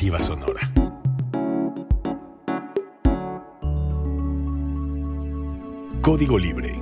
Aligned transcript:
Sonora. 0.00 0.60
Código 6.00 6.38
Libre. 6.38 6.72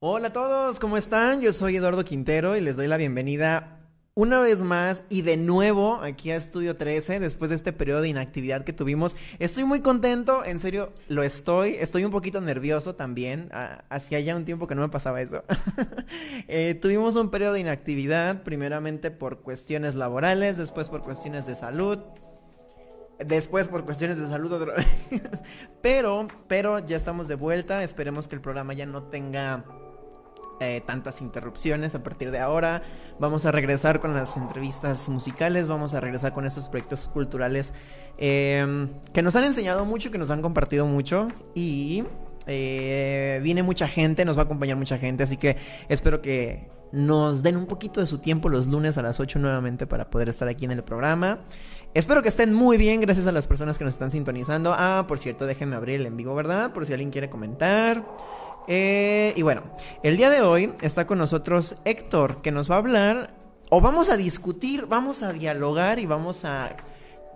Hola 0.00 0.28
a 0.28 0.32
todos, 0.32 0.80
¿cómo 0.80 0.96
están? 0.96 1.40
Yo 1.40 1.52
soy 1.52 1.76
Eduardo 1.76 2.04
Quintero 2.04 2.56
y 2.56 2.60
les 2.60 2.76
doy 2.76 2.88
la 2.88 2.96
bienvenida 2.96 3.75
una 4.18 4.40
vez 4.40 4.62
más 4.62 5.04
y 5.10 5.20
de 5.20 5.36
nuevo 5.36 5.96
aquí 5.96 6.30
a 6.30 6.36
Estudio 6.36 6.78
13 6.78 7.20
después 7.20 7.50
de 7.50 7.56
este 7.56 7.74
periodo 7.74 8.00
de 8.00 8.08
inactividad 8.08 8.64
que 8.64 8.72
tuvimos. 8.72 9.14
Estoy 9.38 9.64
muy 9.64 9.82
contento, 9.82 10.42
en 10.42 10.58
serio, 10.58 10.94
lo 11.08 11.22
estoy. 11.22 11.76
Estoy 11.78 12.06
un 12.06 12.12
poquito 12.12 12.40
nervioso 12.40 12.94
también. 12.94 13.50
hacía 13.90 14.18
ya 14.20 14.34
un 14.34 14.46
tiempo 14.46 14.66
que 14.66 14.74
no 14.74 14.80
me 14.80 14.88
pasaba 14.88 15.20
eso. 15.20 15.44
Eh, 16.48 16.74
tuvimos 16.80 17.16
un 17.16 17.30
periodo 17.30 17.54
de 17.54 17.60
inactividad, 17.60 18.42
primeramente 18.42 19.10
por 19.10 19.40
cuestiones 19.40 19.96
laborales, 19.96 20.56
después 20.56 20.88
por 20.88 21.02
cuestiones 21.02 21.46
de 21.46 21.54
salud. 21.54 21.98
Después 23.18 23.68
por 23.68 23.84
cuestiones 23.84 24.18
de 24.18 24.28
salud 24.28 24.52
otra 24.52 24.74
vez. 25.10 25.22
pero, 25.82 26.28
pero 26.46 26.78
ya 26.78 26.96
estamos 26.96 27.28
de 27.28 27.34
vuelta. 27.34 27.82
Esperemos 27.82 28.28
que 28.28 28.36
el 28.36 28.40
programa 28.40 28.72
ya 28.74 28.86
no 28.86 29.04
tenga 29.04 29.64
eh, 30.60 30.82
tantas 30.86 31.20
interrupciones 31.20 31.94
a 31.94 32.02
partir 32.02 32.30
de 32.30 32.38
ahora. 32.38 32.82
Vamos 33.18 33.46
a 33.46 33.52
regresar 33.52 34.00
con 34.00 34.14
las 34.14 34.36
entrevistas 34.36 35.08
musicales, 35.08 35.68
vamos 35.68 35.94
a 35.94 36.00
regresar 36.00 36.32
con 36.32 36.46
estos 36.46 36.68
proyectos 36.68 37.08
culturales 37.08 37.74
em, 38.18 38.88
que 39.12 39.22
nos 39.22 39.36
han 39.36 39.44
enseñado 39.44 39.84
mucho, 39.84 40.10
que 40.10 40.18
nos 40.18 40.30
han 40.30 40.42
compartido 40.42 40.86
mucho 40.86 41.28
y 41.54 42.04
eh, 42.46 43.40
viene 43.42 43.62
mucha 43.62 43.88
gente, 43.88 44.24
nos 44.24 44.36
va 44.36 44.42
a 44.42 44.44
acompañar 44.44 44.76
mucha 44.76 44.98
gente, 44.98 45.24
así 45.24 45.36
que 45.36 45.56
espero 45.88 46.22
que 46.22 46.70
nos 46.92 47.42
den 47.42 47.56
un 47.56 47.66
poquito 47.66 48.00
de 48.00 48.06
su 48.06 48.18
tiempo 48.18 48.48
los 48.48 48.66
lunes 48.66 48.96
a 48.96 49.02
las 49.02 49.20
8 49.20 49.38
nuevamente 49.38 49.86
para 49.86 50.08
poder 50.08 50.28
estar 50.28 50.48
aquí 50.48 50.64
en 50.64 50.70
el 50.70 50.84
programa. 50.84 51.40
Espero 51.94 52.22
que 52.22 52.28
estén 52.28 52.52
muy 52.52 52.76
bien, 52.76 53.00
gracias 53.00 53.26
a 53.26 53.32
las 53.32 53.46
personas 53.46 53.78
que 53.78 53.84
nos 53.84 53.94
están 53.94 54.10
sintonizando. 54.10 54.74
Ah, 54.76 55.04
por 55.08 55.18
cierto, 55.18 55.46
déjenme 55.46 55.76
abrir 55.76 56.00
el 56.00 56.06
en 56.06 56.16
vivo, 56.16 56.34
¿verdad? 56.34 56.72
Por 56.72 56.86
si 56.86 56.92
alguien 56.92 57.10
quiere 57.10 57.30
comentar. 57.30 58.04
Eh, 58.68 59.32
y 59.36 59.42
bueno, 59.42 59.62
el 60.02 60.16
día 60.16 60.28
de 60.28 60.42
hoy 60.42 60.72
está 60.80 61.06
con 61.06 61.18
nosotros 61.18 61.76
Héctor, 61.84 62.42
que 62.42 62.50
nos 62.50 62.70
va 62.70 62.76
a 62.76 62.78
hablar, 62.78 63.34
o 63.70 63.80
vamos 63.80 64.10
a 64.10 64.16
discutir, 64.16 64.86
vamos 64.86 65.22
a 65.22 65.32
dialogar 65.32 65.98
y 65.98 66.06
vamos 66.06 66.44
a... 66.44 66.76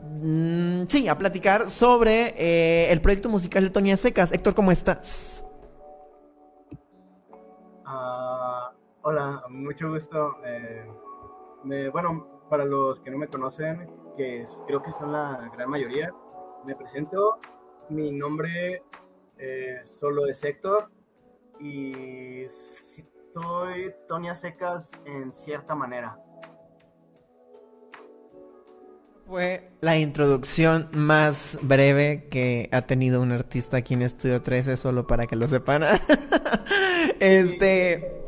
Mm, 0.02 0.86
sí, 0.86 1.08
a 1.08 1.18
platicar 1.18 1.68
sobre 1.68 2.34
eh, 2.36 2.90
el 2.90 3.00
proyecto 3.00 3.28
musical 3.28 3.64
de 3.64 3.70
Tonia 3.70 3.96
Secas. 3.96 4.32
Héctor, 4.32 4.54
¿cómo 4.54 4.72
estás? 4.72 5.44
Ah, 7.84 8.72
hola, 9.02 9.42
mucho 9.50 9.90
gusto. 9.90 10.36
Eh, 10.44 10.86
bueno, 11.92 12.44
para 12.48 12.64
los 12.64 13.00
que 13.00 13.10
no 13.10 13.18
me 13.18 13.28
conocen, 13.28 13.88
que 14.16 14.44
creo 14.66 14.82
que 14.82 14.92
son 14.92 15.12
la 15.12 15.50
gran 15.54 15.68
mayoría, 15.68 16.12
me 16.66 16.74
presento. 16.74 17.38
Mi 17.88 18.10
nombre 18.10 18.82
solo 19.82 20.26
es 20.26 20.44
Héctor 20.44 20.90
y 21.61 22.47
soy 22.48 23.94
Tonia 24.08 24.34
Secas 24.34 24.92
en 25.05 25.33
cierta 25.33 25.75
manera. 25.75 26.19
Fue 29.27 29.70
la 29.81 29.97
introducción 29.97 30.88
más 30.92 31.56
breve 31.62 32.26
que 32.28 32.69
ha 32.72 32.82
tenido 32.82 33.22
un 33.22 33.31
artista 33.31 33.76
aquí 33.76 33.94
en 33.94 34.03
Estudio 34.03 34.43
13, 34.43 34.76
solo 34.76 35.06
para 35.06 35.26
que 35.26 35.37
lo 35.37 35.47
sepan. 35.47 35.82
este. 37.20 38.25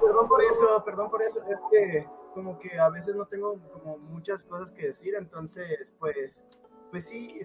Perdón 0.00 0.28
por 0.28 0.42
eso, 0.42 0.82
perdón 0.84 1.10
por 1.10 1.22
eso. 1.22 1.40
Es 1.50 1.60
que 1.70 2.06
como 2.32 2.58
que 2.58 2.78
a 2.78 2.88
veces 2.88 3.14
no 3.16 3.26
tengo 3.26 3.58
como 3.72 3.98
muchas 3.98 4.44
cosas 4.44 4.70
que 4.70 4.86
decir, 4.86 5.14
entonces 5.14 5.92
pues, 5.98 6.42
pues 6.90 7.06
sí, 7.06 7.38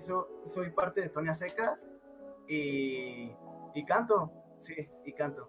soy 0.45 0.69
parte 0.69 1.01
de 1.01 1.09
Tonia 1.09 1.33
Secas 1.33 1.91
y, 2.47 3.35
y 3.73 3.85
canto. 3.85 4.31
Sí, 4.65 4.73
y 5.05 5.13
canto. 5.13 5.47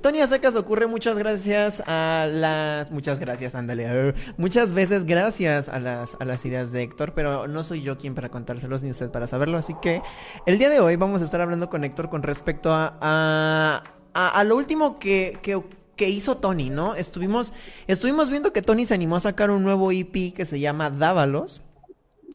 Tony 0.00 0.26
Secas 0.26 0.56
ocurre 0.56 0.86
muchas 0.86 1.18
gracias 1.18 1.82
a 1.86 2.26
las... 2.30 2.90
Muchas 2.90 3.20
gracias, 3.20 3.54
ándale. 3.54 3.84
Eh, 3.86 4.14
muchas 4.38 4.72
veces 4.72 5.04
gracias 5.04 5.68
a 5.68 5.78
las, 5.78 6.16
a 6.20 6.24
las 6.24 6.44
ideas 6.46 6.72
de 6.72 6.82
Héctor, 6.82 7.12
pero 7.14 7.46
no 7.48 7.62
soy 7.62 7.82
yo 7.82 7.98
quien 7.98 8.14
para 8.14 8.30
contárselos 8.30 8.82
ni 8.82 8.90
usted 8.90 9.10
para 9.10 9.26
saberlo. 9.26 9.58
Así 9.58 9.74
que 9.82 10.00
el 10.46 10.58
día 10.58 10.70
de 10.70 10.80
hoy 10.80 10.96
vamos 10.96 11.20
a 11.20 11.24
estar 11.24 11.40
hablando 11.42 11.68
con 11.68 11.84
Héctor 11.84 12.08
con 12.08 12.22
respecto 12.22 12.72
a, 12.72 12.96
a, 13.02 13.82
a, 14.14 14.44
lo 14.44 14.56
último 14.56 14.98
que, 14.98 15.38
que, 15.42 16.08
hizo 16.08 16.38
Tony, 16.38 16.70
¿no? 16.70 16.94
Estuvimos, 16.94 17.52
estuvimos 17.86 18.30
viendo 18.30 18.52
que 18.52 18.62
Tony 18.62 18.86
se 18.86 18.94
animó 18.94 19.16
a 19.16 19.20
sacar 19.20 19.50
un 19.50 19.62
nuevo 19.62 19.92
EP 19.92 20.34
que 20.34 20.44
se 20.44 20.58
llama 20.58 20.90
Dávalos, 20.90 21.62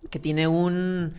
que 0.09 0.19
tiene 0.19 0.47
un 0.47 1.15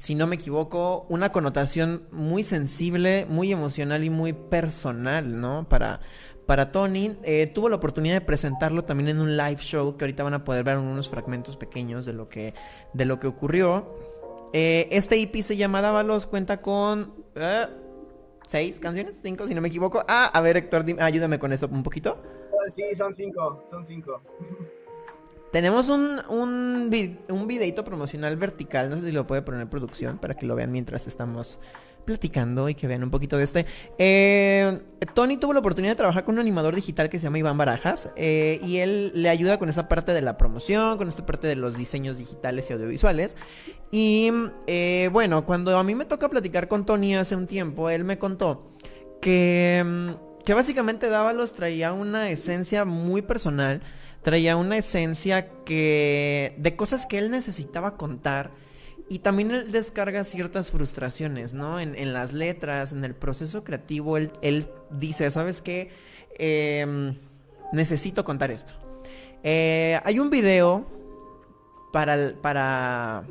si 0.00 0.14
no 0.14 0.26
me 0.26 0.36
equivoco, 0.36 1.04
una 1.10 1.30
connotación 1.30 2.04
muy 2.10 2.42
sensible, 2.42 3.26
muy 3.28 3.52
emocional 3.52 4.02
y 4.02 4.08
muy 4.08 4.32
personal, 4.32 5.38
¿no? 5.38 5.68
Para, 5.68 6.00
para 6.46 6.72
Tony. 6.72 7.18
Eh, 7.22 7.48
tuvo 7.54 7.68
la 7.68 7.76
oportunidad 7.76 8.14
de 8.14 8.22
presentarlo 8.22 8.82
también 8.82 9.10
en 9.10 9.20
un 9.20 9.36
live 9.36 9.58
show 9.58 9.98
que 9.98 10.06
ahorita 10.06 10.22
van 10.22 10.32
a 10.32 10.42
poder 10.42 10.64
ver 10.64 10.78
unos 10.78 11.10
fragmentos 11.10 11.58
pequeños 11.58 12.06
de 12.06 12.14
lo 12.14 12.30
que, 12.30 12.54
de 12.94 13.04
lo 13.04 13.20
que 13.20 13.26
ocurrió. 13.26 13.94
Eh, 14.54 14.88
este 14.90 15.20
EP 15.20 15.36
se 15.42 15.58
llama 15.58 15.82
Dávalos, 15.82 16.26
cuenta 16.26 16.62
con... 16.62 17.12
Eh, 17.34 17.66
¿Seis 18.46 18.80
canciones? 18.80 19.20
¿Cinco, 19.22 19.46
si 19.46 19.54
no 19.54 19.60
me 19.60 19.68
equivoco? 19.68 20.02
Ah, 20.08 20.30
a 20.32 20.40
ver, 20.40 20.56
Héctor, 20.56 20.86
ayúdame 20.98 21.38
con 21.38 21.52
eso 21.52 21.68
un 21.70 21.82
poquito. 21.82 22.16
Sí, 22.70 22.94
son 22.94 23.12
cinco, 23.12 23.62
son 23.68 23.84
cinco. 23.84 24.22
Tenemos 25.52 25.88
un, 25.88 26.20
un, 26.28 26.90
videito 27.46 27.84
promocional 27.84 28.36
vertical, 28.36 28.88
no 28.88 29.00
sé 29.00 29.06
si 29.06 29.12
lo 29.12 29.26
puede 29.26 29.42
poner 29.42 29.60
en 29.60 29.68
producción 29.68 30.18
para 30.18 30.34
que 30.34 30.46
lo 30.46 30.54
vean 30.54 30.70
mientras 30.70 31.08
estamos 31.08 31.58
platicando 32.04 32.68
y 32.68 32.74
que 32.74 32.86
vean 32.86 33.02
un 33.02 33.10
poquito 33.10 33.36
de 33.36 33.44
este. 33.44 33.66
Eh, 33.98 34.80
Tony 35.14 35.36
tuvo 35.36 35.52
la 35.52 35.58
oportunidad 35.58 35.92
de 35.92 35.96
trabajar 35.96 36.24
con 36.24 36.36
un 36.36 36.40
animador 36.40 36.74
digital 36.74 37.08
que 37.10 37.18
se 37.18 37.24
llama 37.24 37.38
Iván 37.38 37.58
Barajas 37.58 38.10
eh, 38.16 38.60
y 38.62 38.78
él 38.78 39.10
le 39.14 39.28
ayuda 39.28 39.58
con 39.58 39.68
esa 39.68 39.88
parte 39.88 40.12
de 40.12 40.20
la 40.20 40.36
promoción, 40.36 40.96
con 40.98 41.08
esta 41.08 41.26
parte 41.26 41.48
de 41.48 41.56
los 41.56 41.76
diseños 41.76 42.16
digitales 42.16 42.70
y 42.70 42.72
audiovisuales. 42.72 43.36
Y 43.90 44.30
eh, 44.68 45.10
bueno, 45.12 45.44
cuando 45.44 45.76
a 45.76 45.82
mí 45.82 45.96
me 45.96 46.04
toca 46.04 46.28
platicar 46.28 46.68
con 46.68 46.86
Tony 46.86 47.16
hace 47.16 47.34
un 47.34 47.48
tiempo, 47.48 47.90
él 47.90 48.04
me 48.04 48.18
contó 48.18 48.66
que, 49.20 50.14
que 50.44 50.54
básicamente 50.54 51.08
Dávalos 51.08 51.54
traía 51.54 51.92
una 51.92 52.30
esencia 52.30 52.84
muy 52.84 53.22
personal 53.22 53.82
traía 54.22 54.56
una 54.56 54.76
esencia 54.76 55.48
que 55.64 56.54
de 56.58 56.76
cosas 56.76 57.06
que 57.06 57.18
él 57.18 57.30
necesitaba 57.30 57.96
contar 57.96 58.50
y 59.08 59.20
también 59.20 59.50
él 59.50 59.72
descarga 59.72 60.22
ciertas 60.22 60.70
frustraciones, 60.70 61.52
¿no? 61.52 61.80
En, 61.80 62.12
las 62.12 62.32
letras, 62.32 62.92
en 62.92 63.04
el 63.04 63.14
proceso 63.14 63.64
creativo, 63.64 64.16
él, 64.16 64.68
dice, 64.90 65.28
¿sabes 65.32 65.62
qué? 65.62 65.90
Em, 66.38 67.16
necesito 67.72 68.24
contar 68.24 68.52
esto. 68.52 68.74
Eh, 69.42 69.98
hay 70.04 70.20
un 70.20 70.30
video 70.30 70.86
para, 71.92 72.34
para, 72.40 73.24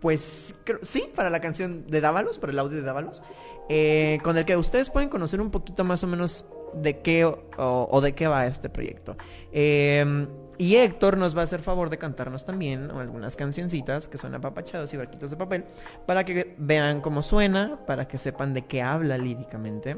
pues, 0.00 0.54
sí, 0.80 1.10
para 1.14 1.28
la 1.28 1.42
canción 1.42 1.86
de 1.86 2.00
Dávalos, 2.00 2.38
para 2.38 2.52
el 2.52 2.58
audio 2.58 2.78
de 2.78 2.82
Dávalos, 2.82 3.22
eh, 3.68 4.18
con 4.22 4.38
el 4.38 4.46
que 4.46 4.56
ustedes 4.56 4.88
pueden 4.88 5.10
conocer 5.10 5.42
un 5.42 5.50
poquito 5.50 5.84
más 5.84 6.02
o 6.02 6.06
menos 6.06 6.46
de 6.74 7.00
qué 7.00 7.24
o, 7.24 8.00
de 8.00 8.14
qué 8.14 8.28
va 8.28 8.46
este 8.46 8.68
proyecto. 8.68 9.16
Em, 9.52 10.26
y 10.58 10.76
Héctor 10.76 11.16
nos 11.16 11.36
va 11.36 11.42
a 11.42 11.44
hacer 11.44 11.60
favor 11.60 11.88
de 11.88 11.98
cantarnos 11.98 12.44
también 12.44 12.90
algunas 12.90 13.36
cancioncitas 13.36 14.08
que 14.08 14.18
son 14.18 14.34
apapachados 14.34 14.92
y 14.92 14.96
barquitos 14.96 15.30
de 15.30 15.36
papel 15.36 15.64
para 16.04 16.24
que 16.24 16.54
vean 16.58 17.00
cómo 17.00 17.22
suena, 17.22 17.78
para 17.86 18.08
que 18.08 18.18
sepan 18.18 18.54
de 18.54 18.66
qué 18.66 18.82
habla 18.82 19.18
líricamente. 19.18 19.96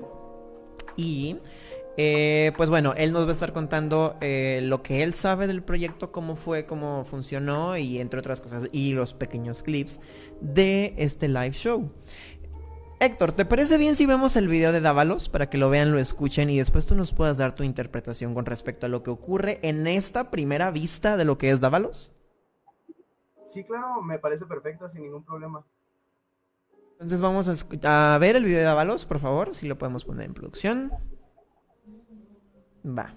Y 0.97 1.39
eh, 1.97 2.53
pues 2.57 2.71
bueno, 2.71 2.95
él 2.97 3.13
nos 3.13 3.27
va 3.27 3.31
a 3.31 3.33
estar 3.33 3.53
contando 3.53 4.17
eh, 4.21 4.61
lo 4.63 4.83
que 4.83 5.03
él 5.03 5.13
sabe 5.13 5.47
del 5.47 5.63
proyecto, 5.63 6.13
cómo 6.13 6.37
fue, 6.37 6.65
cómo 6.65 7.05
funcionó 7.05 7.77
y 7.77 7.99
entre 7.99 8.21
otras 8.21 8.41
cosas, 8.41 8.69
y 8.73 8.93
los 8.93 9.13
pequeños 9.13 9.63
clips 9.63 10.01
de 10.41 10.95
este 10.97 11.29
live 11.29 11.53
show. 11.53 11.91
Héctor, 13.03 13.33
¿te 13.33 13.47
parece 13.47 13.79
bien 13.79 13.95
si 13.95 14.05
vemos 14.05 14.37
el 14.37 14.47
video 14.47 14.73
de 14.73 14.83
Dávalos 14.83 15.31
para 15.31 15.49
que 15.49 15.57
lo 15.57 15.71
vean, 15.71 15.91
lo 15.91 15.99
escuchen 15.99 16.51
y 16.51 16.59
después 16.59 16.85
tú 16.85 16.95
nos 16.95 17.15
puedas 17.15 17.39
dar 17.39 17.55
tu 17.55 17.63
interpretación 17.63 18.35
con 18.35 18.45
respecto 18.45 18.85
a 18.85 18.91
lo 18.91 19.03
que 19.03 19.09
ocurre 19.09 19.59
en 19.63 19.87
esta 19.87 20.31
primera 20.31 20.71
vista 20.71 21.17
de 21.17 21.25
lo 21.25 21.39
que 21.39 21.49
es 21.49 21.63
Dávalos? 21.63 22.13
Sí, 23.47 23.65
claro, 23.65 24.03
me 24.03 24.19
parece 24.19 24.45
perfecta, 24.45 24.87
sin 24.91 25.01
ningún 25.01 25.25
problema. 25.25 25.65
Entonces 26.93 27.23
vamos 27.23 27.49
a, 27.49 28.15
a 28.15 28.19
ver 28.19 28.37
el 28.37 28.45
video 28.45 28.59
de 28.59 28.65
Dávalos, 28.65 29.07
por 29.07 29.19
favor, 29.19 29.55
si 29.55 29.67
lo 29.67 29.79
podemos 29.79 30.05
poner 30.05 30.27
en 30.27 30.35
producción. 30.35 30.93
Va. 32.85 33.15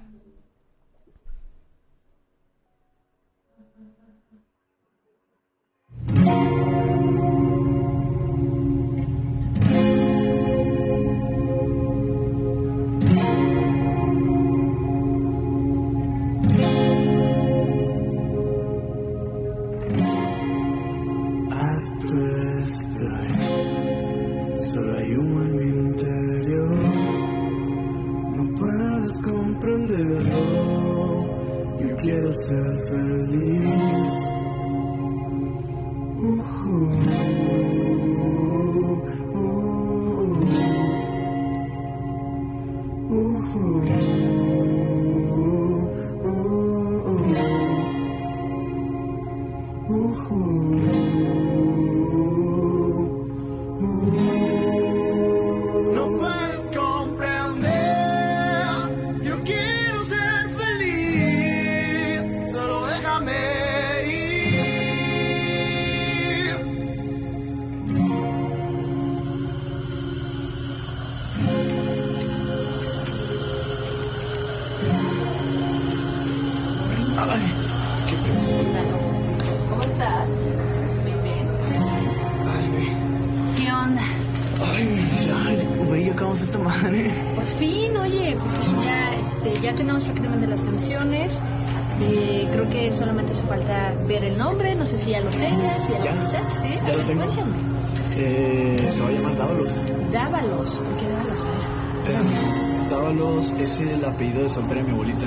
Es 103.81 103.88
el 103.90 104.06
apellido 104.06 104.44
de 104.44 104.50
soltera 104.50 104.81
de 104.81 104.88
mi 104.88 104.94
abuelita. 104.94 105.25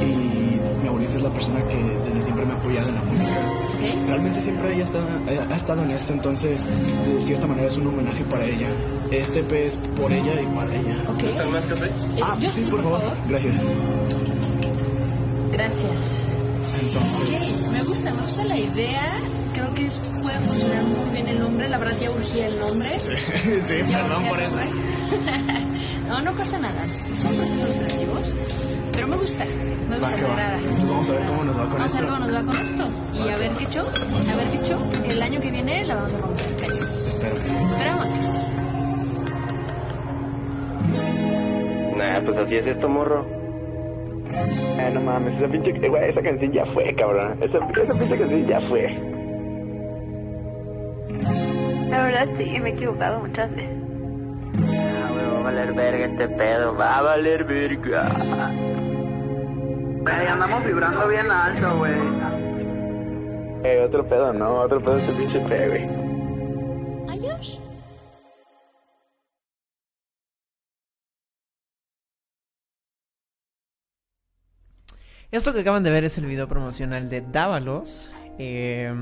Y 0.00 0.82
mi 0.82 0.88
abuelita 0.88 1.14
es 1.16 1.22
la 1.22 1.30
persona 1.30 1.60
que 1.62 1.76
desde 2.08 2.22
siempre 2.22 2.44
me 2.46 2.52
ha 2.52 2.56
apoyado 2.56 2.88
en 2.88 2.94
la 2.94 3.02
música. 3.02 3.30
Realmente 4.06 4.40
siempre 4.40 4.74
ella 4.74 4.84
está, 4.84 4.98
eh, 5.28 5.40
ha 5.50 5.56
estado 5.56 5.82
en 5.82 5.90
esto, 5.90 6.12
entonces 6.12 6.64
de 7.06 7.20
cierta 7.20 7.46
manera 7.46 7.66
es 7.68 7.76
un 7.76 7.86
homenaje 7.88 8.24
para 8.24 8.44
ella. 8.46 8.68
Este 9.10 9.40
EP 9.40 9.52
es 9.66 9.76
por 9.96 10.10
ella 10.12 10.40
y 10.40 10.46
para 10.54 10.74
ella. 10.74 10.96
Ok. 11.08 11.22
más 11.52 11.64
café? 11.66 11.86
Eh, 11.86 12.20
Ah, 12.22 12.36
yo 12.40 12.48
sí, 12.50 12.62
por 12.62 12.82
favor. 12.82 13.00
Gracias. 13.28 13.62
Gracias. 15.52 16.30
Entonces, 16.82 17.52
Ok, 17.64 17.72
me 17.72 17.82
gusta, 17.84 18.12
me 18.12 18.22
gusta 18.22 18.44
la 18.44 18.58
idea. 18.58 19.02
Creo 19.52 19.72
que 19.74 19.86
es- 19.86 19.98
puede 20.22 20.38
funcionar 20.40 20.82
muy 20.84 21.10
bien 21.12 21.28
el 21.28 21.38
nombre. 21.38 21.68
La 21.68 21.78
verdad 21.78 21.94
ya 22.00 22.10
urgía 22.10 22.46
el 22.48 22.58
nombre. 22.58 22.88
sí, 22.98 23.10
Ya 23.88 24.02
perdón 24.02 24.24
por 24.28 24.40
eso. 24.40 24.56
no, 26.22 26.30
no 26.30 26.36
pasa 26.36 26.58
nada. 26.58 26.88
Son 26.88 27.34
procesos 27.34 27.76
creativos. 27.76 28.34
Pero 28.92 29.08
me 29.08 29.16
gusta, 29.16 29.44
me 29.90 29.98
gusta, 29.98 30.16
me 30.16 30.22
agrada. 30.24 30.58
Entonces 30.58 30.88
vamos 30.88 31.08
a 31.08 31.12
ver 31.12 31.26
cómo 31.26 31.44
nos 31.44 31.58
va 31.58 31.62
con 31.62 31.72
Vamos 31.72 31.82
a 31.82 31.86
esto. 31.86 31.98
ver 31.98 32.08
cómo 32.08 32.18
nos 32.20 32.34
va 32.34 32.42
con 32.42 32.56
esto. 32.56 32.88
Y 33.14 33.28
a 33.28 33.36
ver 33.36 33.50
qué 33.52 33.66
show, 33.66 33.86
a 33.86 34.36
ver 34.36 34.50
qué 34.52 34.68
show. 34.68 34.78
El 35.04 35.22
año 35.22 35.40
que 35.40 35.50
viene 35.50 35.84
la 35.84 35.94
vamos 35.96 36.14
a 36.14 36.18
romper. 36.18 36.46
Espero 37.06 37.36
que 37.40 37.48
sí. 37.48 37.56
Esperamos 37.56 38.12
que 38.12 38.22
sí. 38.22 38.38
Nah, 41.96 42.20
pues 42.24 42.36
así 42.38 42.56
es 42.56 42.66
esto, 42.66 42.88
morro. 42.88 43.26
Ah, 44.78 44.90
no 44.92 45.00
mames, 45.00 45.36
esa 45.36 45.48
pinche, 45.48 45.70
eh, 45.70 45.88
güey, 45.88 46.10
esa 46.10 46.20
canción 46.22 46.52
ya 46.52 46.66
fue, 46.66 46.92
cabrón. 46.94 47.36
Esa, 47.40 47.58
esa 47.58 47.94
pinche 47.94 48.18
canción 48.18 48.46
ya 48.46 48.60
fue. 48.62 48.92
La 51.88 52.02
verdad 52.04 52.28
sí, 52.36 52.44
me 52.60 52.70
he 52.70 52.72
equivocado 52.72 53.20
muchas 53.20 53.50
veces. 53.54 53.73
Valer 55.54 55.72
verga 55.72 56.06
este 56.06 56.28
pedo, 56.28 56.74
va 56.76 56.98
a 56.98 57.02
valer 57.02 57.44
verga. 57.44 58.08
Güey, 60.02 60.26
andamos 60.26 60.64
vibrando 60.64 61.06
bien 61.06 61.30
alto, 61.30 61.78
güey. 61.78 61.92
Eh, 63.62 63.84
otro 63.86 64.06
pedo, 64.08 64.32
no, 64.32 64.62
otro 64.62 64.82
pedo 64.82 64.98
este 64.98 65.12
pinche 65.12 65.38
pedo, 65.40 65.70
güey. 65.70 65.88
Adiós. 67.08 67.60
Esto 75.30 75.52
que 75.52 75.60
acaban 75.60 75.84
de 75.84 75.90
ver 75.90 76.02
es 76.04 76.18
el 76.18 76.26
video 76.26 76.48
promocional 76.48 77.08
de 77.08 77.20
Dávalos. 77.20 78.10
Eh, 78.38 78.92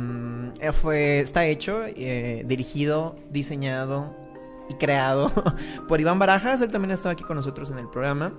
fue, 0.83 1.21
está 1.21 1.47
hecho, 1.47 1.85
eh, 1.87 2.43
dirigido, 2.45 3.17
diseñado 3.31 4.22
y 4.69 4.75
creado 4.75 5.31
por 5.89 6.01
Iván 6.01 6.19
Barajas. 6.19 6.61
Él 6.61 6.71
también 6.71 6.91
ha 6.91 6.95
estado 6.95 7.11
aquí 7.11 7.25
con 7.25 7.37
nosotros 7.37 7.71
en 7.71 7.79
el 7.79 7.89
programa. 7.89 8.33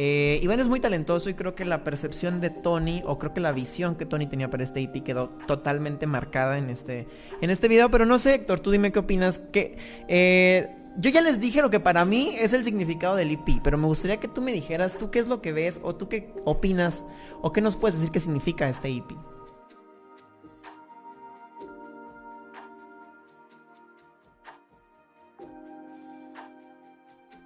Eh, 0.00 0.38
Iván 0.44 0.60
es 0.60 0.68
muy 0.68 0.78
talentoso 0.78 1.28
y 1.28 1.34
creo 1.34 1.56
que 1.56 1.64
la 1.64 1.82
percepción 1.82 2.40
de 2.40 2.50
Tony, 2.50 3.02
o 3.04 3.18
creo 3.18 3.34
que 3.34 3.40
la 3.40 3.50
visión 3.50 3.96
que 3.96 4.06
Tony 4.06 4.28
tenía 4.28 4.48
para 4.48 4.62
este 4.62 4.80
EP 4.80 5.02
quedó 5.02 5.30
totalmente 5.48 6.06
marcada 6.06 6.56
en 6.56 6.70
este, 6.70 7.08
en 7.40 7.50
este 7.50 7.66
video. 7.66 7.90
Pero 7.90 8.06
no 8.06 8.18
sé, 8.20 8.34
Héctor, 8.34 8.60
tú 8.60 8.70
dime 8.70 8.92
qué 8.92 9.00
opinas. 9.00 9.40
Que, 9.40 9.76
eh, 10.06 10.72
yo 11.00 11.10
ya 11.10 11.20
les 11.20 11.40
dije 11.40 11.62
lo 11.62 11.70
que 11.70 11.80
para 11.80 12.04
mí 12.04 12.34
es 12.38 12.52
el 12.52 12.64
significado 12.64 13.16
del 13.16 13.32
EP, 13.32 13.60
pero 13.62 13.76
me 13.76 13.86
gustaría 13.86 14.18
que 14.18 14.28
tú 14.28 14.40
me 14.40 14.52
dijeras 14.52 14.96
tú 14.96 15.10
qué 15.10 15.18
es 15.18 15.28
lo 15.28 15.40
que 15.40 15.52
ves, 15.52 15.80
o 15.82 15.94
tú 15.94 16.08
qué 16.08 16.32
opinas, 16.44 17.04
o 17.42 17.52
qué 17.52 17.60
nos 17.60 17.76
puedes 17.76 17.96
decir 17.96 18.12
qué 18.12 18.20
significa 18.20 18.68
este 18.68 18.88
EP. 18.88 19.12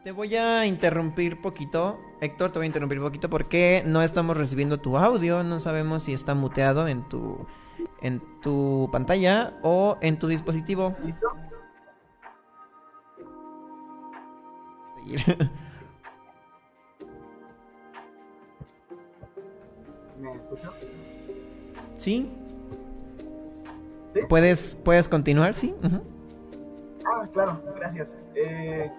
Te 0.04 0.10
voy 0.10 0.34
a 0.34 0.66
interrumpir 0.66 1.40
poquito, 1.40 2.00
Héctor, 2.20 2.50
te 2.50 2.58
voy 2.58 2.64
a 2.64 2.66
interrumpir 2.66 3.00
poquito 3.00 3.30
porque 3.30 3.84
no 3.86 4.02
estamos 4.02 4.36
recibiendo 4.36 4.80
tu 4.80 4.98
audio, 4.98 5.44
no 5.44 5.60
sabemos 5.60 6.02
si 6.02 6.12
está 6.12 6.34
muteado 6.34 6.88
en 6.88 7.08
tu 7.08 7.46
en 8.00 8.20
tu 8.40 8.88
pantalla 8.90 9.54
o 9.62 9.98
en 10.00 10.18
tu 10.18 10.26
dispositivo. 10.26 10.96
¿Listo? 11.04 11.28
¿Me 20.20 20.32
escucho? 20.34 20.72
¿Sí? 21.96 22.28
¿Sí? 24.12 24.20
¿Puedes, 24.28 24.76
¿Puedes 24.84 25.08
continuar? 25.08 25.54
Sí. 25.54 25.76
Ah, 27.06 27.24
claro, 27.32 27.62
gracias. 27.76 28.12
Eh, 28.34 28.90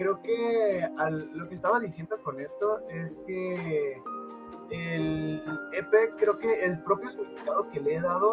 creo 0.00 0.18
que 0.22 0.88
al- 0.96 1.30
lo 1.34 1.46
que 1.46 1.54
estaba 1.56 1.78
diciendo 1.78 2.16
con 2.24 2.40
esto 2.40 2.80
es 2.88 3.18
que 3.26 4.00
el 4.70 5.42
EP, 5.74 6.14
creo 6.16 6.38
que 6.38 6.64
el 6.64 6.82
propio 6.84 7.10
significado 7.10 7.68
que 7.68 7.80
le 7.80 7.96
he 7.96 8.00
dado 8.00 8.32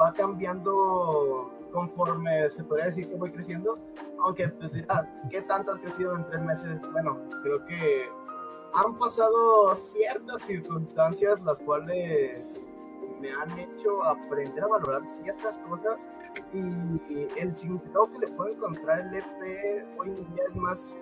va 0.00 0.14
cambiando 0.14 1.52
conforme 1.72 2.48
se 2.48 2.64
podría 2.64 2.86
decir 2.86 3.06
que 3.06 3.16
voy 3.16 3.30
creciendo. 3.30 3.78
Aunque, 4.20 4.48
pues 4.48 4.72
dirás, 4.72 5.02
¿qué 5.30 5.42
tanto 5.42 5.72
has 5.72 5.80
crecido 5.80 6.14
en 6.16 6.24
tres 6.26 6.40
meses? 6.40 6.80
Bueno, 6.90 7.18
creo 7.42 7.62
que 7.66 8.08
han 8.72 8.96
pasado 8.96 9.74
ciertas 9.74 10.40
circunstancias 10.40 11.38
las 11.42 11.58
cuales 11.60 12.66
me 13.20 13.32
han 13.32 13.58
hecho 13.58 14.02
aprender 14.04 14.64
a 14.64 14.68
valorar 14.68 15.06
ciertas 15.06 15.58
cosas 15.60 16.06
y 16.52 17.28
el 17.36 17.56
significado 17.56 18.10
que 18.12 18.18
le 18.20 18.28
puedo 18.28 18.50
encontrar 18.50 19.00
el 19.00 19.14
EP 19.14 19.86
hoy 19.98 20.08
en 20.08 20.34
día 20.34 20.44
es 20.48 20.56
más 20.56 20.98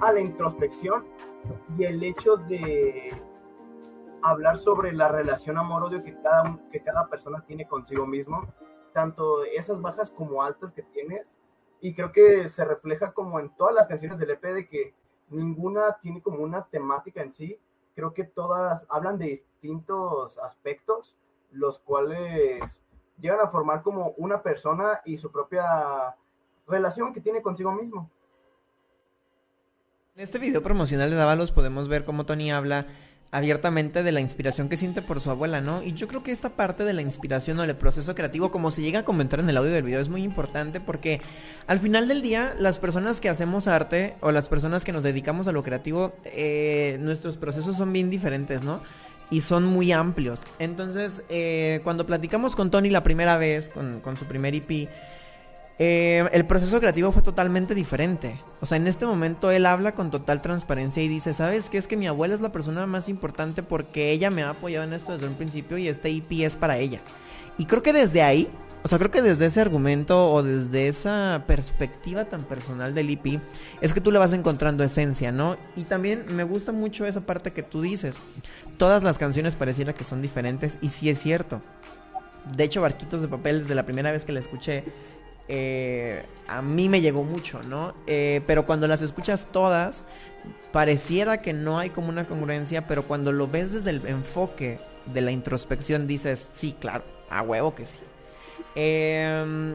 a 0.00 0.12
la 0.12 0.20
introspección 0.20 1.04
y 1.78 1.84
el 1.84 2.02
hecho 2.02 2.36
de 2.36 3.10
hablar 4.22 4.56
sobre 4.56 4.92
la 4.92 5.08
relación 5.08 5.58
amor-odio 5.58 6.02
que 6.02 6.14
cada, 6.20 6.58
que 6.70 6.82
cada 6.82 7.08
persona 7.08 7.44
tiene 7.46 7.66
consigo 7.66 8.06
mismo, 8.06 8.46
tanto 8.92 9.44
esas 9.44 9.80
bajas 9.80 10.10
como 10.10 10.42
altas 10.42 10.72
que 10.72 10.82
tienes, 10.82 11.38
y 11.80 11.94
creo 11.94 12.10
que 12.12 12.48
se 12.48 12.64
refleja 12.64 13.12
como 13.12 13.38
en 13.38 13.54
todas 13.56 13.74
las 13.74 13.86
canciones 13.86 14.18
del 14.18 14.30
EP 14.30 14.42
de 14.42 14.68
que 14.68 14.94
ninguna 15.28 15.98
tiene 16.00 16.22
como 16.22 16.42
una 16.42 16.64
temática 16.66 17.22
en 17.22 17.32
sí, 17.32 17.60
creo 17.94 18.12
que 18.12 18.24
todas 18.24 18.86
hablan 18.88 19.18
de 19.18 19.26
distintos 19.26 20.38
aspectos, 20.38 21.16
los 21.50 21.78
cuales 21.78 22.82
llegan 23.20 23.40
a 23.40 23.48
formar 23.48 23.82
como 23.82 24.14
una 24.16 24.42
persona 24.42 25.00
y 25.04 25.16
su 25.16 25.30
propia 25.30 25.64
relación 26.66 27.12
que 27.12 27.20
tiene 27.20 27.42
consigo 27.42 27.72
mismo. 27.72 28.10
En 30.14 30.22
este 30.22 30.38
video 30.38 30.62
promocional 30.62 31.10
de 31.10 31.16
Dávalos 31.16 31.52
podemos 31.52 31.88
ver 31.88 32.04
cómo 32.04 32.24
Tony 32.24 32.50
habla 32.50 32.86
abiertamente 33.30 34.02
de 34.02 34.12
la 34.12 34.20
inspiración 34.20 34.68
que 34.68 34.76
siente 34.76 35.02
por 35.02 35.20
su 35.20 35.30
abuela, 35.30 35.60
¿no? 35.60 35.82
Y 35.82 35.92
yo 35.92 36.08
creo 36.08 36.22
que 36.22 36.32
esta 36.32 36.50
parte 36.50 36.84
de 36.84 36.92
la 36.92 37.02
inspiración 37.02 37.58
o 37.58 37.64
el 37.64 37.74
proceso 37.76 38.14
creativo, 38.14 38.50
como 38.50 38.70
se 38.70 38.82
llega 38.82 39.00
a 39.00 39.04
comentar 39.04 39.40
en 39.40 39.50
el 39.50 39.56
audio 39.56 39.72
del 39.72 39.82
video, 39.82 40.00
es 40.00 40.08
muy 40.08 40.22
importante 40.22 40.80
porque 40.80 41.20
al 41.66 41.78
final 41.80 42.08
del 42.08 42.22
día, 42.22 42.54
las 42.58 42.78
personas 42.78 43.20
que 43.20 43.28
hacemos 43.28 43.68
arte 43.68 44.16
o 44.20 44.30
las 44.30 44.48
personas 44.48 44.84
que 44.84 44.92
nos 44.92 45.02
dedicamos 45.02 45.48
a 45.48 45.52
lo 45.52 45.62
creativo, 45.62 46.12
eh, 46.24 46.98
nuestros 47.00 47.36
procesos 47.36 47.76
son 47.76 47.92
bien 47.92 48.08
diferentes, 48.08 48.62
¿no? 48.62 48.80
Y 49.30 49.40
son 49.40 49.64
muy 49.64 49.92
amplios. 49.92 50.40
Entonces, 50.58 51.22
eh, 51.28 51.80
cuando 51.82 52.06
platicamos 52.06 52.54
con 52.54 52.70
Tony 52.70 52.90
la 52.90 53.02
primera 53.02 53.36
vez, 53.38 53.68
con, 53.68 54.00
con 54.00 54.16
su 54.16 54.24
primer 54.24 54.54
EP, 54.54 54.88
eh, 55.78 56.26
el 56.32 56.46
proceso 56.46 56.80
creativo 56.80 57.12
fue 57.12 57.22
totalmente 57.22 57.74
diferente. 57.74 58.40
O 58.60 58.66
sea, 58.66 58.76
en 58.76 58.86
este 58.86 59.04
momento 59.04 59.50
él 59.50 59.66
habla 59.66 59.92
con 59.92 60.10
total 60.10 60.40
transparencia 60.40 61.02
y 61.02 61.08
dice, 61.08 61.34
¿sabes 61.34 61.68
qué? 61.68 61.76
Es 61.76 61.86
que 61.86 61.96
mi 61.96 62.06
abuela 62.06 62.34
es 62.34 62.40
la 62.40 62.50
persona 62.50 62.86
más 62.86 63.08
importante 63.08 63.62
porque 63.62 64.10
ella 64.10 64.30
me 64.30 64.42
ha 64.42 64.50
apoyado 64.50 64.84
en 64.84 64.94
esto 64.94 65.12
desde 65.12 65.28
un 65.28 65.34
principio 65.34 65.76
y 65.76 65.88
este 65.88 66.08
EP 66.10 66.30
es 66.44 66.56
para 66.56 66.78
ella. 66.78 67.00
Y 67.58 67.66
creo 67.66 67.82
que 67.82 67.92
desde 67.92 68.22
ahí, 68.22 68.48
o 68.86 68.88
sea, 68.88 68.98
creo 68.98 69.10
que 69.10 69.20
desde 69.20 69.46
ese 69.46 69.60
argumento 69.60 70.30
o 70.30 70.44
desde 70.44 70.86
esa 70.86 71.42
perspectiva 71.48 72.26
tan 72.26 72.44
personal 72.44 72.94
del 72.94 73.10
EP, 73.10 73.40
es 73.80 73.92
que 73.92 74.00
tú 74.00 74.12
le 74.12 74.20
vas 74.20 74.32
encontrando 74.32 74.84
esencia, 74.84 75.32
¿no? 75.32 75.56
Y 75.74 75.82
también 75.82 76.24
me 76.28 76.44
gusta 76.44 76.70
mucho 76.70 77.04
esa 77.04 77.22
parte 77.22 77.52
que 77.52 77.64
tú 77.64 77.82
dices. 77.82 78.20
Todas 78.78 79.02
las 79.02 79.18
canciones 79.18 79.56
pareciera 79.56 79.92
que 79.92 80.04
son 80.04 80.22
diferentes 80.22 80.78
y 80.82 80.90
sí 80.90 81.10
es 81.10 81.18
cierto. 81.18 81.60
De 82.56 82.62
hecho, 82.62 82.80
Barquitos 82.80 83.20
de 83.22 83.26
Papel, 83.26 83.62
desde 83.62 83.74
la 83.74 83.84
primera 83.84 84.12
vez 84.12 84.24
que 84.24 84.30
la 84.30 84.38
escuché, 84.38 84.84
eh, 85.48 86.24
a 86.46 86.62
mí 86.62 86.88
me 86.88 87.00
llegó 87.00 87.24
mucho, 87.24 87.60
¿no? 87.64 87.92
Eh, 88.06 88.40
pero 88.46 88.66
cuando 88.66 88.86
las 88.86 89.02
escuchas 89.02 89.48
todas, 89.50 90.04
pareciera 90.70 91.42
que 91.42 91.52
no 91.52 91.80
hay 91.80 91.90
como 91.90 92.10
una 92.10 92.24
congruencia, 92.24 92.86
pero 92.86 93.02
cuando 93.02 93.32
lo 93.32 93.48
ves 93.48 93.72
desde 93.72 93.90
el 93.90 94.06
enfoque 94.06 94.78
de 95.06 95.22
la 95.22 95.32
introspección, 95.32 96.06
dices, 96.06 96.50
sí, 96.52 96.76
claro, 96.78 97.02
a 97.28 97.42
huevo 97.42 97.74
que 97.74 97.84
sí. 97.84 97.98
Eh, 98.74 99.74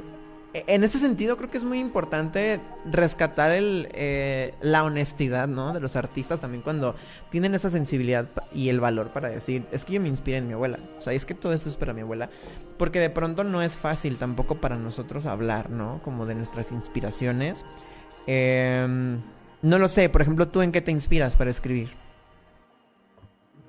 e-, 0.53 0.63
en 0.67 0.83
ese 0.83 0.99
sentido 0.99 1.37
creo 1.37 1.49
que 1.49 1.57
es 1.57 1.63
muy 1.63 1.79
importante 1.79 2.59
rescatar 2.85 3.51
el, 3.51 3.87
eh, 3.93 4.53
la 4.61 4.83
honestidad, 4.83 5.47
¿no? 5.47 5.73
De 5.73 5.79
los 5.79 5.95
artistas 5.95 6.41
también 6.41 6.61
cuando 6.61 6.95
tienen 7.29 7.55
esa 7.55 7.69
sensibilidad 7.69 8.27
y 8.53 8.69
el 8.69 8.79
valor 8.79 9.09
para 9.09 9.29
decir, 9.29 9.65
es 9.71 9.85
que 9.85 9.93
yo 9.93 10.01
me 10.01 10.09
inspiré 10.09 10.37
en 10.37 10.47
mi 10.47 10.53
abuela, 10.53 10.79
o 10.97 11.01
sea, 11.01 11.13
es 11.13 11.25
que 11.25 11.33
todo 11.33 11.53
esto 11.53 11.69
es 11.69 11.77
para 11.77 11.93
mi 11.93 12.01
abuela, 12.01 12.29
porque 12.77 12.99
de 12.99 13.09
pronto 13.09 13.43
no 13.43 13.61
es 13.61 13.77
fácil 13.77 14.17
tampoco 14.17 14.55
para 14.55 14.77
nosotros 14.77 15.25
hablar, 15.25 15.69
¿no? 15.69 16.01
Como 16.03 16.25
de 16.25 16.35
nuestras 16.35 16.71
inspiraciones. 16.71 17.65
Eh, 18.27 19.17
no 19.61 19.77
lo 19.77 19.87
sé, 19.87 20.09
por 20.09 20.21
ejemplo, 20.21 20.47
¿tú 20.47 20.61
en 20.61 20.71
qué 20.71 20.81
te 20.81 20.91
inspiras 20.91 21.35
para 21.35 21.51
escribir? 21.51 21.91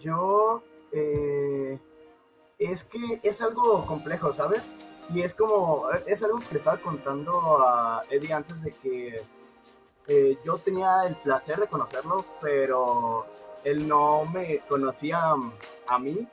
Yo, 0.00 0.64
eh, 0.92 1.78
es 2.59 2.85
que 2.85 3.21
es 3.23 3.40
algo 3.40 3.87
complejo, 3.87 4.33
¿sabes? 4.33 4.62
Y 5.11 5.23
es 5.23 5.35
como, 5.35 5.88
es 6.06 6.23
algo 6.23 6.38
que 6.38 6.52
le 6.52 6.59
estaba 6.59 6.78
contando 6.78 7.62
a 7.62 8.00
Eddie 8.11 8.32
antes 8.32 8.62
de 8.62 8.71
que 8.71 9.23
eh, 10.09 10.37
yo 10.44 10.59
tenía 10.59 11.02
el 11.06 11.14
placer 11.16 11.59
de 11.61 11.66
conocerlo, 11.66 12.25
pero 12.40 13.26
él 13.64 13.87
no 13.87 14.25
me 14.26 14.59
conocía 14.68 15.35
a 15.87 15.99
mí. 15.99 16.26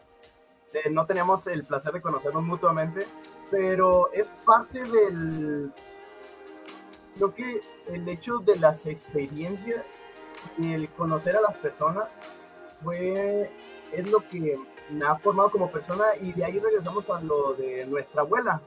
Eh, 0.74 0.90
no 0.90 1.06
teníamos 1.06 1.48
el 1.48 1.64
placer 1.64 1.94
de 1.94 2.02
conocernos 2.02 2.44
mutuamente, 2.44 3.06
pero 3.52 4.12
es 4.14 4.28
parte 4.46 4.84
del. 4.84 5.72
Lo 7.20 7.34
que 7.34 7.60
el 7.88 8.08
hecho 8.08 8.38
de 8.40 8.56
las 8.58 8.86
experiencias 8.86 9.84
y 10.58 10.74
el 10.74 10.90
conocer 10.92 11.36
a 11.36 11.42
las 11.42 11.58
personas 11.58 12.08
fue. 12.84 13.52
es 13.92 14.10
lo 14.10 14.20
que 14.30 14.58
me 14.91 15.05
ha 15.05 15.15
formado 15.15 15.51
como 15.51 15.69
persona 15.69 16.05
y 16.22 16.34
de 16.34 16.46
ahí 16.46 16.60
regresamos 16.60 17.10
a 17.10 17.22
lo 17.22 17.53
de 17.53 17.86
nuestra 17.86 18.22
abuela, 18.22 18.62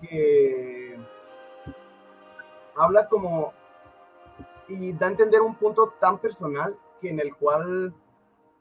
que 0.00 0.98
habla 2.76 3.08
como 3.08 3.52
y 4.68 4.92
da 4.92 5.06
a 5.06 5.10
entender 5.10 5.40
un 5.40 5.54
punto 5.54 5.94
tan 5.98 6.18
personal 6.18 6.76
que 7.00 7.10
en 7.10 7.20
el 7.20 7.34
cual 7.34 7.94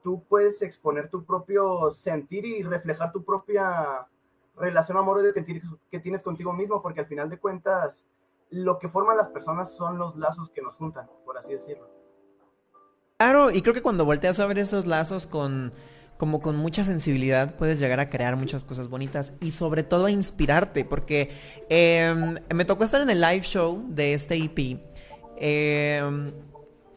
tú 0.02 0.24
puedes 0.30 0.62
exponer 0.62 1.10
tu 1.10 1.26
propio 1.26 1.92
sentir 1.92 2.46
y 2.46 2.64
reflejar 2.64 3.12
tu 3.12 3.24
propia 3.24 4.08
relación 4.56 4.98
amorosa 4.98 5.34
que 5.34 5.62
que 5.92 6.00
tienes 6.00 6.24
contigo 6.24 6.54
mismo, 6.54 6.82
porque 6.82 7.02
al 7.02 7.08
final 7.08 7.30
de 7.30 7.38
cuentas 7.38 8.06
lo 8.50 8.80
que 8.80 8.88
forman 8.88 9.18
las 9.18 9.30
personas 9.30 9.76
son 9.76 9.98
los 9.98 10.16
lazos 10.16 10.50
que 10.50 10.62
nos 10.62 10.76
juntan, 10.76 11.10
por 11.26 11.38
así 11.38 11.52
decirlo. 11.52 11.88
Claro, 13.18 13.52
y 13.52 13.62
creo 13.62 13.74
que 13.74 13.82
cuando 13.82 14.06
volteas 14.06 14.40
a 14.40 14.46
ver 14.46 14.60
esos 14.60 14.86
lazos 14.86 15.28
con 15.28 15.74
como 16.18 16.42
con 16.42 16.56
mucha 16.56 16.84
sensibilidad 16.84 17.56
puedes 17.56 17.80
llegar 17.80 18.00
a 18.00 18.10
crear 18.10 18.36
muchas 18.36 18.64
cosas 18.64 18.90
bonitas 18.90 19.34
y 19.42 19.52
sobre 19.52 19.84
todo 19.84 20.06
a 20.06 20.12
inspirarte, 20.12 20.86
porque 20.86 21.32
eh, 21.70 22.36
me 22.54 22.66
tocó 22.66 22.84
estar 22.84 23.02
en 23.02 23.10
el 23.10 23.22
live 23.22 23.44
show 23.44 23.86
de 23.90 24.14
este 24.14 24.36
EP 24.36 24.80
eh, 25.40 26.32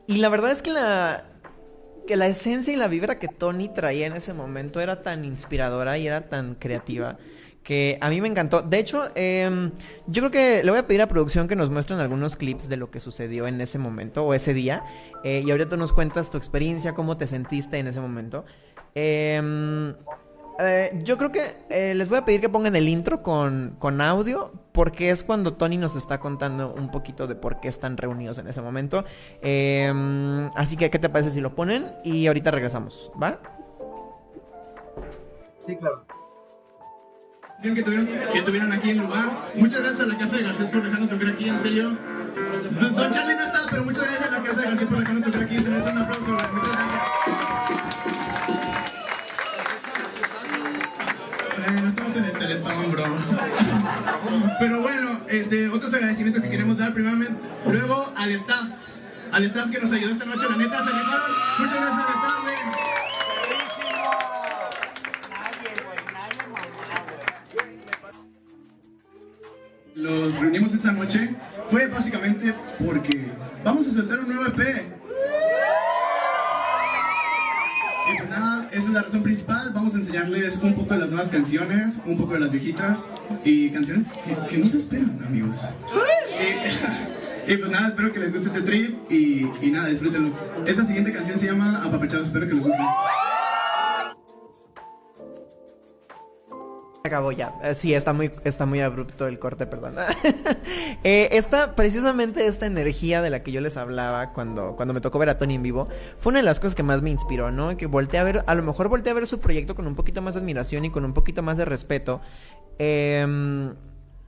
y 0.06 0.16
la 0.18 0.28
verdad 0.28 0.50
es 0.50 0.62
que 0.62 0.72
la, 0.72 1.24
que 2.06 2.16
la 2.16 2.26
esencia 2.26 2.72
y 2.72 2.76
la 2.76 2.88
vibra 2.88 3.18
que 3.18 3.28
Tony 3.28 3.68
traía 3.68 4.06
en 4.06 4.14
ese 4.14 4.32
momento 4.32 4.80
era 4.80 5.02
tan 5.02 5.24
inspiradora 5.24 5.98
y 5.98 6.06
era 6.06 6.28
tan 6.28 6.54
creativa 6.54 7.18
que 7.62 7.98
a 8.00 8.08
mí 8.08 8.20
me 8.20 8.28
encantó. 8.28 8.62
De 8.62 8.78
hecho, 8.78 9.10
eh, 9.14 9.70
yo 10.06 10.22
creo 10.22 10.30
que 10.30 10.64
le 10.64 10.70
voy 10.70 10.80
a 10.80 10.86
pedir 10.86 11.02
a 11.02 11.08
producción 11.08 11.46
que 11.46 11.56
nos 11.56 11.70
muestren 11.70 12.00
algunos 12.00 12.36
clips 12.36 12.68
de 12.68 12.76
lo 12.76 12.90
que 12.90 13.00
sucedió 13.00 13.46
en 13.46 13.60
ese 13.60 13.78
momento 13.78 14.24
o 14.24 14.34
ese 14.34 14.54
día. 14.54 14.82
Eh, 15.24 15.42
y 15.44 15.50
ahorita 15.50 15.70
tú 15.70 15.76
nos 15.76 15.92
cuentas 15.92 16.30
tu 16.30 16.38
experiencia, 16.38 16.94
cómo 16.94 17.16
te 17.16 17.26
sentiste 17.26 17.78
en 17.78 17.86
ese 17.86 18.00
momento. 18.00 18.44
Eh, 18.94 19.96
yo 21.04 21.16
creo 21.16 21.32
que 21.32 21.56
eh, 21.70 21.94
les 21.94 22.10
voy 22.10 22.18
a 22.18 22.24
pedir 22.26 22.42
que 22.42 22.50
pongan 22.50 22.76
el 22.76 22.88
intro 22.88 23.22
con, 23.22 23.76
con, 23.78 24.02
audio, 24.02 24.52
porque 24.72 25.08
es 25.08 25.24
cuando 25.24 25.54
Tony 25.54 25.78
nos 25.78 25.96
está 25.96 26.20
contando 26.20 26.74
un 26.74 26.90
poquito 26.90 27.26
de 27.26 27.34
por 27.34 27.60
qué 27.60 27.68
están 27.68 27.96
reunidos 27.96 28.38
en 28.38 28.46
ese 28.46 28.60
momento. 28.60 29.04
Eh, 29.40 29.90
así 30.54 30.76
que, 30.76 30.90
¿qué 30.90 30.98
te 30.98 31.08
parece 31.08 31.32
si 31.32 31.40
lo 31.40 31.54
ponen? 31.54 31.92
Y 32.04 32.26
ahorita 32.26 32.50
regresamos, 32.50 33.10
¿va? 33.20 33.38
Sí, 35.58 35.76
claro. 35.76 36.04
Que 37.62 37.82
tuvieron, 37.82 38.08
que 38.32 38.42
tuvieron 38.42 38.72
aquí 38.72 38.90
en 38.90 39.00
el 39.00 39.04
lugar. 39.04 39.52
Muchas 39.54 39.82
gracias 39.82 40.00
a 40.00 40.06
la 40.06 40.18
Casa 40.18 40.36
de 40.36 40.42
Garcés 40.44 40.70
por 40.70 40.82
dejarnos 40.82 41.10
tocar 41.10 41.28
aquí, 41.28 41.48
en 41.48 41.58
serio. 41.58 41.90
Don, 41.90 43.12
Charlie 43.12 43.34
no 43.34 43.42
está, 43.42 43.58
pero 43.70 43.84
muchas 43.84 44.04
gracias 44.04 44.28
a 44.28 44.30
la 44.30 44.42
Casa 44.42 44.60
de 44.62 44.66
Garcés 44.68 44.88
por 44.88 44.98
dejarnos 44.98 45.24
tocar 45.24 45.42
aquí. 45.42 45.58
Se 45.58 45.70
les 45.70 45.86
un 45.86 45.98
aplauso. 45.98 46.29
Este, 55.30 55.68
otros 55.68 55.94
agradecimientos 55.94 56.42
que 56.42 56.48
queremos 56.48 56.78
dar 56.78 56.92
primeramente, 56.92 57.34
luego 57.66 58.12
al 58.16 58.30
staff, 58.32 58.68
al 59.32 59.44
staff 59.44 59.70
que 59.70 59.78
nos 59.80 59.92
ayudó 59.92 60.12
esta 60.12 60.24
noche, 60.24 60.46
la 60.48 60.56
neta, 60.56 60.84
se 60.84 60.90
rifaron. 60.90 61.36
Muchas 61.58 61.74
gracias 61.74 62.04
al 62.04 62.14
staff, 62.14 62.42
güey. 62.42 62.54
Los 69.94 70.38
reunimos 70.38 70.72
esta 70.72 70.92
noche 70.92 71.34
fue 71.68 71.86
básicamente 71.86 72.54
porque 72.84 73.26
vamos 73.62 73.86
a 73.86 73.92
soltar 73.92 74.20
un 74.20 74.28
nuevo 74.28 74.46
EP. 74.46 74.99
Es 78.90 78.94
la 78.94 79.02
razón 79.02 79.22
principal. 79.22 79.70
Vamos 79.72 79.94
a 79.94 79.98
enseñarles 79.98 80.58
un 80.58 80.74
poco 80.74 80.94
de 80.94 81.00
las 81.00 81.10
nuevas 81.10 81.28
canciones, 81.28 82.00
un 82.04 82.16
poco 82.16 82.34
de 82.34 82.40
las 82.40 82.50
viejitas 82.50 82.98
y 83.44 83.70
canciones 83.70 84.06
que, 84.08 84.48
que 84.48 84.58
no 84.58 84.68
se 84.68 84.78
esperan, 84.78 85.18
amigos. 85.24 85.60
Y, 86.28 87.52
y, 87.52 87.56
pues 87.56 87.70
nada, 87.70 87.88
espero 87.88 88.12
que 88.12 88.18
les 88.18 88.32
guste 88.32 88.48
este 88.48 88.62
trip 88.62 88.96
y, 89.10 89.48
y 89.62 89.70
nada, 89.70 89.88
disfrútenlo. 89.88 90.32
Esta 90.66 90.84
siguiente 90.84 91.12
canción 91.12 91.38
se 91.38 91.46
llama 91.46 91.82
Apapachados, 91.84 92.26
espero 92.26 92.48
que 92.48 92.54
les 92.54 92.64
guste. 92.64 92.82
Acabó 97.02 97.32
ya. 97.32 97.52
Eh, 97.64 97.74
sí, 97.74 97.94
está 97.94 98.12
muy, 98.12 98.30
está 98.44 98.66
muy 98.66 98.80
abrupto 98.80 99.26
el 99.26 99.38
corte, 99.38 99.66
perdón. 99.66 99.94
eh, 101.04 101.28
esta, 101.32 101.74
precisamente 101.74 102.46
esta 102.46 102.66
energía 102.66 103.22
de 103.22 103.30
la 103.30 103.42
que 103.42 103.52
yo 103.52 103.60
les 103.60 103.76
hablaba 103.76 104.32
cuando, 104.32 104.76
cuando 104.76 104.92
me 104.92 105.00
tocó 105.00 105.18
ver 105.18 105.30
a 105.30 105.38
Tony 105.38 105.54
en 105.54 105.62
vivo, 105.62 105.88
fue 106.16 106.30
una 106.30 106.40
de 106.40 106.44
las 106.44 106.60
cosas 106.60 106.74
que 106.74 106.82
más 106.82 107.00
me 107.00 107.10
inspiró, 107.10 107.50
¿no? 107.50 107.76
Que 107.76 107.86
volteé 107.86 108.20
a 108.20 108.24
ver, 108.24 108.44
a 108.46 108.54
lo 108.54 108.62
mejor 108.62 108.88
volteé 108.88 109.12
a 109.12 109.14
ver 109.14 109.26
su 109.26 109.40
proyecto 109.40 109.74
con 109.74 109.86
un 109.86 109.94
poquito 109.94 110.20
más 110.20 110.34
de 110.34 110.40
admiración 110.40 110.84
y 110.84 110.90
con 110.90 111.04
un 111.04 111.14
poquito 111.14 111.42
más 111.42 111.56
de 111.56 111.64
respeto. 111.64 112.20
Eh, 112.78 113.72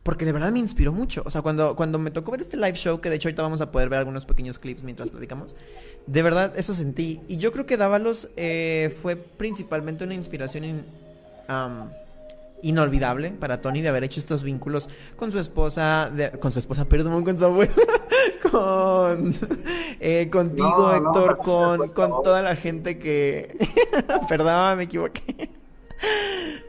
porque 0.02 0.24
de 0.24 0.32
verdad 0.32 0.50
me 0.52 0.58
inspiró 0.58 0.92
mucho. 0.92 1.22
O 1.24 1.30
sea, 1.30 1.42
cuando, 1.42 1.76
cuando 1.76 1.98
me 1.98 2.10
tocó 2.10 2.32
ver 2.32 2.40
este 2.40 2.56
live 2.56 2.74
show, 2.74 3.00
que 3.00 3.08
de 3.10 3.16
hecho 3.16 3.28
ahorita 3.28 3.42
vamos 3.42 3.60
a 3.60 3.70
poder 3.70 3.88
ver 3.88 4.00
algunos 4.00 4.26
pequeños 4.26 4.58
clips 4.58 4.82
mientras 4.82 5.10
platicamos, 5.10 5.54
de 6.06 6.22
verdad 6.22 6.52
eso 6.56 6.74
sentí. 6.74 7.20
Y 7.28 7.36
yo 7.36 7.52
creo 7.52 7.66
que 7.66 7.76
Dávalos 7.76 8.28
eh, 8.36 8.96
fue 9.02 9.16
principalmente 9.16 10.04
una 10.04 10.14
inspiración 10.14 10.64
in, 10.64 10.84
um, 11.48 11.88
inolvidable 12.62 13.31
para 13.31 13.61
Tony 13.61 13.83
de 13.83 13.88
haber 13.88 14.04
hecho 14.04 14.21
estos 14.21 14.42
vínculos 14.42 14.88
con 15.16 15.33
su 15.33 15.38
esposa, 15.38 16.11
de, 16.14 16.31
con 16.33 16.52
su 16.52 16.59
esposa, 16.59 16.85
perdón, 16.87 17.25
con 17.25 17.37
su 17.37 17.45
abuela, 17.45 17.75
con 18.50 19.35
eh, 20.00 20.28
contigo, 20.31 20.92
No, 20.92 20.95
Héctor, 20.95 21.37
con, 21.38 21.76
cuenta, 21.78 21.95
con 21.95 22.11
¿no? 22.11 22.21
toda 22.23 22.42
la 22.42 22.57
gente 22.57 22.99
que... 22.99 23.57
Perdón, 24.28 24.78
me 24.78 24.85
equivoqué. 24.85 25.50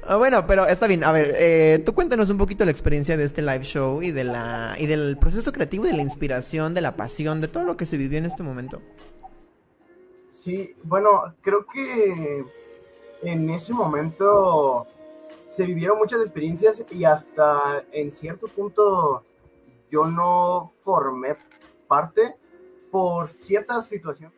Ah, 0.06 0.18
bueno, 0.18 0.46
pero 0.46 0.68
está 0.68 0.88
bien. 0.88 1.04
A 1.04 1.12
ver, 1.12 1.34
eh, 1.38 1.82
tú 1.86 1.94
cuéntanos 1.94 2.30
un 2.30 2.38
poquito 2.38 2.66
la 2.66 2.72
experiencia 2.72 3.16
de 3.16 3.24
este 3.24 3.42
live 3.42 3.64
show 3.64 4.02
y 4.02 4.12
de 4.12 4.26
la 4.26 4.76
y 4.78 4.86
del 4.86 5.18
proceso 5.18 5.54
creativo, 5.54 5.86
de 5.86 5.94
la 5.94 6.02
inspiración, 6.02 6.74
de 6.74 6.82
la 6.82 6.96
pasión, 6.96 7.40
de 7.40 7.48
todo 7.48 7.64
lo 7.64 7.78
que 7.78 7.86
se 7.86 7.98
vivió 7.98 8.18
en 8.18 8.26
este 8.26 8.44
momento. 8.44 8.82
Sí, 10.32 10.76
bueno, 10.84 11.34
creo 11.42 11.66
que 11.66 12.44
en 13.24 13.50
ese 13.50 13.74
momento 13.74 14.88
se 15.55 15.65
vivieron 15.65 16.00
muchas 16.00 16.22
experiencias 16.22 16.83
y 16.89 17.03
hasta 17.03 17.86
en 17.91 18.12
cierto 18.12 18.48
punto 18.48 19.24
yo 19.91 20.05
no 20.05 20.72
formé 20.79 21.36
parte 21.88 22.36
por 22.89 23.29
ciertas 23.29 23.88
situaciones. 23.88 24.36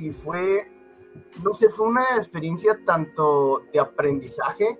Y 0.00 0.12
fue, 0.12 0.66
no 1.42 1.52
sé, 1.52 1.68
fue 1.68 1.88
una 1.88 2.04
experiencia 2.16 2.78
tanto 2.86 3.62
de 3.72 3.78
aprendizaje, 3.78 4.78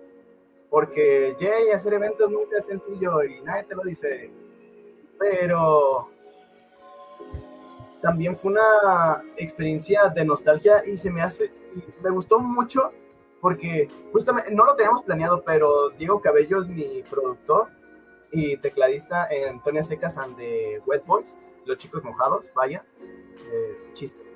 porque 0.70 1.36
yay, 1.38 1.70
hacer 1.70 1.94
eventos 1.94 2.30
nunca 2.30 2.58
es 2.58 2.66
sencillo 2.66 3.22
y 3.24 3.42
nadie 3.42 3.64
te 3.64 3.74
lo 3.74 3.82
dice, 3.82 4.30
pero 5.18 6.08
también 8.00 8.34
fue 8.34 8.52
una 8.52 9.22
experiencia 9.36 10.08
de 10.08 10.24
nostalgia 10.24 10.82
y 10.86 10.96
se 10.96 11.10
me 11.10 11.20
hace, 11.20 11.52
me 12.02 12.10
gustó 12.10 12.38
mucho 12.38 12.92
porque 13.42 13.88
justamente 14.12 14.54
no 14.54 14.64
lo 14.64 14.74
teníamos 14.74 15.02
planeado, 15.02 15.42
pero 15.44 15.90
Diego 15.90 16.20
Cabello 16.20 16.62
es 16.62 16.68
mi 16.68 17.02
productor 17.02 17.68
y 18.32 18.56
tecladista 18.58 19.28
en 19.30 19.62
Tony 19.62 19.82
Secas 19.82 20.16
and 20.16 20.36
de 20.36 20.80
Wet 20.86 21.04
Boys, 21.04 21.36
Los 21.66 21.78
Chicos 21.78 22.04
Mojados, 22.04 22.50
vaya, 22.54 22.84
eh, 23.00 23.90
chiste, 23.92 24.29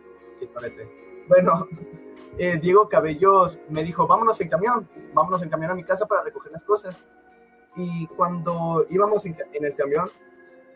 Bueno, 1.28 1.68
eh, 2.38 2.58
Diego 2.60 2.88
Cabellos 2.88 3.58
me 3.68 3.82
dijo, 3.82 4.06
vámonos 4.06 4.40
en 4.40 4.48
camión, 4.48 4.88
vámonos 5.12 5.42
en 5.42 5.48
camión 5.48 5.70
a 5.70 5.74
mi 5.74 5.84
casa 5.84 6.06
para 6.06 6.22
recoger 6.22 6.52
las 6.52 6.62
cosas. 6.62 6.96
Y 7.76 8.06
cuando 8.08 8.86
íbamos 8.88 9.24
en, 9.26 9.36
el 9.52 9.74
camión, 9.74 10.08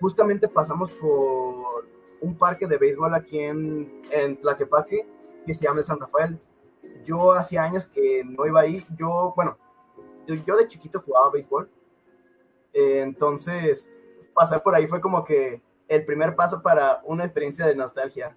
justamente 0.01 0.49
pasamos 0.49 0.91
por 0.93 1.87
un 2.21 2.37
parque 2.37 2.67
de 2.67 2.77
béisbol 2.77 3.15
aquí 3.15 3.39
en, 3.39 4.03
en 4.11 4.41
Tlaquepaque 4.41 5.07
que 5.47 5.55
se 5.55 5.65
llama 5.65 5.81
el 5.81 5.87
San 5.87 6.01
Rafael. 6.01 6.39
Yo 7.05 7.33
hacía 7.33 7.63
años 7.63 7.87
que 7.87 8.25
no 8.25 8.47
iba 8.47 8.61
ahí. 8.61 8.85
Yo, 8.97 9.33
bueno, 9.37 9.57
yo, 10.27 10.35
yo 10.35 10.57
de 10.57 10.69
chiquito 10.69 11.01
jugaba 11.01 11.31
béisbol. 11.31 11.71
Eh, 12.73 13.01
entonces, 13.01 13.89
pasar 14.35 14.63
por 14.63 14.75
ahí 14.75 14.87
fue 14.87 15.01
como 15.01 15.25
que 15.25 15.61
el 15.89 16.05
primer 16.05 16.37
paso 16.37 16.63
para 16.63 17.01
una 17.05 17.25
experiencia 17.25 17.67
de 17.67 17.75
nostalgia. 17.75 18.37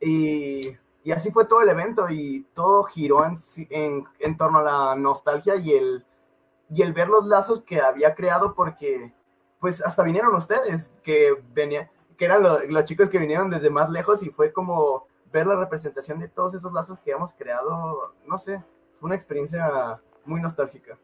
Y, 0.00 0.76
así 1.12 1.30
fue 1.30 1.44
todo 1.46 1.62
el 1.62 1.68
evento 1.68 2.08
y 2.08 2.46
todo 2.54 2.84
giró 2.84 3.24
en, 3.24 3.36
en, 4.18 4.36
torno 4.36 4.58
a 4.58 4.62
la 4.62 4.96
nostalgia 4.96 5.56
y 5.56 5.72
el, 5.72 6.04
y 6.70 6.82
el 6.82 6.92
ver 6.92 7.08
los 7.08 7.26
lazos 7.26 7.60
que 7.62 7.80
había 7.80 8.14
creado 8.14 8.54
porque 8.54 9.12
pues 9.58 9.82
hasta 9.82 10.02
vinieron 10.02 10.34
ustedes, 10.34 10.90
que 11.02 11.36
venía, 11.52 11.90
que 12.16 12.24
eran 12.26 12.42
lo- 12.42 12.60
los 12.64 12.84
chicos 12.84 13.10
que 13.10 13.18
vinieron 13.18 13.50
desde 13.50 13.70
más 13.70 13.90
lejos 13.90 14.22
y 14.22 14.30
fue 14.30 14.52
como 14.52 15.06
ver 15.32 15.46
la 15.46 15.56
representación 15.56 16.18
de 16.18 16.28
todos 16.28 16.54
esos 16.54 16.72
lazos 16.72 16.98
que 17.00 17.10
hemos 17.12 17.32
creado, 17.34 18.14
no 18.26 18.38
sé, 18.38 18.62
fue 18.98 19.08
una 19.08 19.16
experiencia 19.16 20.00
muy 20.24 20.40
nostálgica. 20.40 20.98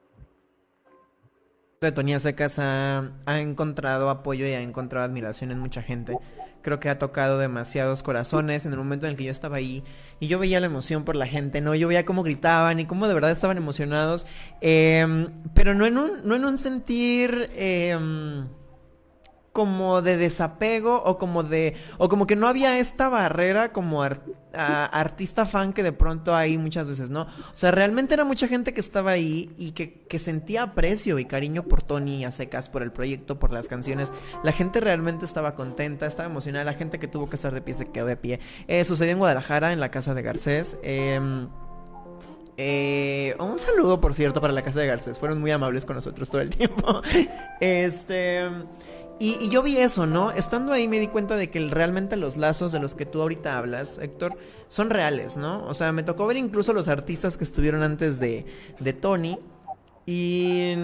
De 1.80 1.92
Tonía 1.92 2.18
Secas 2.18 2.58
ha, 2.58 3.10
ha 3.26 3.40
encontrado 3.40 4.08
apoyo 4.08 4.46
y 4.46 4.52
ha 4.52 4.60
encontrado 4.60 5.04
admiración 5.04 5.50
en 5.50 5.58
mucha 5.58 5.82
gente. 5.82 6.16
Creo 6.62 6.80
que 6.80 6.88
ha 6.88 6.98
tocado 6.98 7.38
demasiados 7.38 8.02
corazones 8.02 8.66
en 8.66 8.72
el 8.72 8.78
momento 8.78 9.06
en 9.06 9.12
el 9.12 9.18
que 9.18 9.24
yo 9.24 9.30
estaba 9.30 9.58
ahí 9.58 9.84
y 10.18 10.26
yo 10.26 10.38
veía 10.38 10.58
la 10.58 10.66
emoción 10.66 11.04
por 11.04 11.14
la 11.14 11.26
gente, 11.26 11.60
¿no? 11.60 11.74
Yo 11.74 11.86
veía 11.86 12.06
cómo 12.06 12.22
gritaban 12.22 12.80
y 12.80 12.86
cómo 12.86 13.06
de 13.06 13.14
verdad 13.14 13.30
estaban 13.30 13.58
emocionados, 13.58 14.26
em, 14.60 15.30
pero 15.54 15.74
no 15.74 15.86
en 15.86 15.98
un, 15.98 16.26
no 16.26 16.34
en 16.34 16.44
un 16.44 16.58
sentir 16.58 17.50
em, 17.54 18.48
como 19.56 20.02
de 20.02 20.18
desapego 20.18 21.02
o 21.02 21.16
como 21.16 21.42
de 21.42 21.76
o 21.96 22.10
como 22.10 22.26
que 22.26 22.36
no 22.36 22.46
había 22.46 22.78
esta 22.78 23.08
barrera 23.08 23.72
como 23.72 24.02
artista 24.52 25.46
fan 25.46 25.72
que 25.72 25.82
de 25.82 25.92
pronto 25.92 26.36
hay 26.36 26.58
muchas 26.58 26.86
veces, 26.86 27.08
¿no? 27.08 27.22
O 27.22 27.56
sea, 27.56 27.70
realmente 27.70 28.12
era 28.12 28.26
mucha 28.26 28.48
gente 28.48 28.74
que 28.74 28.80
estaba 28.80 29.12
ahí 29.12 29.50
y 29.56 29.72
que, 29.72 30.02
que 30.10 30.18
sentía 30.18 30.62
aprecio 30.62 31.18
y 31.18 31.24
cariño 31.24 31.62
por 31.62 31.80
Tony 31.80 32.26
a 32.26 32.32
secas, 32.32 32.68
por 32.68 32.82
el 32.82 32.92
proyecto, 32.92 33.38
por 33.38 33.50
las 33.50 33.66
canciones. 33.66 34.12
La 34.44 34.52
gente 34.52 34.78
realmente 34.80 35.24
estaba 35.24 35.54
contenta, 35.54 36.04
estaba 36.04 36.28
emocionada. 36.28 36.66
La 36.66 36.74
gente 36.74 36.98
que 36.98 37.08
tuvo 37.08 37.30
que 37.30 37.36
estar 37.36 37.54
de 37.54 37.62
pie 37.62 37.72
se 37.72 37.88
quedó 37.88 38.04
de 38.04 38.18
pie. 38.18 38.40
Eh, 38.68 38.84
sucedió 38.84 39.12
en 39.12 39.18
Guadalajara, 39.20 39.72
en 39.72 39.80
la 39.80 39.90
casa 39.90 40.12
de 40.12 40.20
Garcés. 40.20 40.76
Em, 40.82 41.48
eh, 42.58 43.34
un 43.38 43.58
saludo, 43.58 44.02
por 44.02 44.12
cierto, 44.12 44.42
para 44.42 44.52
la 44.52 44.60
casa 44.60 44.80
de 44.80 44.86
Garcés. 44.86 45.18
Fueron 45.18 45.40
muy 45.40 45.50
amables 45.50 45.86
con 45.86 45.96
nosotros 45.96 46.28
todo 46.28 46.42
el 46.42 46.50
tiempo. 46.56 47.00
Este. 47.58 48.50
Y, 49.18 49.48
yo 49.48 49.62
vi 49.62 49.78
eso, 49.78 50.06
¿no? 50.06 50.30
Estando 50.30 50.72
ahí 50.72 50.88
me 50.88 51.00
di 51.00 51.08
cuenta 51.08 51.36
de 51.36 51.48
que 51.48 51.60
realmente 51.70 52.16
los 52.16 52.36
lazos 52.36 52.72
de 52.72 52.80
los 52.80 52.94
que 52.94 53.06
tú 53.06 53.22
ahorita 53.22 53.56
hablas, 53.56 53.98
Héctor, 53.98 54.36
son 54.68 54.90
reales, 54.90 55.36
¿no? 55.36 55.66
O 55.66 55.74
sea, 55.74 55.92
me 55.92 56.02
tocó 56.02 56.26
ver 56.26 56.36
incluso 56.36 56.74
los 56.74 56.88
artistas 56.88 57.38
que 57.38 57.44
estuvieron 57.44 57.82
antes 57.82 58.18
de, 58.18 58.44
de 58.78 58.92
Tony. 58.92 59.38
Y, 60.04 60.74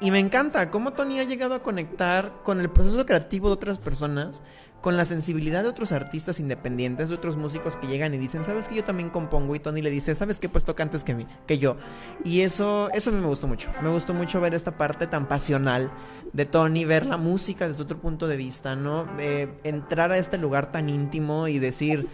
y 0.00 0.10
me 0.10 0.18
encanta 0.18 0.70
cómo 0.70 0.92
Tony 0.92 1.18
ha 1.18 1.24
llegado 1.24 1.54
a 1.54 1.62
conectar 1.62 2.42
con 2.42 2.60
el 2.60 2.68
proceso 2.68 3.06
creativo 3.06 3.48
de 3.48 3.54
otras 3.54 3.78
personas, 3.78 4.42
con 4.80 4.96
la 4.96 5.04
sensibilidad 5.04 5.62
de 5.62 5.68
otros 5.68 5.92
artistas 5.92 6.38
independientes, 6.38 7.08
de 7.08 7.14
otros 7.14 7.36
músicos 7.36 7.76
que 7.76 7.86
llegan 7.86 8.14
y 8.14 8.18
dicen, 8.18 8.44
¿sabes 8.44 8.68
que 8.68 8.76
yo 8.76 8.84
también 8.84 9.10
compongo? 9.10 9.54
Y 9.54 9.58
Tony 9.58 9.82
le 9.82 9.90
dice, 9.90 10.14
¿sabes 10.14 10.38
qué? 10.38 10.48
Pues 10.48 10.64
toca 10.64 10.82
antes 10.82 11.02
que, 11.02 11.14
mí, 11.14 11.26
que 11.46 11.58
yo. 11.58 11.76
Y 12.24 12.42
eso, 12.42 12.88
eso 12.92 13.10
a 13.10 13.12
mí 13.12 13.20
me 13.20 13.26
gustó 13.26 13.48
mucho. 13.48 13.70
Me 13.82 13.90
gustó 13.90 14.14
mucho 14.14 14.40
ver 14.40 14.54
esta 14.54 14.76
parte 14.76 15.06
tan 15.06 15.26
pasional 15.26 15.90
de 16.32 16.44
Tony, 16.44 16.84
ver 16.84 17.06
la 17.06 17.16
música 17.16 17.66
desde 17.66 17.82
otro 17.82 17.98
punto 17.98 18.28
de 18.28 18.36
vista, 18.36 18.76
¿no? 18.76 19.06
Eh, 19.18 19.48
entrar 19.64 20.12
a 20.12 20.18
este 20.18 20.38
lugar 20.38 20.70
tan 20.70 20.88
íntimo 20.88 21.48
y 21.48 21.58
decir, 21.58 22.08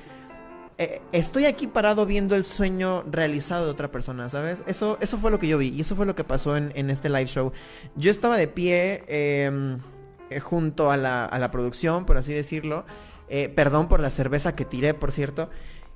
eh, 0.79 1.03
estoy 1.12 1.44
aquí 1.44 1.66
parado 1.66 2.07
viendo 2.07 2.35
el 2.35 2.44
sueño 2.44 3.03
realizado 3.11 3.66
de 3.66 3.70
otra 3.70 3.90
persona, 3.90 4.29
¿sabes? 4.29 4.64
Eso, 4.66 4.96
eso 5.01 5.18
fue 5.18 5.31
lo 5.31 5.38
que 5.38 5.48
yo 5.48 5.59
vi 5.59 5.68
y 5.68 5.83
eso 5.83 5.94
fue 5.94 6.07
lo 6.07 6.14
que 6.14 6.25
pasó 6.25 6.57
en, 6.57 6.90
este 6.90 7.09
live 7.09 7.27
show. 7.27 7.53
Yo 7.96 8.11
estaba 8.11 8.37
de 8.37 8.48
pie 8.48 9.05
eh, 9.09 9.77
junto 10.40 10.90
a 10.90 10.96
la, 10.96 11.24
a 11.24 11.38
la 11.38 11.50
producción, 11.50 12.04
por 12.04 12.16
así 12.16 12.32
decirlo. 12.32 12.84
Eh, 13.28 13.48
perdón 13.48 13.88
por 13.88 14.00
la 14.00 14.10
cerveza 14.10 14.54
que 14.54 14.64
tiré, 14.64 14.94
por 14.94 15.12
cierto. 15.12 15.48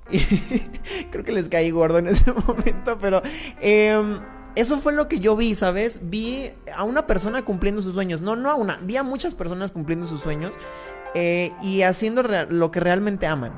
Creo 1.11 1.23
que 1.23 1.31
les 1.31 1.49
caí 1.49 1.69
gordo 1.69 1.99
en 1.99 2.07
ese 2.07 2.31
momento, 2.47 2.97
pero 2.99 3.21
eh, 3.61 4.19
eso 4.55 4.79
fue 4.79 4.93
lo 4.93 5.07
que 5.07 5.19
yo 5.19 5.35
vi, 5.35 5.53
¿sabes? 5.53 5.99
Vi 6.03 6.51
a 6.75 6.83
una 6.83 7.05
persona 7.05 7.43
cumpliendo 7.43 7.81
sus 7.81 7.93
sueños. 7.93 8.21
No, 8.21 8.35
no 8.35 8.49
a 8.49 8.55
una, 8.55 8.77
vi 8.81 8.97
a 8.97 9.03
muchas 9.03 9.35
personas 9.35 9.71
cumpliendo 9.71 10.07
sus 10.07 10.21
sueños 10.21 10.55
eh, 11.13 11.51
y 11.61 11.83
haciendo 11.83 12.23
lo 12.23 12.71
que 12.71 12.79
realmente 12.79 13.27
aman 13.27 13.53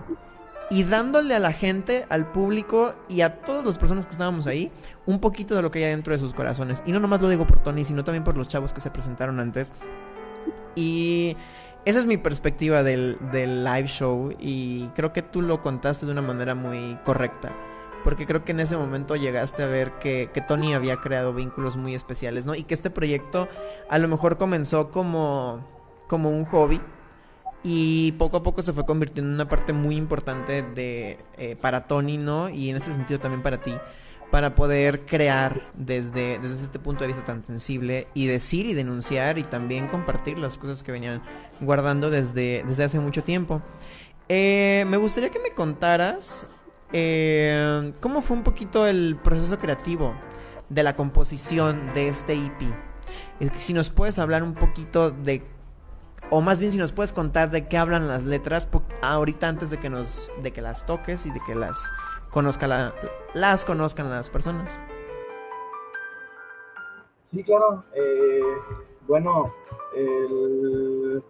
y 0.69 0.83
dándole 0.83 1.33
a 1.35 1.39
la 1.39 1.51
gente, 1.51 2.05
al 2.09 2.31
público 2.31 2.95
y 3.07 3.21
a 3.21 3.41
todas 3.41 3.65
las 3.65 3.77
personas 3.77 4.05
que 4.05 4.11
estábamos 4.11 4.45
ahí 4.45 4.71
un 5.05 5.19
poquito 5.19 5.55
de 5.55 5.61
lo 5.61 5.71
que 5.71 5.83
hay 5.83 5.91
dentro 5.91 6.13
de 6.13 6.19
sus 6.19 6.33
corazones. 6.33 6.83
Y 6.85 6.91
no 6.91 6.99
nomás 6.99 7.21
lo 7.21 7.29
digo 7.29 7.47
por 7.47 7.63
Tony, 7.63 7.83
sino 7.83 8.03
también 8.03 8.23
por 8.23 8.37
los 8.37 8.47
chavos 8.47 8.73
que 8.73 8.81
se 8.81 8.91
presentaron 8.91 9.39
antes. 9.39 9.73
Y 10.75 11.35
esa 11.85 11.99
es 11.99 12.05
mi 12.05 12.17
perspectiva 12.17 12.83
del, 12.83 13.17
del 13.31 13.63
live 13.63 13.87
show 13.87 14.33
y 14.39 14.87
creo 14.95 15.13
que 15.13 15.21
tú 15.21 15.41
lo 15.41 15.61
contaste 15.61 16.05
de 16.05 16.11
una 16.11 16.21
manera 16.21 16.55
muy 16.55 16.97
correcta. 17.03 17.51
Porque 18.03 18.25
creo 18.25 18.45
que 18.45 18.51
en 18.51 18.61
ese 18.61 18.77
momento 18.77 19.15
llegaste 19.15 19.61
a 19.61 19.67
ver 19.67 19.91
que, 19.99 20.29
que 20.33 20.41
Tony 20.41 20.73
había 20.73 20.97
creado 20.97 21.33
vínculos 21.33 21.75
muy 21.75 21.95
especiales, 21.95 22.45
¿no? 22.45 22.55
Y 22.55 22.63
que 22.63 22.73
este 22.73 22.89
proyecto 22.89 23.49
a 23.89 23.97
lo 23.97 24.07
mejor 24.07 24.37
comenzó 24.37 24.89
como, 24.89 25.65
como 26.07 26.29
un 26.29 26.45
hobby, 26.45 26.79
y 27.63 28.13
poco 28.13 28.37
a 28.37 28.43
poco 28.43 28.61
se 28.61 28.73
fue 28.73 28.85
convirtiendo 28.85 29.29
en 29.29 29.35
una 29.35 29.49
parte 29.49 29.73
muy 29.73 29.97
importante 29.97 30.63
de 30.63 31.19
eh, 31.37 31.57
para 31.59 31.87
Tony, 31.87 32.17
¿no? 32.17 32.49
Y 32.49 32.69
en 32.69 32.77
ese 32.77 32.93
sentido 32.93 33.19
también 33.19 33.41
para 33.41 33.61
ti, 33.61 33.75
para 34.31 34.55
poder 34.55 35.05
crear 35.05 35.71
desde, 35.73 36.39
desde 36.39 36.63
este 36.63 36.79
punto 36.79 37.03
de 37.03 37.07
vista 37.07 37.25
tan 37.25 37.43
sensible 37.43 38.07
y 38.13 38.27
decir 38.27 38.65
y 38.65 38.73
denunciar 38.73 39.37
y 39.37 39.43
también 39.43 39.87
compartir 39.87 40.37
las 40.37 40.57
cosas 40.57 40.83
que 40.83 40.91
venían 40.91 41.23
guardando 41.59 42.09
desde, 42.09 42.63
desde 42.67 42.83
hace 42.83 42.99
mucho 42.99 43.23
tiempo. 43.23 43.61
Eh, 44.27 44.85
me 44.87 44.97
gustaría 44.97 45.31
que 45.31 45.39
me 45.39 45.51
contaras 45.51 46.47
eh, 46.93 47.93
cómo 47.99 48.21
fue 48.21 48.37
un 48.37 48.43
poquito 48.43 48.87
el 48.87 49.17
proceso 49.23 49.57
creativo 49.57 50.13
de 50.69 50.83
la 50.83 50.95
composición 50.95 51.93
de 51.93 52.09
este 52.09 52.33
EP. 52.33 53.51
Si 53.57 53.73
nos 53.73 53.89
puedes 53.89 54.19
hablar 54.19 54.43
un 54.43 54.53
poquito 54.53 55.11
de 55.11 55.43
o 56.29 56.41
más 56.41 56.59
bien 56.59 56.71
si 56.71 56.77
nos 56.77 56.91
puedes 56.91 57.11
contar 57.11 57.49
de 57.49 57.67
qué 57.67 57.77
hablan 57.77 58.07
las 58.07 58.23
letras 58.23 58.67
ahorita 59.01 59.47
antes 59.47 59.71
de 59.71 59.79
que 59.79 59.89
nos 59.89 60.29
de 60.43 60.51
que 60.51 60.61
las 60.61 60.85
toques 60.85 61.25
y 61.25 61.31
de 61.31 61.39
que 61.47 61.55
las 61.55 61.91
conozca 62.29 62.67
la, 62.67 62.93
las 63.33 63.65
conozcan 63.65 64.09
las 64.09 64.29
personas. 64.29 64.77
Sí, 67.23 67.43
claro. 67.43 67.83
Eh, 67.93 68.41
bueno, 69.07 69.53
el, 69.95 71.23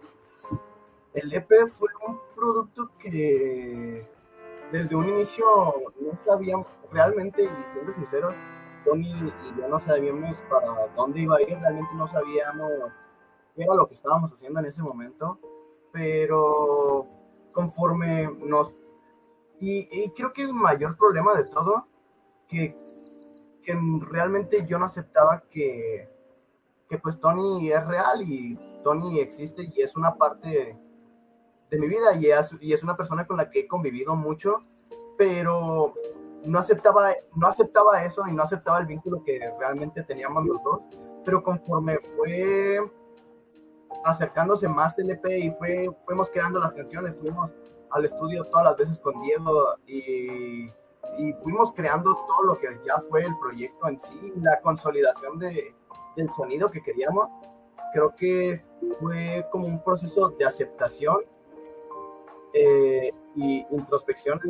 el 1.14 1.32
EP 1.32 1.68
fue 1.68 1.88
un 2.06 2.18
producto 2.34 2.90
que 2.98 4.06
desde 4.72 4.94
un 4.94 5.08
inicio 5.08 5.44
no 6.00 6.18
sabíamos, 6.24 6.66
realmente, 6.92 7.44
y 7.44 7.72
siendo 7.72 7.92
sinceros, 7.92 8.36
Tony 8.84 9.08
y 9.08 9.60
yo 9.60 9.68
no 9.68 9.80
sabíamos 9.80 10.40
para 10.48 10.86
dónde 10.96 11.20
iba 11.20 11.36
a 11.36 11.42
ir, 11.42 11.58
realmente 11.58 11.90
no 11.94 12.06
sabíamos 12.06 12.70
qué 13.54 13.62
era 13.64 13.74
lo 13.74 13.86
que 13.86 13.94
estábamos 13.94 14.32
haciendo 14.32 14.60
en 14.60 14.66
ese 14.66 14.82
momento, 14.82 15.38
pero 15.92 17.06
conforme 17.52 18.30
nos... 18.38 18.78
Y, 19.60 20.10
creo 20.12 20.32
que 20.32 20.42
el 20.42 20.54
mayor 20.54 20.96
problema 20.96 21.34
de 21.34 21.44
todo, 21.44 21.86
que, 22.48 22.74
que 23.62 23.78
realmente 24.08 24.66
yo 24.66 24.78
no 24.78 24.86
aceptaba 24.86 25.42
que, 25.50 26.08
que 26.88 26.98
pues 26.98 27.20
Tony 27.20 27.70
es 27.70 27.86
real 27.86 28.22
y 28.22 28.58
Tony 28.82 29.20
existe 29.20 29.62
y 29.62 29.82
es 29.82 29.96
una 29.96 30.14
parte 30.16 30.78
de 31.70 31.78
mi 31.78 31.86
vida 31.86 32.14
y 32.14 32.26
es, 32.72 32.82
una 32.82 32.96
persona 32.96 33.26
con 33.26 33.36
la 33.36 33.50
que 33.50 33.60
he 33.60 33.68
convivido 33.68 34.16
mucho, 34.16 34.56
pero 35.16 35.94
no 36.44 36.58
aceptaba, 36.58 37.12
no 37.36 37.46
aceptaba 37.46 38.04
eso 38.04 38.24
y 38.26 38.32
no 38.32 38.42
aceptaba 38.42 38.80
el 38.80 38.86
vínculo 38.86 39.22
que 39.22 39.38
realmente 39.58 40.02
teníamos 40.02 40.44
los 40.46 40.62
dos, 40.62 40.80
pero 41.24 41.42
conforme 41.42 41.98
fue 41.98 42.78
acercándose 44.04 44.68
más 44.68 44.98
el 44.98 45.10
EP 45.10 45.26
y 45.26 45.50
fue, 45.52 45.88
fuimos 46.04 46.30
creando 46.30 46.58
las 46.58 46.72
canciones, 46.72 47.16
fuimos 47.18 47.50
al 47.90 48.04
estudio 48.04 48.44
todas 48.44 48.64
las 48.64 48.76
veces 48.76 48.98
con 48.98 49.20
Diego 49.22 49.74
y, 49.86 50.66
y 51.18 51.32
fuimos 51.42 51.72
creando 51.72 52.14
todo 52.14 52.42
lo 52.44 52.58
que 52.58 52.68
ya 52.84 52.98
fue 53.08 53.24
el 53.24 53.36
proyecto 53.38 53.88
en 53.88 53.98
sí, 53.98 54.32
la 54.36 54.60
consolidación 54.60 55.38
de, 55.38 55.74
del 56.16 56.30
sonido 56.30 56.70
que 56.70 56.82
queríamos. 56.82 57.28
Creo 57.92 58.14
que 58.14 58.64
fue 59.00 59.46
como 59.50 59.66
un 59.66 59.82
proceso 59.82 60.28
de 60.30 60.44
aceptación 60.44 61.18
eh, 62.52 63.10
y 63.34 63.66
introspección, 63.70 64.40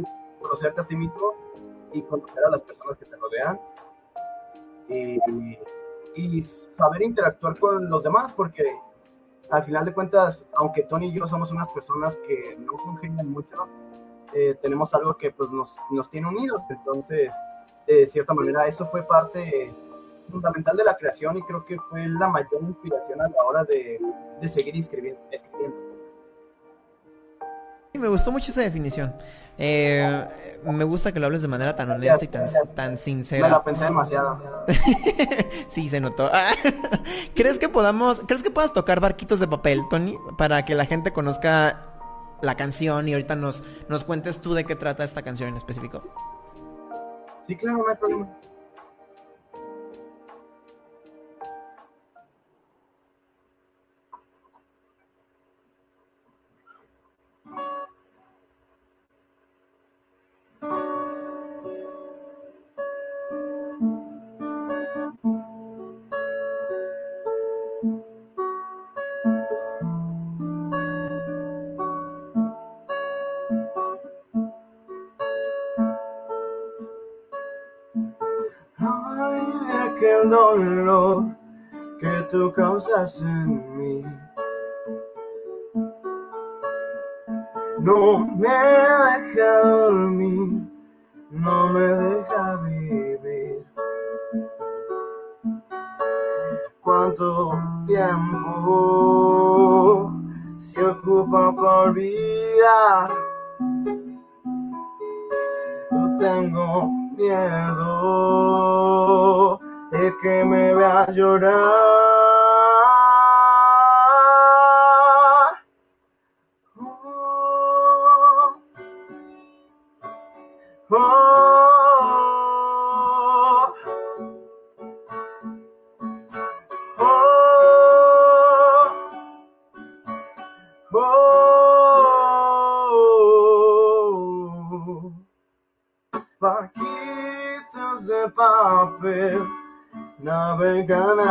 conocerte 0.40 0.81
a 0.81 0.87
ti 0.87 0.96
mismo 0.96 1.35
y 1.92 2.03
conocer 2.03 2.44
a 2.44 2.50
las 2.50 2.62
personas 2.62 2.96
que 2.98 3.05
te 3.05 3.16
rodean 3.16 3.61
y, 4.88 5.18
y 6.14 6.42
saber 6.42 7.03
interactuar 7.03 7.59
con 7.59 7.88
los 7.88 8.03
demás, 8.03 8.33
porque 8.33 8.64
al 9.50 9.62
final 9.62 9.84
de 9.84 9.92
cuentas, 9.92 10.44
aunque 10.54 10.82
Tony 10.84 11.08
y 11.08 11.12
yo 11.12 11.26
somos 11.26 11.52
unas 11.52 11.68
personas 11.68 12.16
que 12.26 12.56
no 12.58 12.72
congenian 12.74 13.28
mucho, 13.28 13.56
eh, 14.32 14.56
tenemos 14.62 14.94
algo 14.94 15.16
que 15.16 15.32
pues 15.32 15.50
nos, 15.50 15.74
nos 15.90 16.08
tiene 16.10 16.28
unidos. 16.28 16.62
Entonces, 16.70 17.34
de 17.86 18.06
cierta 18.06 18.32
manera, 18.34 18.66
eso 18.66 18.86
fue 18.86 19.02
parte 19.02 19.74
fundamental 20.30 20.76
de 20.76 20.84
la 20.84 20.96
creación 20.96 21.36
y 21.38 21.42
creo 21.42 21.64
que 21.64 21.76
fue 21.90 22.06
la 22.06 22.28
mayor 22.28 22.62
inspiración 22.62 23.20
a 23.20 23.28
la 23.28 23.44
hora 23.44 23.64
de, 23.64 23.98
de 24.40 24.48
seguir 24.48 24.76
escribiendo. 24.76 25.20
escribiendo 25.32 25.89
me 27.98 28.09
gustó 28.09 28.33
mucho 28.33 28.50
esa 28.50 28.62
definición. 28.62 29.14
Eh, 29.59 30.26
me 30.64 30.85
gusta 30.85 31.12
que 31.12 31.20
lo 31.20 31.26
hables 31.26 31.42
de 31.42 31.48
manera 31.48 31.76
tan 31.76 31.90
honesta 31.90 32.24
y 32.24 32.29
tan, 32.29 32.46
tan 32.74 32.98
sincera. 32.98 33.42
Me 33.42 33.50
la 33.50 33.62
pensé 33.62 33.85
demasiado. 33.85 34.64
sí, 35.68 35.88
se 35.88 36.00
notó. 36.00 36.31
¿Crees 37.35 37.59
que 37.59 37.68
podamos, 37.68 38.24
crees 38.26 38.42
que 38.42 38.50
puedas 38.50 38.72
tocar 38.72 39.00
barquitos 39.00 39.38
de 39.40 39.48
papel, 39.48 39.83
Tony, 39.90 40.16
para 40.38 40.64
que 40.64 40.74
la 40.74 40.87
gente 40.87 41.12
conozca 41.12 41.90
la 42.42 42.57
canción 42.57 43.09
y 43.09 43.12
ahorita 43.12 43.37
nos, 43.37 43.62
nos 43.88 44.05
cuentes 44.05 44.40
tú 44.40 44.55
de 44.55 44.64
qué 44.64 44.76
trata 44.76 45.05
esta 45.05 45.22
canción 45.22 45.50
en 45.50 45.57
específico? 45.57 46.03
Sí, 47.46 47.57
claro, 47.57 47.79
no 47.79 47.88
hay 47.90 47.96
problema. 47.96 48.29
Dolor 80.31 81.25
que 81.99 82.23
tú 82.31 82.53
causas 82.53 83.21
en 83.21 83.77
mí. 83.77 84.05
No 87.81 88.27
me 88.37 88.49
deja 88.49 89.69
dormir, 89.69 90.71
no 91.31 91.69
me 91.73 91.81
deja 91.81 92.57
vivir. 92.62 93.66
¿Cuánto 96.83 97.59
tiempo 97.87 98.53
se 100.57 100.85
ocupa 100.85 101.55
por 101.55 101.66
olvidar? 101.88 103.11
Yo 105.90 106.19
tengo 106.19 106.87
miedo 107.16 107.81
de 110.00 110.16
que 110.16 110.44
me 110.44 110.74
vea 110.74 111.06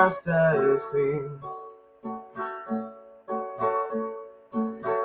hasta 0.09 0.55
el 0.55 0.79
fin. 0.91 1.39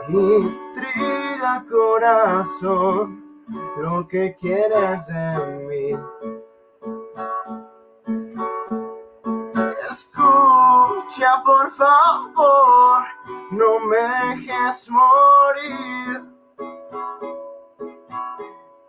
Intriga 0.09 1.63
corazón 1.71 3.23
lo 3.77 4.09
que 4.09 4.35
quieres 4.41 5.07
de 5.07 5.37
mí. 5.69 5.91
Escucha 9.91 11.43
por 11.45 11.71
favor, 11.71 13.05
no 13.51 13.81
me 13.81 14.03
dejes 14.37 14.89
morir. 14.91 16.25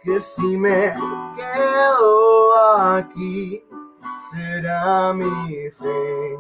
Que 0.01 0.21
si 0.21 0.55
me 0.55 0.93
quedo 1.35 2.93
aquí, 2.93 3.67
será 4.31 5.13
mi 5.13 5.69
fe. 5.71 6.37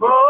Oh, 0.00 0.27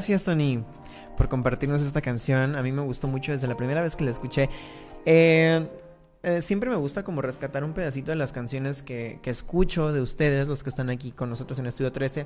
Gracias, 0.00 0.24
Tony, 0.24 0.64
por 1.18 1.28
compartirnos 1.28 1.82
esta 1.82 2.00
canción. 2.00 2.56
A 2.56 2.62
mí 2.62 2.72
me 2.72 2.80
gustó 2.80 3.06
mucho 3.06 3.32
desde 3.32 3.46
la 3.46 3.54
primera 3.54 3.82
vez 3.82 3.96
que 3.96 4.04
la 4.04 4.10
escuché. 4.10 4.48
Eh, 5.04 5.68
eh, 6.22 6.40
siempre 6.40 6.70
me 6.70 6.76
gusta 6.76 7.04
como 7.04 7.20
rescatar 7.20 7.64
un 7.64 7.74
pedacito 7.74 8.10
de 8.10 8.16
las 8.16 8.32
canciones 8.32 8.82
que, 8.82 9.18
que, 9.22 9.28
escucho 9.28 9.92
de 9.92 10.00
ustedes, 10.00 10.48
los 10.48 10.62
que 10.62 10.70
están 10.70 10.88
aquí 10.88 11.12
con 11.12 11.28
nosotros 11.28 11.58
en 11.58 11.66
Estudio 11.66 11.92
13. 11.92 12.24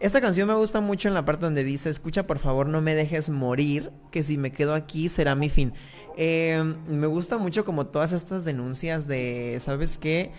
Esta 0.00 0.20
canción 0.20 0.48
me 0.48 0.54
gusta 0.54 0.80
mucho 0.80 1.06
en 1.06 1.14
la 1.14 1.24
parte 1.24 1.44
donde 1.44 1.62
dice, 1.62 1.90
escucha 1.90 2.26
por 2.26 2.40
favor 2.40 2.66
no 2.66 2.80
me 2.80 2.96
dejes 2.96 3.30
morir, 3.30 3.92
que 4.10 4.24
si 4.24 4.36
me 4.36 4.50
quedo 4.50 4.74
aquí 4.74 5.08
será 5.08 5.36
mi 5.36 5.48
fin. 5.48 5.74
Eh, 6.16 6.60
me 6.88 7.06
gusta 7.06 7.38
mucho 7.38 7.64
como 7.64 7.86
todas 7.86 8.10
estas 8.10 8.44
denuncias 8.44 9.06
de, 9.06 9.58
¿sabes 9.60 9.96
qué? 9.96 10.32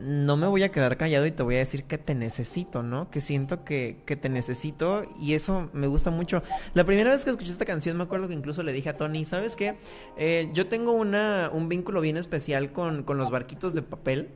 No 0.00 0.36
me 0.36 0.46
voy 0.46 0.62
a 0.62 0.70
quedar 0.70 0.96
callado 0.96 1.26
y 1.26 1.32
te 1.32 1.42
voy 1.42 1.56
a 1.56 1.58
decir 1.58 1.84
que 1.84 1.98
te 1.98 2.14
necesito, 2.14 2.82
¿no? 2.82 3.10
Que 3.10 3.20
siento 3.20 3.64
que, 3.64 4.02
que, 4.06 4.16
te 4.16 4.28
necesito 4.28 5.02
y 5.20 5.34
eso 5.34 5.70
me 5.72 5.86
gusta 5.86 6.10
mucho. 6.10 6.42
La 6.74 6.84
primera 6.84 7.10
vez 7.10 7.24
que 7.24 7.30
escuché 7.30 7.50
esta 7.50 7.64
canción 7.64 7.96
me 7.96 8.04
acuerdo 8.04 8.28
que 8.28 8.34
incluso 8.34 8.62
le 8.62 8.72
dije 8.72 8.90
a 8.90 8.96
Tony, 8.96 9.24
¿sabes 9.24 9.56
qué? 9.56 9.76
Eh, 10.16 10.50
yo 10.52 10.68
tengo 10.68 10.92
una, 10.92 11.50
un 11.52 11.68
vínculo 11.68 12.00
bien 12.00 12.16
especial 12.16 12.72
con, 12.72 13.02
con 13.02 13.18
los 13.18 13.30
barquitos 13.30 13.74
de 13.74 13.82
papel. 13.82 14.28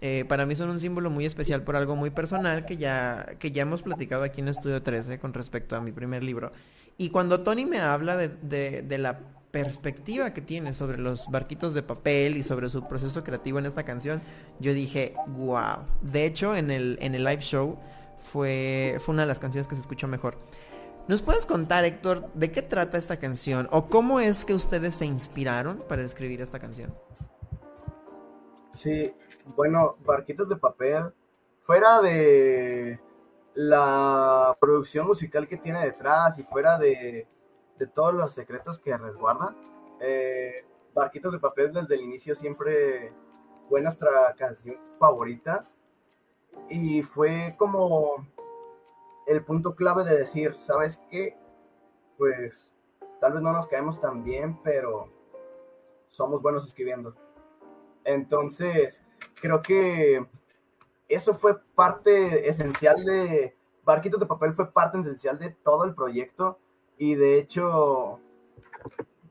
Eh, 0.00 0.24
para 0.28 0.46
mí 0.46 0.54
son 0.54 0.70
un 0.70 0.80
símbolo 0.80 1.10
muy 1.10 1.24
especial 1.24 1.62
por 1.62 1.76
algo 1.76 1.96
muy 1.96 2.10
personal 2.10 2.64
que 2.64 2.76
ya, 2.76 3.36
que 3.38 3.50
ya 3.50 3.62
hemos 3.62 3.82
platicado 3.82 4.24
aquí 4.24 4.40
en 4.40 4.48
Estudio 4.48 4.82
13 4.82 5.18
con 5.18 5.34
respecto 5.34 5.76
a 5.76 5.80
mi 5.80 5.92
primer 5.92 6.24
libro. 6.24 6.52
Y 6.98 7.10
cuando 7.10 7.40
Tony 7.40 7.66
me 7.66 7.80
habla 7.80 8.16
de, 8.16 8.28
de, 8.28 8.82
de 8.82 8.98
la 8.98 9.20
perspectiva 9.56 10.34
que 10.34 10.42
tiene 10.42 10.74
sobre 10.74 10.98
los 10.98 11.30
barquitos 11.30 11.72
de 11.72 11.82
papel 11.82 12.36
y 12.36 12.42
sobre 12.42 12.68
su 12.68 12.86
proceso 12.86 13.24
creativo 13.24 13.58
en 13.58 13.64
esta 13.64 13.84
canción, 13.84 14.20
yo 14.60 14.74
dije, 14.74 15.14
wow. 15.28 15.78
De 16.02 16.26
hecho, 16.26 16.54
en 16.54 16.70
el, 16.70 16.98
en 17.00 17.14
el 17.14 17.24
live 17.24 17.40
show 17.40 17.78
fue, 18.20 18.98
fue 19.00 19.14
una 19.14 19.22
de 19.22 19.28
las 19.28 19.38
canciones 19.38 19.66
que 19.66 19.74
se 19.74 19.80
escuchó 19.80 20.08
mejor. 20.08 20.36
¿Nos 21.08 21.22
puedes 21.22 21.46
contar, 21.46 21.86
Héctor, 21.86 22.30
de 22.34 22.52
qué 22.52 22.60
trata 22.60 22.98
esta 22.98 23.18
canción 23.18 23.66
o 23.72 23.86
cómo 23.86 24.20
es 24.20 24.44
que 24.44 24.52
ustedes 24.52 24.94
se 24.94 25.06
inspiraron 25.06 25.82
para 25.88 26.02
escribir 26.02 26.42
esta 26.42 26.58
canción? 26.58 26.94
Sí, 28.72 29.14
bueno, 29.56 29.96
Barquitos 30.04 30.50
de 30.50 30.56
Papel, 30.56 31.14
fuera 31.62 32.02
de 32.02 33.00
la 33.54 34.54
producción 34.60 35.06
musical 35.06 35.48
que 35.48 35.56
tiene 35.56 35.82
detrás 35.82 36.38
y 36.38 36.42
fuera 36.42 36.76
de 36.76 37.26
de 37.78 37.86
todos 37.86 38.14
los 38.14 38.32
secretos 38.32 38.78
que 38.78 38.96
resguarda. 38.96 39.54
Eh, 40.00 40.64
Barquitos 40.94 41.32
de 41.32 41.38
Papel 41.38 41.72
desde 41.72 41.94
el 41.94 42.02
inicio 42.02 42.34
siempre 42.34 43.12
fue 43.68 43.80
nuestra 43.80 44.34
canción 44.36 44.76
favorita 44.98 45.68
y 46.68 47.02
fue 47.02 47.54
como 47.58 48.26
el 49.26 49.44
punto 49.44 49.74
clave 49.74 50.04
de 50.04 50.18
decir, 50.18 50.56
¿sabes 50.56 50.98
qué? 51.10 51.36
Pues 52.16 52.70
tal 53.20 53.34
vez 53.34 53.42
no 53.42 53.52
nos 53.52 53.66
caemos 53.66 54.00
tan 54.00 54.24
bien, 54.24 54.60
pero 54.62 55.10
somos 56.06 56.40
buenos 56.40 56.64
escribiendo. 56.64 57.14
Entonces, 58.04 59.02
creo 59.40 59.60
que 59.60 60.24
eso 61.08 61.34
fue 61.34 61.58
parte 61.74 62.48
esencial 62.48 63.04
de... 63.04 63.56
Barquitos 63.84 64.18
de 64.18 64.26
Papel 64.26 64.52
fue 64.52 64.72
parte 64.72 64.98
esencial 64.98 65.38
de 65.38 65.50
todo 65.50 65.84
el 65.84 65.94
proyecto 65.94 66.58
y 66.98 67.14
de 67.14 67.38
hecho 67.38 68.20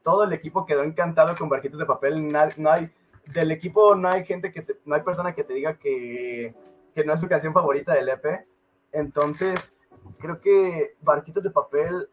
todo 0.04 0.24
el 0.24 0.34
equipo 0.34 0.66
quedó 0.66 0.84
encantado 0.84 1.36
con 1.36 1.50
Barquitos 1.50 1.80
de 1.80 1.86
Papel. 1.86 2.28
No, 2.28 2.70
hay, 2.70 2.92
del 3.34 3.52
equipo 3.52 3.96
no 3.96 4.08
hay 4.08 4.24
gente 4.24 4.52
que 4.52 4.66
no 4.86 4.94
hay 4.96 5.02
persona 5.02 5.34
que 5.34 5.44
te 5.44 5.56
diga 5.56 5.80
que, 5.80 6.54
que 6.94 7.04
no 7.04 7.14
es 7.14 7.20
su 7.20 7.28
canción 7.28 7.54
favorita 7.54 7.94
del 7.94 8.10
EP. 8.10 8.48
Entonces, 8.92 9.74
creo 10.20 10.40
que 10.40 10.96
Barquitos 11.02 11.44
de 11.44 11.50
Papel, 11.50 12.08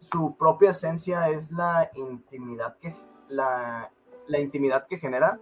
su 0.00 0.36
propia 0.36 0.70
esencia 0.70 1.28
es 1.28 1.52
la 1.52 1.90
intimidad 1.94 2.76
que, 2.78 2.94
la, 3.28 3.90
la 4.26 4.40
intimidad 4.40 4.86
que 4.88 4.98
genera 4.98 5.38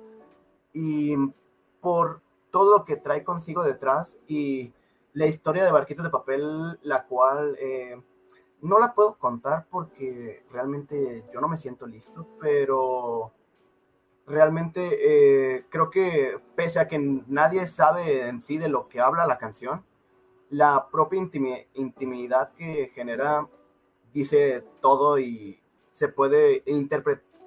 y 0.74 1.16
por 1.80 2.20
todo 2.50 2.78
lo 2.78 2.84
que 2.84 2.96
trae 2.96 3.24
consigo 3.24 3.62
detrás 3.62 4.18
y 4.26 4.72
la 5.14 5.26
historia 5.26 5.64
de 5.64 5.72
Barquitos 5.72 6.04
de 6.04 6.10
Papel, 6.10 6.78
la 6.82 7.04
cual 7.04 7.56
eh, 7.58 8.00
no 8.60 8.78
la 8.78 8.94
puedo 8.94 9.14
contar 9.14 9.66
porque 9.70 10.44
realmente 10.50 11.24
yo 11.32 11.40
no 11.40 11.48
me 11.48 11.56
siento 11.56 11.86
listo, 11.86 12.26
pero 12.40 13.32
realmente 14.26 15.56
eh, 15.56 15.66
creo 15.68 15.90
que 15.90 16.38
pese 16.54 16.80
a 16.80 16.88
que 16.88 16.98
nadie 16.98 17.66
sabe 17.66 18.28
en 18.28 18.40
sí 18.40 18.58
de 18.58 18.68
lo 18.68 18.88
que 18.88 19.00
habla 19.00 19.26
la 19.26 19.38
canción, 19.38 19.84
la 20.50 20.88
propia 20.90 21.20
intimidad 21.74 22.52
que 22.54 22.90
genera 22.94 23.46
dice 24.12 24.64
todo 24.80 25.18
y 25.18 25.60
se 25.92 26.08
puede 26.08 26.62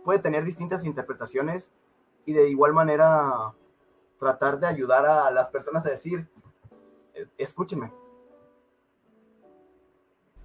puede 0.04 0.20
tener 0.20 0.44
distintas 0.44 0.86
interpretaciones 0.86 1.72
y 2.26 2.34
de 2.34 2.50
igual 2.50 2.74
manera 2.74 3.54
tratar 4.18 4.60
de 4.60 4.68
ayudar 4.68 5.06
a 5.06 5.32
las 5.32 5.50
personas 5.50 5.86
a 5.86 5.90
decir, 5.90 6.28
eh, 7.14 7.28
escúcheme, 7.38 7.92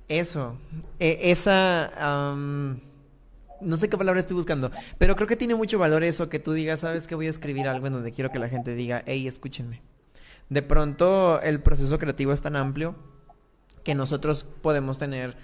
eso, 0.09 0.57
e, 0.99 1.31
esa... 1.31 2.35
no 3.61 3.77
sé 3.77 3.89
qué 3.89 3.97
palabra 3.99 4.21
estoy 4.21 4.37
buscando, 4.37 4.71
pero 4.99 5.17
creo 5.17 5.29
que 5.29 5.37
tiene 5.37 5.55
mucho 5.55 5.79
valor 5.79 6.05
eso 6.05 6.29
que 6.29 6.39
tú 6.39 6.53
digas, 6.53 6.81
sabes 6.81 7.07
que 7.07 7.15
voy 7.15 7.27
a 7.27 7.31
escribir 7.31 7.69
algo 7.69 7.87
en 7.87 7.95
donde 7.95 8.13
quiero 8.13 8.31
que 8.31 8.39
la 8.39 8.49
gente 8.49 8.75
diga, 8.75 9.03
hey, 9.07 9.27
escúchenme. 9.27 9.83
De 10.49 10.63
pronto 10.63 11.41
el 11.41 11.61
proceso 11.61 11.99
creativo 11.99 12.33
es 12.33 12.41
tan 12.41 12.55
amplio 12.55 12.95
que 13.83 13.95
nosotros 13.95 14.47
podemos 14.63 14.99
tener 14.99 15.37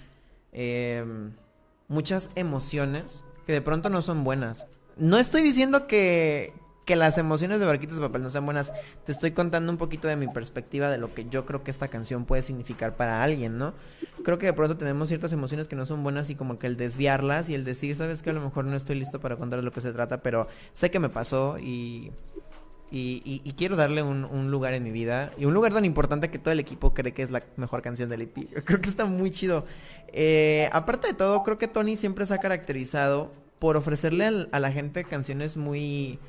em, 0.51 1.33
muchas 1.87 2.31
emociones 2.35 3.23
que 3.45 3.53
de 3.53 3.61
pronto 3.61 3.89
no 3.89 4.01
son 4.01 4.23
buenas. 4.23 4.65
No 4.95 5.17
estoy 5.17 5.41
diciendo 5.41 5.87
que, 5.87 6.53
que 6.85 6.95
las 6.95 7.17
emociones 7.17 7.59
de 7.59 7.65
Barquitos 7.65 7.95
de 7.95 8.01
Papel 8.01 8.23
no 8.23 8.29
sean 8.29 8.45
buenas. 8.45 8.73
Te 9.05 9.11
estoy 9.11 9.31
contando 9.31 9.71
un 9.71 9.77
poquito 9.77 10.07
de 10.07 10.15
mi 10.15 10.27
perspectiva 10.27 10.89
de 10.89 10.97
lo 10.97 11.13
que 11.13 11.25
yo 11.29 11.45
creo 11.45 11.63
que 11.63 11.71
esta 11.71 11.87
canción 11.87 12.25
puede 12.25 12.41
significar 12.41 12.95
para 12.95 13.23
alguien, 13.23 13.57
¿no? 13.57 13.73
Creo 14.23 14.37
que 14.37 14.47
de 14.47 14.53
pronto 14.53 14.77
tenemos 14.77 15.07
ciertas 15.07 15.31
emociones 15.31 15.67
que 15.67 15.75
no 15.75 15.85
son 15.85 16.03
buenas 16.03 16.29
y 16.29 16.35
como 16.35 16.59
que 16.59 16.67
el 16.67 16.77
desviarlas 16.77 17.49
y 17.49 17.55
el 17.55 17.63
decir, 17.63 17.95
sabes 17.95 18.21
que 18.21 18.31
a 18.31 18.33
lo 18.33 18.41
mejor 18.41 18.65
no 18.65 18.75
estoy 18.75 18.97
listo 18.97 19.19
para 19.19 19.37
contar 19.37 19.59
de 19.59 19.65
lo 19.65 19.71
que 19.71 19.81
se 19.81 19.93
trata, 19.93 20.21
pero 20.21 20.47
sé 20.73 20.91
que 20.91 20.99
me 20.99 21.09
pasó 21.09 21.57
y... 21.59 22.11
Y, 22.95 23.55
quiero 23.57 23.75
darle 23.75 24.03
un, 24.03 24.51
lugar 24.51 24.75
en 24.75 24.83
mi 24.83 24.91
vida. 24.91 25.31
Y 25.39 25.45
un 25.45 25.55
lugar 25.55 25.73
tan 25.73 25.83
importante 25.83 26.29
que 26.29 26.37
todo 26.37 26.51
el 26.51 26.59
equipo 26.59 26.93
cree 26.93 27.11
que 27.11 27.23
es 27.23 27.31
la 27.31 27.41
mejor 27.55 27.81
canción 27.81 28.07
del 28.07 28.21
EP. 28.21 28.35
Creo 28.65 28.81
que 28.81 28.87
está 28.87 29.05
muy 29.05 29.31
chido. 29.31 29.65
Eh, 30.09 30.69
aparte 30.71 31.07
de 31.07 31.15
todo, 31.15 31.41
creo 31.41 31.57
que 31.57 31.67
Tony 31.67 31.97
siempre 31.97 32.27
se 32.27 32.35
ha 32.35 32.37
caracterizado 32.37 33.31
por 33.57 33.77
ofrecerle 33.77 34.47
a 34.51 34.59
la 34.59 34.71
gente 34.71 35.03
canciones 35.05 35.57
muy 35.57 36.19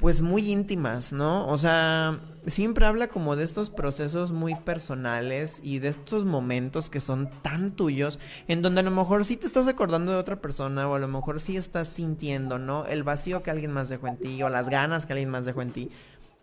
pues 0.00 0.22
muy 0.22 0.50
íntimas, 0.50 1.12
¿no? 1.12 1.46
O 1.46 1.58
sea, 1.58 2.18
siempre 2.46 2.86
habla 2.86 3.08
como 3.08 3.36
de 3.36 3.44
estos 3.44 3.68
procesos 3.68 4.32
muy 4.32 4.54
personales 4.54 5.60
y 5.62 5.78
de 5.78 5.88
estos 5.88 6.24
momentos 6.24 6.88
que 6.88 7.00
son 7.00 7.28
tan 7.42 7.72
tuyos, 7.72 8.18
en 8.48 8.62
donde 8.62 8.80
a 8.80 8.84
lo 8.84 8.90
mejor 8.90 9.26
sí 9.26 9.36
te 9.36 9.46
estás 9.46 9.68
acordando 9.68 10.12
de 10.12 10.18
otra 10.18 10.40
persona 10.40 10.88
o 10.88 10.94
a 10.94 10.98
lo 10.98 11.06
mejor 11.06 11.38
sí 11.38 11.58
estás 11.58 11.88
sintiendo, 11.88 12.58
¿no? 12.58 12.86
El 12.86 13.02
vacío 13.02 13.42
que 13.42 13.50
alguien 13.50 13.72
más 13.72 13.90
dejó 13.90 14.08
en 14.08 14.16
ti 14.16 14.42
o 14.42 14.48
las 14.48 14.70
ganas 14.70 15.04
que 15.04 15.12
alguien 15.12 15.28
más 15.28 15.44
dejó 15.44 15.60
en 15.60 15.70
ti. 15.70 15.90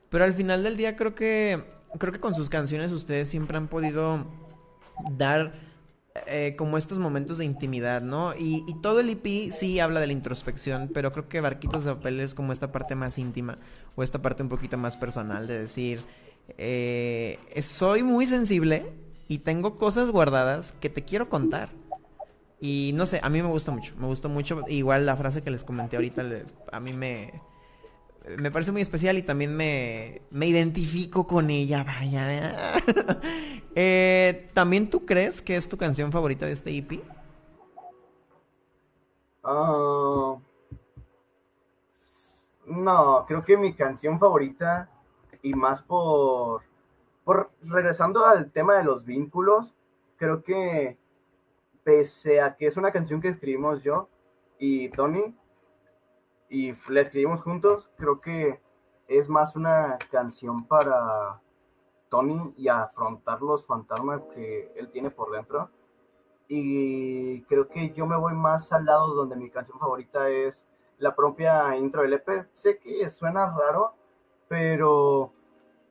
Pero 0.10 0.24
al 0.24 0.34
final 0.36 0.64
del 0.64 0.78
día 0.78 0.96
creo 0.96 1.16
que 1.16 1.64
creo 1.98 2.14
que 2.14 2.20
con 2.20 2.36
sus 2.36 2.50
canciones 2.50 2.92
ustedes 2.92 3.28
siempre 3.28 3.58
han 3.58 3.68
podido 3.68 4.24
dar 5.18 5.52
eh, 6.28 6.56
como 6.58 6.78
estos 6.78 7.00
momentos 7.00 7.38
de 7.38 7.46
intimidad, 7.46 8.02
¿no? 8.02 8.34
Y, 8.38 8.64
todo 8.82 9.00
el 9.00 9.10
EP 9.10 9.52
sí 9.52 9.80
habla 9.80 10.00
de 10.00 10.08
la 10.08 10.14
introspección, 10.14 10.90
pero 10.94 11.12
creo 11.12 11.28
que 11.28 11.42
Barquitos 11.42 11.86
de 11.86 11.94
Papel 11.94 12.20
es 12.20 12.34
como 12.34 12.54
esta 12.54 12.72
parte 12.72 12.96
más 12.96 13.18
íntima 13.18 13.58
o 13.96 14.04
esta 14.04 14.22
parte 14.22 14.44
un 14.44 14.50
poquito 14.50 14.78
más 14.78 14.98
personal 14.98 15.48
de 15.48 15.60
decir, 15.60 16.02
eh, 16.58 17.40
soy 17.62 18.04
muy 18.04 18.26
sensible 18.26 18.86
y 19.28 19.40
tengo 19.40 19.76
cosas 19.76 20.12
guardadas 20.12 20.72
que 20.72 20.90
te 20.90 21.04
quiero 21.04 21.30
contar. 21.30 21.70
Y 22.60 22.92
no 22.96 23.06
sé, 23.06 23.20
a 23.22 23.30
mí 23.30 23.42
me 23.42 23.50
gusta 23.50 23.72
mucho, 23.72 23.94
me 23.98 24.08
gustó 24.08 24.30
mucho. 24.30 24.64
Igual 24.68 25.06
la 25.06 25.16
frase 25.16 25.44
que 25.44 25.52
les 25.52 25.64
comenté 25.64 25.96
ahorita, 25.96 26.24
a 26.72 26.80
mí 26.80 26.94
me, 26.94 27.34
me 28.38 28.52
parece 28.52 28.72
muy 28.72 28.82
especial 28.82 29.18
y 29.18 29.24
también 29.24 29.56
me, 29.56 30.22
me 30.32 30.48
identifico 30.48 31.26
con 31.26 31.50
ella, 31.50 31.84
vaya. 31.84 32.54
eh, 33.76 34.50
¿También 34.54 34.90
tú 34.90 35.06
crees 35.06 35.42
que 35.42 35.56
es 35.56 35.70
tu 35.70 35.78
canción 35.78 36.12
favorita 36.12 36.46
de 36.46 36.52
este 36.52 36.76
EP? 36.78 37.04
Ah, 39.44 40.36
no, 42.66 43.26
creo 43.26 43.46
que 43.46 43.56
mi 43.56 43.74
canción 43.74 44.20
favorita, 44.20 44.90
y 45.42 45.54
más 45.54 45.82
por, 45.82 46.64
por 47.24 47.52
regresando 47.62 48.26
al 48.26 48.52
tema 48.52 48.76
de 48.76 48.84
los 48.84 49.06
vínculos, 49.06 49.74
creo 50.18 50.44
que 50.44 50.98
pese 51.84 52.42
a 52.42 52.58
que 52.58 52.68
es 52.68 52.76
una 52.76 52.92
canción 52.92 53.22
que 53.22 53.30
escribimos 53.30 53.82
yo 53.84 54.10
y 54.60 54.90
Tony, 54.90 55.34
y 56.50 56.74
la 56.90 57.02
escribimos 57.02 57.42
juntos, 57.42 57.90
creo 57.98 58.22
que 58.22 58.62
es 59.08 59.30
más 59.30 59.56
una 59.56 59.98
canción 60.12 60.66
para 60.66 61.42
Tony 62.10 62.54
y 62.58 62.68
afrontar 62.68 63.42
los 63.42 63.66
fantasmas 63.66 64.22
que 64.34 64.72
él 64.76 64.90
tiene 64.92 65.12
por 65.12 65.32
dentro. 65.32 65.70
Y 66.48 67.42
creo 67.44 67.68
que 67.68 67.92
yo 67.92 68.06
me 68.06 68.18
voy 68.18 68.34
más 68.34 68.72
al 68.72 68.86
lado 68.86 69.14
donde 69.14 69.36
mi 69.36 69.50
canción 69.50 69.78
favorita 69.80 70.30
es 70.30 70.66
la 70.98 71.16
propia 71.16 71.76
intro 71.76 72.02
del 72.04 72.14
EP. 72.14 72.48
Sé 72.54 72.80
que 72.80 73.10
suena 73.10 73.54
raro, 73.54 73.94
pero 74.48 75.34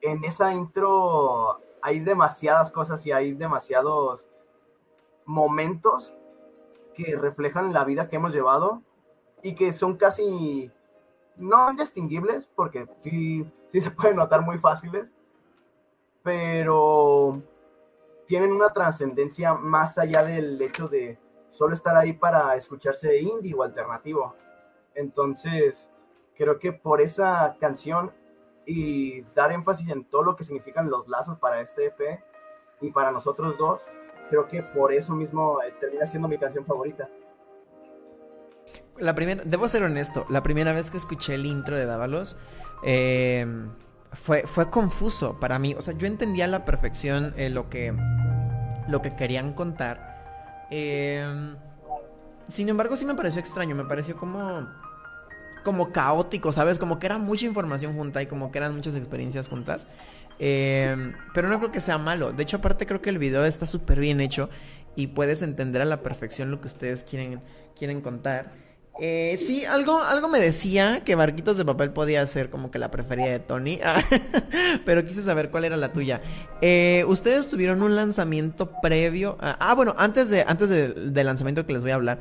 en 0.01 0.25
esa 0.25 0.55
intro 0.55 1.61
hay 1.83 2.01
demasiadas 2.01 2.71
cosas 2.71 3.05
y 3.07 3.13
hay 3.13 3.33
demasiados 3.33 4.29
momentos 5.27 6.15
que 6.95 7.17
reflejan 7.17 7.75
la 7.75 7.85
vida 7.85 8.09
que 8.09 8.17
hemos 8.17 8.33
llevado 8.33 8.83
y 9.43 9.55
que 9.55 9.73
son 9.73 9.97
casi 9.97 10.71
no 11.37 11.71
indistinguibles, 11.71 12.47
porque 12.55 12.87
sí, 13.03 13.45
sí 13.69 13.81
se 13.81 13.91
pueden 13.91 14.17
notar 14.17 14.43
muy 14.43 14.59
fáciles, 14.59 15.13
pero 16.23 17.43
tienen 18.27 18.53
una 18.53 18.73
trascendencia 18.73 19.55
más 19.55 19.99
allá 19.99 20.23
del 20.23 20.61
hecho 20.61 20.89
de 20.89 21.19
solo 21.49 21.75
estar 21.75 21.97
ahí 21.97 22.13
para 22.13 22.57
escucharse 22.57 23.19
indie 23.19 23.55
o 23.55 23.63
alternativo. 23.63 24.35
Entonces, 24.95 25.89
creo 26.37 26.59
que 26.59 26.73
por 26.73 27.01
esa 27.01 27.57
canción 27.61 28.13
y 28.65 29.23
dar 29.35 29.53
énfasis 29.53 29.89
en 29.91 30.05
todo 30.05 30.23
lo 30.23 30.37
que 30.37 30.45
significan 30.45 30.91
los 30.91 31.07
lazos 31.09 31.39
para 31.39 31.61
este 31.61 31.87
EP 31.87 32.21
y 32.81 32.91
para 32.91 33.13
nosotros 33.13 33.57
dos, 33.57 33.81
creo 34.29 34.49
que 34.49 34.63
por 34.63 34.93
eso 34.93 35.15
mismo 35.15 35.59
termina 35.81 36.07
siendo 36.07 36.29
mi 36.29 36.37
canción 36.37 36.65
favorita. 36.65 37.09
La 38.99 39.15
primera, 39.15 39.43
debo 39.45 39.69
ser 39.69 39.83
honesto, 39.83 40.27
la 40.29 40.43
primera 40.43 40.73
vez 40.73 40.91
que 40.91 40.97
escuché 40.97 41.35
el 41.35 41.47
intro 41.47 41.77
de 41.77 41.87
Dávalos 41.87 42.37
eh, 42.85 43.47
fue, 44.13 44.45
fue 44.47 44.71
confuso 44.71 45.39
para 45.39 45.59
mí. 45.59 45.75
O 45.79 45.83
sea, 45.83 45.95
yo 45.95 46.07
entendía 46.07 46.47
a 46.47 46.49
la 46.49 46.65
perfección 46.65 47.35
eh, 47.37 47.51
lo, 47.51 47.69
que, 47.69 47.95
lo 48.89 49.03
que 49.03 49.15
querían 49.15 49.53
contar. 49.53 50.67
Eh, 50.71 51.55
sin 52.49 52.69
embargo, 52.69 52.97
sí 52.97 53.05
me 53.05 53.15
pareció 53.15 53.41
extraño, 53.41 53.75
me 53.75 53.85
pareció 53.85 54.17
como 54.17 54.67
como 55.67 55.91
caótico, 55.91 56.53
¿sabes? 56.53 56.79
Como 56.79 57.01
que 57.01 57.07
era 57.07 57.19
mucha 57.19 57.45
información 57.45 57.93
junta 57.95 58.23
y 58.23 58.27
como 58.27 58.53
que 58.53 58.59
eran 58.59 58.77
muchas 58.77 58.95
experiencias 58.95 59.49
juntas. 59.49 59.89
Eh, 60.39 61.13
pero 61.35 61.49
no 61.49 61.59
creo 61.59 61.73
que 61.73 61.81
sea 61.81 61.99
malo. 61.99 62.33
De 62.33 62.45
hecho, 62.45 62.59
aparte 62.59 62.87
creo 62.87 63.03
que 63.03 63.11
el 63.11 63.19
video 63.19 63.45
está 63.45 63.67
súper 63.67 63.99
bien 63.99 64.21
hecho 64.21 64.49
y 64.95 65.09
puedes 65.09 65.43
entender 65.43 65.83
a 65.83 65.85
la 65.85 66.05
perfección 66.05 66.53
lo 66.53 66.61
que 66.61 66.69
ustedes 66.69 67.03
quieren, 67.03 67.41
quieren 67.77 68.01
contar. 68.01 68.51
Eh, 68.99 69.39
sí, 69.45 69.65
algo, 69.65 70.01
algo 70.03 70.29
me 70.29 70.39
decía 70.41 71.03
que 71.05 71.15
Barquitos 71.15 71.59
de 71.59 71.65
Papel 71.65 71.91
podía 71.91 72.27
ser 72.27 72.49
como 72.49 72.71
que 72.71 72.79
la 72.79 72.91
preferida 72.91 73.27
de 73.27 73.41
Tony, 73.41 73.79
pero 74.87 75.05
quise 75.05 75.23
saber 75.23 75.51
cuál 75.51 75.65
era 75.65 75.77
la 75.77 75.93
tuya. 75.93 76.21
Eh, 76.63 77.05
Ustedes 77.07 77.49
tuvieron 77.49 77.83
un 77.83 77.95
lanzamiento 77.95 78.73
previo. 78.81 79.37
ah, 79.41 79.75
bueno, 79.75 79.95
antes, 79.99 80.31
de, 80.31 80.45
antes 80.47 80.69
del 80.71 81.27
lanzamiento 81.27 81.67
que 81.67 81.75
les 81.75 81.83
voy 81.83 81.91
a 81.91 81.97
hablar. 81.97 82.21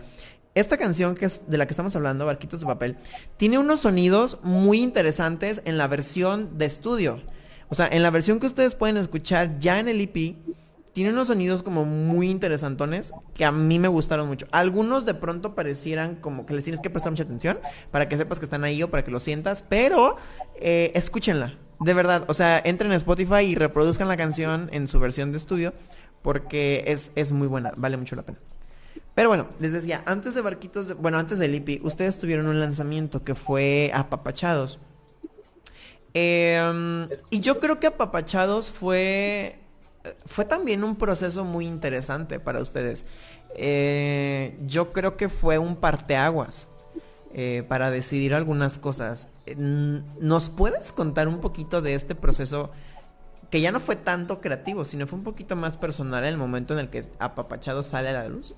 Esta 0.54 0.78
canción 0.78 1.16
que 1.16 1.26
es 1.26 1.50
de 1.50 1.58
la 1.58 1.66
que 1.66 1.74
estamos 1.74 1.96
hablando, 1.98 2.26
Barquitos 2.26 2.62
de 2.62 2.66
Papel, 2.66 2.96
tiene 3.36 3.60
unos 3.60 3.82
sonidos 3.82 4.40
muy 4.42 4.82
interesantes 4.82 5.62
en 5.66 5.78
la 5.78 5.88
versión 5.88 6.58
de 6.58 6.66
estudio. 6.66 7.22
O 7.68 7.76
sea, 7.76 7.88
en 7.92 8.04
la 8.04 8.10
versión 8.10 8.40
que 8.40 8.48
ustedes 8.48 8.74
pueden 8.76 8.96
escuchar 8.96 9.60
ya 9.60 9.80
en 9.80 9.90
el 9.90 10.00
EP, 10.00 10.38
tiene 10.96 11.10
unos 11.10 11.28
sonidos 11.28 11.62
como 11.62 11.84
muy 11.84 12.32
interesantones 12.32 13.12
que 13.34 13.44
a 13.44 13.52
mí 13.52 13.80
me 13.80 13.90
gustaron 13.90 14.30
mucho. 14.30 14.48
Algunos 14.52 15.06
de 15.06 15.14
pronto 15.14 15.54
parecieran 15.54 16.16
como 16.16 16.46
que 16.46 16.54
les 16.54 16.64
tienes 16.64 16.80
que 16.80 16.90
prestar 16.90 17.12
mucha 17.12 17.24
atención 17.24 17.60
para 17.92 18.08
que 18.08 18.16
sepas 18.16 18.40
que 18.40 18.46
están 18.46 18.64
ahí 18.64 18.82
o 18.82 18.90
para 18.90 19.04
que 19.04 19.12
lo 19.12 19.20
sientas, 19.20 19.62
pero 19.62 20.16
eh, 20.56 20.94
escúchenla, 20.96 21.56
de 21.82 21.94
verdad. 21.94 22.24
O 22.30 22.34
sea, 22.34 22.62
entren 22.64 22.94
a 22.94 22.96
Spotify 22.96 23.42
y 23.42 23.56
reproduzcan 23.56 24.08
la 24.08 24.16
canción 24.16 24.70
en 24.72 24.88
su 24.88 24.98
versión 25.02 25.34
de 25.34 25.38
estudio 25.38 25.74
porque 26.22 26.86
es, 26.88 27.12
es 27.16 27.34
muy 27.34 27.48
buena, 27.48 27.74
vale 27.76 27.98
mucho 27.98 28.16
la 28.16 28.22
pena. 28.22 28.38
Pero 29.16 29.28
bueno, 29.28 29.50
les 29.60 29.74
decía, 29.74 30.02
antes 30.06 30.34
de 30.34 30.40
Barquitos, 30.40 30.96
bueno, 30.96 31.18
antes 31.18 31.40
del 31.40 31.56
IP, 31.56 31.84
ustedes 31.84 32.18
tuvieron 32.18 32.48
un 32.48 32.62
lanzamiento 32.62 33.22
que 33.22 33.36
fue 33.36 33.92
Apapachados. 33.94 34.80
Eh, 36.14 37.10
y 37.32 37.42
yo 37.42 37.60
creo 37.60 37.82
que 37.82 37.88
Apapachados 37.88 38.72
fue, 38.72 39.60
fue 40.26 40.46
también 40.46 40.84
un 40.84 40.96
proceso 40.96 41.44
muy 41.44 41.68
interesante 41.68 42.40
para 42.40 42.60
ustedes. 42.62 43.06
Eh, 43.56 44.58
yo 44.62 44.92
creo 44.92 45.18
que 45.18 45.30
fue 45.30 45.58
un 45.58 45.76
parteaguas 45.76 46.68
eh, 47.34 47.64
para 47.68 47.92
decidir 47.92 48.34
algunas 48.34 48.78
cosas. 48.78 49.30
¿Nos 49.58 50.50
puedes 50.50 50.92
contar 50.92 51.28
un 51.28 51.42
poquito 51.42 51.82
de 51.82 51.94
este 51.94 52.16
proceso? 52.16 52.72
Que 53.50 53.62
ya 53.62 53.72
no 53.72 53.80
fue 53.80 53.96
tanto 53.96 54.42
creativo, 54.42 54.86
sino 54.86 55.08
fue 55.08 55.20
un 55.20 55.24
poquito 55.24 55.56
más 55.56 55.78
personal 55.78 56.26
el 56.26 56.38
momento 56.38 56.74
en 56.74 56.80
el 56.80 56.90
que 56.90 57.06
Apapachados 57.20 57.88
sale 57.88 58.10
a 58.10 58.14
la 58.14 58.28
luz. 58.28 58.56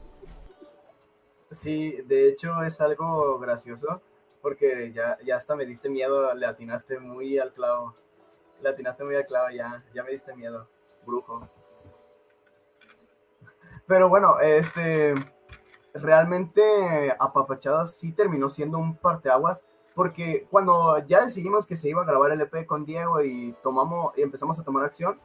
Sí, 1.52 1.98
de 2.06 2.30
hecho 2.30 2.64
es 2.64 2.82
algo 2.82 3.40
gracioso 3.40 4.02
porque 4.42 4.92
ya, 4.94 5.18
ya 5.26 5.38
hasta 5.38 5.56
me 5.56 5.66
diste 5.66 5.90
miedo, 5.90 6.34
le 6.34 6.46
atinaste 6.46 7.00
muy 7.00 7.38
al 7.40 7.54
clavo. 7.54 7.94
Le 8.62 8.70
atinaste 8.70 9.04
muy 9.04 9.16
al 9.16 9.26
clavo, 9.26 9.50
ya, 9.50 9.84
ya 9.94 10.04
me 10.04 10.12
diste 10.12 10.36
miedo, 10.36 10.68
brujo. 11.08 11.42
Pero 13.88 14.10
bueno, 14.10 14.40
este, 14.40 15.16
realmente 15.94 17.16
Apapachadas 17.18 17.96
sí 17.96 18.12
terminó 18.12 18.50
siendo 18.50 18.78
un 18.78 18.96
parteaguas 18.96 19.62
porque 19.96 20.46
cuando 20.52 21.00
ya 21.08 21.26
decidimos 21.26 21.66
que 21.66 21.76
se 21.76 21.90
iba 21.90 22.04
a 22.04 22.06
grabar 22.06 22.32
el 22.32 22.42
EP 22.42 22.68
con 22.68 22.86
Diego 22.86 23.20
y 23.24 23.56
tomamos 23.64 24.16
y 24.16 24.22
empezamos 24.22 24.60
a 24.60 24.64
tomar 24.64 24.86
acción, 24.86 25.20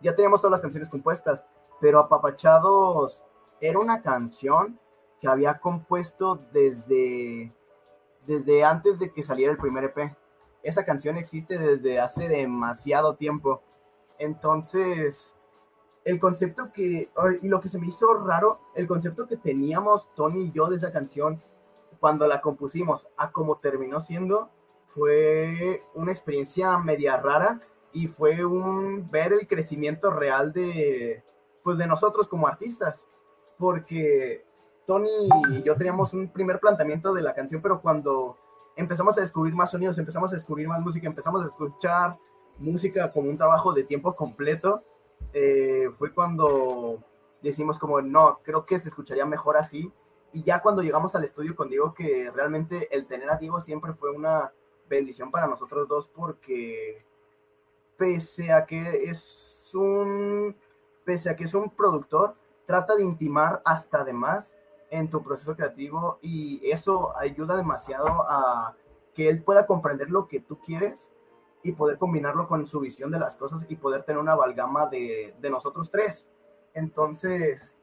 ya 0.00 0.16
teníamos 0.16 0.40
todas 0.40 0.50
las 0.52 0.60
canciones 0.60 0.88
compuestas, 0.88 1.46
pero 1.80 2.00
Apapachados 2.00 3.22
era 3.60 3.78
una 3.78 4.02
canción 4.02 4.80
que 5.20 5.28
había 5.28 5.58
compuesto 5.58 6.38
desde, 6.52 7.52
desde 8.26 8.64
antes 8.64 8.98
de 8.98 9.12
que 9.12 9.22
saliera 9.22 9.52
el 9.52 9.58
primer 9.58 9.84
EP. 9.84 10.16
Esa 10.62 10.84
canción 10.84 11.16
existe 11.16 11.56
desde 11.56 12.00
hace 12.00 12.28
demasiado 12.28 13.14
tiempo. 13.14 13.62
Entonces, 14.18 15.34
el 16.04 16.18
concepto 16.18 16.72
que, 16.72 17.10
y 17.42 17.48
lo 17.48 17.60
que 17.60 17.68
se 17.68 17.78
me 17.78 17.88
hizo 17.88 18.14
raro, 18.14 18.60
el 18.74 18.86
concepto 18.86 19.26
que 19.26 19.36
teníamos 19.36 20.08
Tony 20.14 20.44
y 20.44 20.52
yo 20.52 20.68
de 20.68 20.76
esa 20.76 20.92
canción 20.92 21.42
cuando 21.98 22.26
la 22.26 22.40
compusimos 22.40 23.08
a 23.16 23.32
como 23.32 23.58
terminó 23.58 24.00
siendo, 24.00 24.50
fue 24.86 25.82
una 25.94 26.12
experiencia 26.12 26.78
media 26.78 27.16
rara 27.16 27.58
y 27.92 28.06
fue 28.06 28.44
un 28.44 29.06
ver 29.10 29.32
el 29.32 29.46
crecimiento 29.48 30.10
real 30.10 30.52
de, 30.52 31.24
pues 31.62 31.78
de 31.78 31.86
nosotros 31.86 32.28
como 32.28 32.46
artistas. 32.46 33.06
Porque 33.58 34.44
Tony 34.86 35.10
y 35.50 35.62
yo 35.62 35.76
teníamos 35.76 36.12
un 36.12 36.28
primer 36.28 36.60
planteamiento 36.60 37.12
de 37.12 37.22
la 37.22 37.34
canción, 37.34 37.60
pero 37.60 37.80
cuando 37.80 38.36
empezamos 38.76 39.18
a 39.18 39.22
descubrir 39.22 39.54
más 39.54 39.70
sonidos, 39.70 39.98
empezamos 39.98 40.30
a 40.30 40.36
descubrir 40.36 40.68
más 40.68 40.82
música, 40.82 41.06
empezamos 41.06 41.42
a 41.42 41.46
escuchar 41.46 42.18
música 42.58 43.10
como 43.12 43.28
un 43.28 43.36
trabajo 43.36 43.72
de 43.72 43.84
tiempo 43.84 44.14
completo, 44.14 44.82
eh, 45.32 45.88
fue 45.92 46.12
cuando 46.12 47.02
decimos 47.42 47.78
como, 47.78 48.00
no, 48.00 48.40
creo 48.42 48.66
que 48.66 48.78
se 48.78 48.88
escucharía 48.88 49.26
mejor 49.26 49.56
así. 49.56 49.92
Y 50.32 50.42
ya 50.42 50.60
cuando 50.60 50.82
llegamos 50.82 51.14
al 51.14 51.24
estudio 51.24 51.54
con 51.54 51.68
Diego, 51.68 51.94
que 51.94 52.30
realmente 52.34 52.94
el 52.94 53.06
tener 53.06 53.30
a 53.30 53.36
Diego 53.36 53.60
siempre 53.60 53.94
fue 53.94 54.10
una 54.10 54.52
bendición 54.88 55.30
para 55.30 55.46
nosotros 55.46 55.88
dos, 55.88 56.08
porque 56.08 57.04
pese 57.96 58.52
a 58.52 58.66
que 58.66 59.04
es 59.04 59.70
un, 59.74 60.56
pese 61.04 61.30
a 61.30 61.36
que 61.36 61.44
es 61.44 61.54
un 61.54 61.70
productor, 61.70 62.34
trata 62.66 62.94
de 62.96 63.04
intimar 63.04 63.62
hasta 63.64 64.04
de 64.04 64.12
más 64.12 64.56
en 64.90 65.08
tu 65.08 65.22
proceso 65.22 65.56
creativo 65.56 66.18
y 66.20 66.60
eso 66.70 67.16
ayuda 67.16 67.56
demasiado 67.56 68.24
a 68.28 68.74
que 69.14 69.28
él 69.28 69.42
pueda 69.42 69.66
comprender 69.66 70.10
lo 70.10 70.28
que 70.28 70.40
tú 70.40 70.58
quieres 70.60 71.10
y 71.66 71.72
poder 71.72 71.98
combinarlo 71.98 72.46
con 72.46 72.66
su 72.66 72.78
visión 72.80 73.10
de 73.10 73.18
las 73.18 73.36
cosas 73.36 73.64
y 73.68 73.76
poder 73.76 74.04
tener 74.04 74.20
una 74.20 74.32
amalgama 74.32 74.86
de, 74.86 75.34
de 75.40 75.50
nosotros 75.50 75.90
tres. 75.90 76.26
Entonces, 76.74 77.74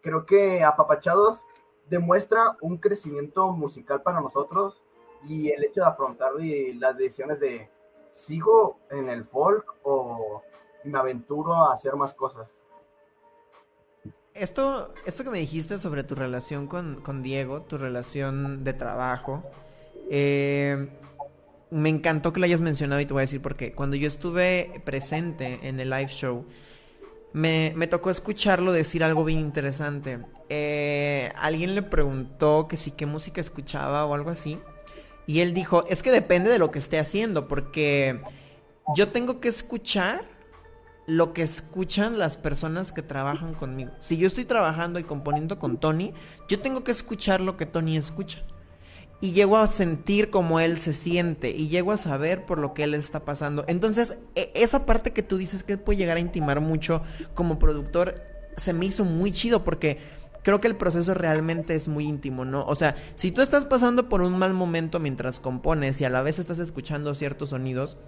creo 0.00 0.26
que 0.26 0.64
Apapachados 0.64 1.44
demuestra 1.88 2.56
un 2.60 2.78
crecimiento 2.78 3.52
musical 3.52 4.02
para 4.02 4.20
nosotros 4.20 4.82
y 5.28 5.50
el 5.50 5.62
hecho 5.64 5.80
de 5.80 5.86
afrontar 5.86 6.32
las 6.74 6.96
decisiones 6.96 7.40
de 7.40 7.70
sigo 8.08 8.78
en 8.90 9.08
el 9.08 9.24
folk 9.24 9.76
o 9.84 10.42
me 10.84 10.98
aventuro 10.98 11.54
a 11.54 11.72
hacer 11.72 11.94
más 11.94 12.14
cosas. 12.14 12.56
Esto, 14.34 14.92
esto 15.04 15.22
que 15.22 15.30
me 15.30 15.38
dijiste 15.38 15.78
sobre 15.78 16.02
tu 16.02 16.14
relación 16.14 16.66
con, 16.66 17.00
con 17.02 17.22
Diego, 17.22 17.62
tu 17.62 17.78
relación 17.78 18.64
de 18.64 18.72
trabajo, 18.72 19.42
eh, 20.08 20.88
me 21.70 21.88
encantó 21.88 22.32
que 22.32 22.40
lo 22.40 22.46
hayas 22.46 22.60
mencionado 22.60 23.00
y 23.00 23.06
te 23.06 23.12
voy 23.12 23.20
a 23.20 23.22
decir 23.22 23.40
porque 23.40 23.72
cuando 23.72 23.96
yo 23.96 24.08
estuve 24.08 24.82
presente 24.84 25.60
en 25.62 25.78
el 25.80 25.90
live 25.90 26.08
show, 26.08 26.44
me, 27.32 27.86
tocó 27.86 28.10
escucharlo 28.10 28.72
decir 28.72 29.04
algo 29.04 29.24
bien 29.24 29.38
interesante. 29.38 30.20
Eh, 30.48 31.32
alguien 31.36 31.74
le 31.74 31.82
preguntó 31.82 32.66
que 32.68 32.76
si 32.76 32.90
qué 32.90 33.06
música 33.06 33.40
escuchaba 33.40 34.04
o 34.04 34.14
algo 34.14 34.30
así. 34.30 34.58
Y 35.26 35.40
él 35.40 35.54
dijo, 35.54 35.84
es 35.88 36.02
que 36.02 36.10
depende 36.10 36.50
de 36.50 36.58
lo 36.58 36.72
que 36.72 36.80
esté 36.80 36.98
haciendo, 36.98 37.46
porque 37.46 38.20
yo 38.96 39.08
tengo 39.08 39.38
que 39.38 39.48
escuchar 39.48 40.24
lo 41.06 41.32
que 41.32 41.42
escuchan 41.42 42.18
las 42.18 42.36
personas 42.36 42.90
que 42.90 43.02
trabajan 43.02 43.54
conmigo. 43.54 43.92
Si 44.00 44.16
yo 44.16 44.26
estoy 44.26 44.44
trabajando 44.44 44.98
y 44.98 45.04
componiendo 45.04 45.58
con 45.60 45.78
Tony, 45.78 46.14
yo 46.48 46.58
tengo 46.58 46.82
que 46.82 46.90
escuchar 46.90 47.40
lo 47.40 47.56
que 47.56 47.66
Tony 47.66 47.96
escucha 47.96 48.44
y 49.20 49.32
llego 49.32 49.58
a 49.58 49.66
sentir 49.66 50.30
como 50.30 50.60
él 50.60 50.78
se 50.78 50.92
siente 50.92 51.50
y 51.50 51.68
llego 51.68 51.92
a 51.92 51.96
saber 51.96 52.46
por 52.46 52.58
lo 52.58 52.72
que 52.72 52.84
él 52.84 52.94
está 52.94 53.24
pasando. 53.24 53.64
Entonces, 53.68 54.18
e, 54.34 54.50
esa 54.54 54.86
parte 54.86 55.12
que 55.12 55.22
tú 55.22 55.36
dices 55.36 55.62
que 55.62 55.76
puede 55.76 55.98
llegar 55.98 56.16
a 56.16 56.20
intimar 56.20 56.60
mucho 56.60 57.02
como 57.34 57.58
productor, 57.58 58.22
se 58.56 58.72
me 58.72 58.86
hizo 58.86 59.04
muy 59.04 59.32
chido 59.32 59.62
porque 59.62 59.98
creo 60.42 60.60
que 60.60 60.68
el 60.68 60.76
proceso 60.76 61.12
realmente 61.12 61.74
es 61.74 61.88
muy 61.88 62.06
íntimo, 62.06 62.44
¿no? 62.44 62.64
O 62.64 62.74
sea, 62.74 62.96
si 63.14 63.30
tú 63.30 63.42
estás 63.42 63.66
pasando 63.66 64.08
por 64.08 64.22
un 64.22 64.38
mal 64.38 64.54
momento 64.54 64.98
mientras 64.98 65.38
compones 65.38 66.00
y 66.00 66.04
a 66.04 66.10
la 66.10 66.22
vez 66.22 66.38
estás 66.38 66.58
escuchando 66.58 67.14
ciertos 67.14 67.50
sonidos, 67.50 67.98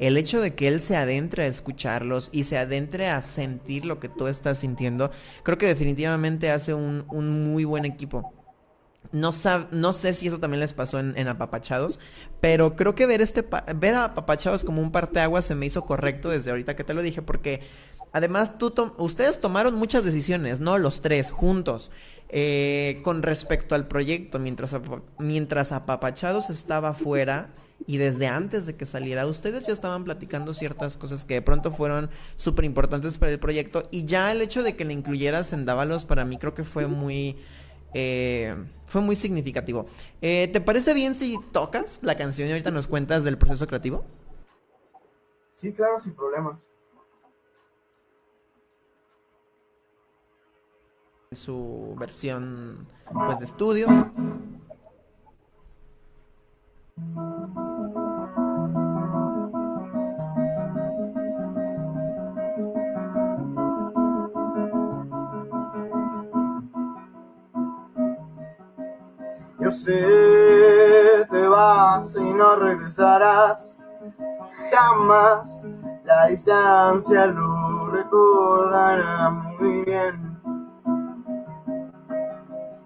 el 0.00 0.16
hecho 0.16 0.40
de 0.40 0.54
que 0.54 0.68
él 0.68 0.80
se 0.80 0.96
adentre 0.96 1.44
a 1.44 1.46
escucharlos 1.46 2.30
y 2.32 2.44
se 2.44 2.56
adentre 2.56 3.08
a 3.08 3.20
sentir 3.22 3.84
lo 3.84 3.98
que 3.98 4.08
tú 4.08 4.28
estás 4.28 4.58
sintiendo, 4.58 5.10
creo 5.42 5.58
que 5.58 5.66
definitivamente 5.66 6.50
hace 6.50 6.74
un, 6.74 7.04
un 7.08 7.52
muy 7.52 7.64
buen 7.64 7.84
equipo. 7.84 8.37
No, 9.10 9.32
no 9.70 9.92
sé 9.92 10.12
si 10.12 10.28
eso 10.28 10.38
también 10.38 10.60
les 10.60 10.74
pasó 10.74 10.98
en, 10.98 11.28
Apapachados, 11.28 11.98
pero 12.40 12.76
creo 12.76 12.94
que 12.94 13.06
ver 13.06 13.22
este 13.22 13.46
ver 13.76 13.94
a 13.94 14.04
Apapachados 14.04 14.64
como 14.64 14.82
un 14.82 14.92
parteaguas 14.92 15.46
se 15.46 15.54
me 15.54 15.66
hizo 15.66 15.86
correcto 15.86 16.28
desde 16.28 16.50
ahorita 16.50 16.76
que 16.76 16.84
te 16.84 16.94
lo 16.94 17.02
dije, 17.02 17.22
porque 17.22 17.62
además 18.12 18.58
tú 18.58 18.74
ustedes 18.98 19.40
tomaron 19.40 19.74
muchas 19.76 20.04
decisiones, 20.04 20.60
¿no? 20.60 20.76
Los 20.78 21.00
tres 21.00 21.30
juntos. 21.30 21.90
Eh, 22.30 23.00
con 23.04 23.22
respecto 23.22 23.74
al 23.74 23.88
proyecto, 23.88 24.38
mientras, 24.38 24.76
mientras 25.18 25.72
Apapachados 25.72 26.50
estaba 26.50 26.92
fuera 26.92 27.54
y 27.86 27.96
desde 27.96 28.26
antes 28.26 28.66
de 28.66 28.76
que 28.76 28.84
saliera, 28.84 29.26
ustedes 29.26 29.66
ya 29.66 29.72
estaban 29.72 30.04
platicando 30.04 30.52
ciertas 30.52 30.98
cosas 30.98 31.24
que 31.24 31.34
de 31.34 31.42
pronto 31.42 31.70
fueron 31.72 32.10
súper 32.36 32.66
importantes 32.66 33.16
para 33.16 33.32
el 33.32 33.38
proyecto 33.38 33.88
y 33.90 34.04
ya 34.04 34.30
el 34.30 34.42
hecho 34.42 34.62
de 34.62 34.76
que 34.76 34.84
le 34.84 34.92
incluyeras 34.92 35.54
en 35.54 35.64
Dávalos 35.64 36.04
para 36.04 36.26
mí 36.26 36.36
creo 36.36 36.52
que 36.52 36.64
fue 36.64 36.86
muy 36.86 37.38
eh, 37.94 38.54
fue 38.84 39.00
muy 39.00 39.16
significativo. 39.16 39.86
Eh, 40.20 40.48
¿Te 40.52 40.60
parece 40.60 40.94
bien 40.94 41.14
si 41.14 41.38
tocas 41.52 42.00
la 42.02 42.16
canción 42.16 42.48
y 42.48 42.52
ahorita 42.52 42.70
nos 42.70 42.86
cuentas 42.86 43.24
del 43.24 43.38
proceso 43.38 43.66
creativo? 43.66 44.04
Sí, 45.52 45.72
claro, 45.72 45.98
sin 46.00 46.14
problemas. 46.14 46.66
Su 51.32 51.94
versión 51.98 52.86
pues 53.12 53.38
de 53.38 53.44
estudio. 53.44 53.88
Sé, 69.70 71.26
te 71.28 71.48
vas 71.48 72.14
y 72.16 72.32
no 72.32 72.56
regresarás 72.56 73.78
jamás. 74.70 75.66
La 76.04 76.26
distancia 76.26 77.26
lo 77.26 77.90
recordará 77.90 79.30
muy 79.30 79.84
bien. 79.84 80.40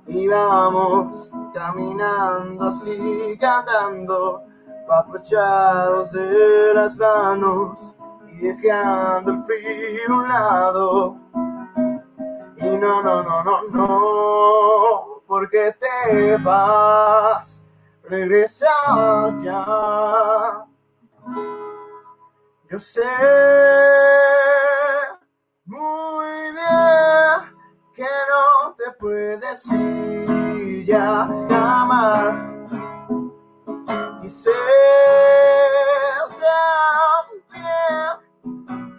Y 0.06 0.28
vamos 0.28 1.30
caminando 1.54 2.66
así, 2.66 3.38
cantando, 3.40 4.44
papachados 4.88 6.12
de 6.12 6.74
las 6.74 6.98
manos 6.98 7.94
y 8.28 8.38
dejando 8.38 9.32
el 9.32 9.44
frío 9.44 10.08
a 10.08 10.14
un 10.14 10.28
lado. 10.28 11.16
Y 12.56 12.76
no, 12.76 13.02
no, 13.02 13.22
no, 13.22 13.44
no, 13.44 13.62
no 13.70 14.91
porque 15.52 15.76
te 15.78 16.36
vas, 16.38 17.62
regresa 18.04 18.66
ya. 19.42 20.64
Yo 22.70 22.78
sé 22.78 23.02
muy 25.66 26.52
bien 26.52 27.54
que 27.94 28.02
no 28.02 28.74
te 28.78 28.92
puedes 28.98 29.66
ir 29.72 30.86
ya 30.86 31.28
jamás. 31.50 32.54
Y 34.22 34.28
sé 34.30 34.50
también 37.50 38.18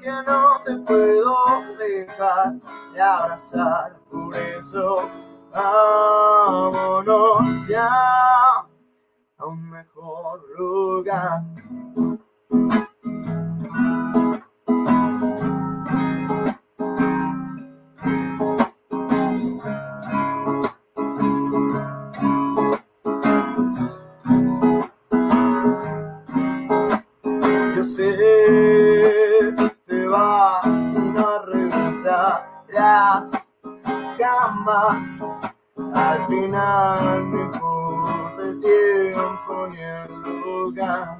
que 0.01 0.11
no 0.27 0.61
te 0.63 0.75
puedo 0.77 1.35
dejar 1.79 2.53
de 2.93 3.01
abrazar, 3.01 3.97
por 4.11 4.35
eso 4.35 5.09
vámonos 5.53 7.45
ya 7.67 7.87
a 9.37 9.45
un 9.45 9.69
mejor 9.69 10.41
lugar. 10.57 11.43
Final 36.53 37.31
tiempo 38.61 39.67
ni 39.71 39.79
el 39.79 40.11
lugar. 40.21 41.17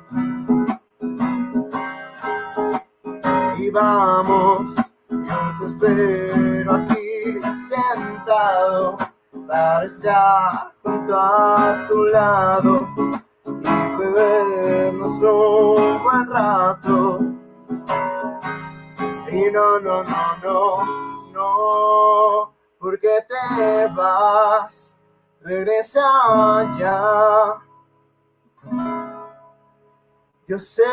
Y 3.58 3.70
vamos, 3.72 4.76
yo 5.10 5.40
te 5.60 5.66
espero 5.66 6.76
aquí 6.76 7.42
sentado 7.68 8.98
para 9.48 9.86
estar 9.86 10.72
junto 10.84 11.20
a 11.20 11.86
tu 11.88 12.06
lado 12.06 12.88
y 13.46 13.98
bebernos 13.98 15.12
un 15.14 16.04
buen 16.04 16.30
rato. 16.30 17.20
Y 19.32 19.52
no, 19.52 19.80
no, 19.80 20.04
no, 20.04 20.38
no, 20.44 20.84
no 21.34 22.54
porque 22.84 23.20
te 23.30 23.88
vas, 23.96 24.93
regresa 25.44 26.02
ya. 26.78 27.60
Yo 30.48 30.58
sé 30.60 30.84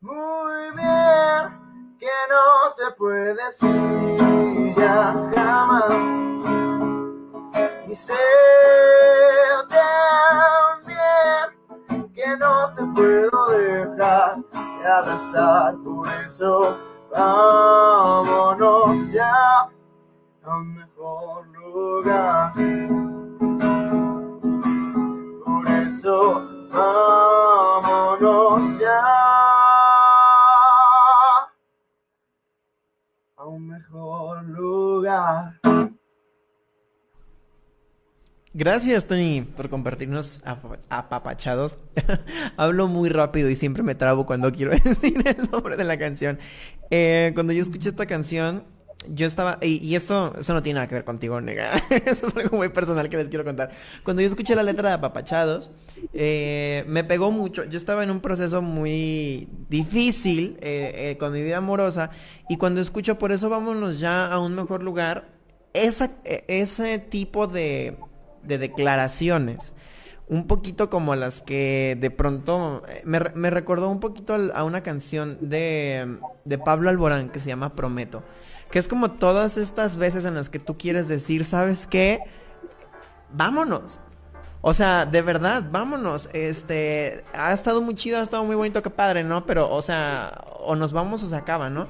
muy 0.00 0.70
bien 0.74 1.96
que 1.98 2.06
no 2.28 2.74
te 2.76 2.90
puedes 2.96 3.62
ir 3.62 4.74
ya 4.76 5.14
jamás. 5.34 5.94
Y 7.88 7.94
sé 7.94 8.14
también 10.88 11.48
que 12.12 12.36
no 12.36 12.74
te 12.74 12.82
puedo 12.94 13.48
dejar 13.50 14.36
de 14.80 14.86
abrazar, 14.88 15.76
por 15.84 16.08
eso 16.24 16.76
Gracias, 38.58 39.06
Tony, 39.06 39.42
por 39.42 39.68
compartirnos 39.68 40.40
apapachados. 40.88 41.76
Hablo 42.56 42.88
muy 42.88 43.10
rápido 43.10 43.50
y 43.50 43.54
siempre 43.54 43.82
me 43.82 43.94
trabo 43.94 44.24
cuando 44.24 44.50
quiero 44.50 44.70
decir 44.84 45.22
el 45.26 45.50
nombre 45.50 45.76
de 45.76 45.84
la 45.84 45.98
canción. 45.98 46.38
Eh, 46.90 47.32
cuando 47.34 47.52
yo 47.52 47.60
escuché 47.60 47.90
esta 47.90 48.06
canción, 48.06 48.64
yo 49.10 49.26
estaba, 49.26 49.58
y, 49.60 49.94
eso, 49.94 50.34
eso 50.38 50.54
no 50.54 50.62
tiene 50.62 50.76
nada 50.76 50.88
que 50.88 50.94
ver 50.94 51.04
contigo, 51.04 51.38
nega. 51.38 51.70
eso 52.06 52.28
es 52.28 52.34
algo 52.34 52.56
muy 52.56 52.70
personal 52.70 53.10
que 53.10 53.18
les 53.18 53.28
quiero 53.28 53.44
contar. 53.44 53.72
Cuando 54.02 54.22
yo 54.22 54.28
escuché 54.28 54.54
la 54.54 54.62
letra 54.62 54.88
de 54.88 54.94
Apapachados, 54.94 55.70
eh, 56.14 56.82
me 56.88 57.04
pegó 57.04 57.30
mucho. 57.30 57.64
Yo 57.64 57.76
estaba 57.76 58.04
en 58.04 58.10
un 58.10 58.22
proceso 58.22 58.62
muy 58.62 59.50
difícil 59.68 60.56
eh, 60.62 61.14
con 61.20 61.30
mi 61.34 61.42
vida 61.42 61.58
amorosa, 61.58 62.08
y 62.48 62.56
cuando 62.56 62.80
escucho 62.80 63.18
por 63.18 63.32
eso 63.32 63.50
vámonos 63.50 64.00
ya 64.00 64.24
a 64.24 64.38
un 64.38 64.54
mejor 64.54 64.82
lugar, 64.82 65.28
esa, 65.74 66.12
e, 66.24 66.42
ese 66.48 66.98
tipo 66.98 67.46
de, 67.46 67.98
de 68.46 68.58
declaraciones 68.58 69.72
un 70.28 70.46
poquito 70.46 70.90
como 70.90 71.14
las 71.14 71.40
que 71.40 71.96
de 72.00 72.10
pronto 72.10 72.82
me, 73.04 73.20
me 73.34 73.50
recordó 73.50 73.88
un 73.88 74.00
poquito 74.00 74.36
a 74.54 74.64
una 74.64 74.82
canción 74.82 75.38
de, 75.40 76.18
de 76.44 76.58
Pablo 76.58 76.90
Alborán 76.90 77.28
que 77.28 77.38
se 77.38 77.48
llama 77.48 77.74
Prometo. 77.74 78.24
Que 78.70 78.80
es 78.80 78.88
como 78.88 79.12
todas 79.12 79.56
estas 79.56 79.96
veces 79.96 80.24
en 80.24 80.34
las 80.34 80.50
que 80.50 80.58
tú 80.58 80.76
quieres 80.76 81.06
decir, 81.06 81.44
¿sabes 81.44 81.86
qué? 81.86 82.20
Vámonos. 83.32 84.00
O 84.60 84.74
sea, 84.74 85.06
de 85.06 85.22
verdad, 85.22 85.62
vámonos. 85.70 86.28
Este, 86.32 87.22
ha 87.32 87.52
estado 87.52 87.80
muy 87.80 87.94
chido, 87.94 88.18
ha 88.18 88.22
estado 88.22 88.44
muy 88.44 88.56
bonito, 88.56 88.82
qué 88.82 88.90
padre, 88.90 89.22
¿no? 89.22 89.46
Pero, 89.46 89.70
o 89.70 89.80
sea, 89.82 90.44
o 90.58 90.74
nos 90.74 90.92
vamos 90.92 91.22
o 91.22 91.28
se 91.28 91.36
acaba, 91.36 91.70
¿no? 91.70 91.86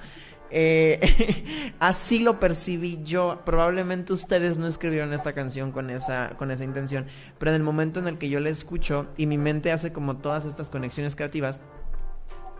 Eh, 0.51 1.75
así 1.81 2.21
lo 2.21 2.41
percibí 2.41 3.01
yo. 3.03 3.43
Probablemente 3.45 4.13
ustedes 4.13 4.59
no 4.59 4.67
escribieron 4.67 5.13
esta 5.13 5.33
canción 5.33 5.73
con 5.73 5.91
esa, 5.91 6.35
con 6.37 6.51
esa 6.51 6.65
intención. 6.65 7.07
Pero 7.39 7.51
en 7.51 7.57
el 7.57 7.63
momento 7.63 8.01
en 8.01 8.09
el 8.09 8.19
que 8.19 8.29
yo 8.29 8.41
la 8.41 8.51
escucho 8.51 9.09
y 9.17 9.27
mi 9.27 9.39
mente 9.39 9.73
hace 9.73 9.93
como 9.93 10.19
todas 10.19 10.45
estas 10.45 10.71
conexiones 10.71 11.17
creativas, 11.17 11.61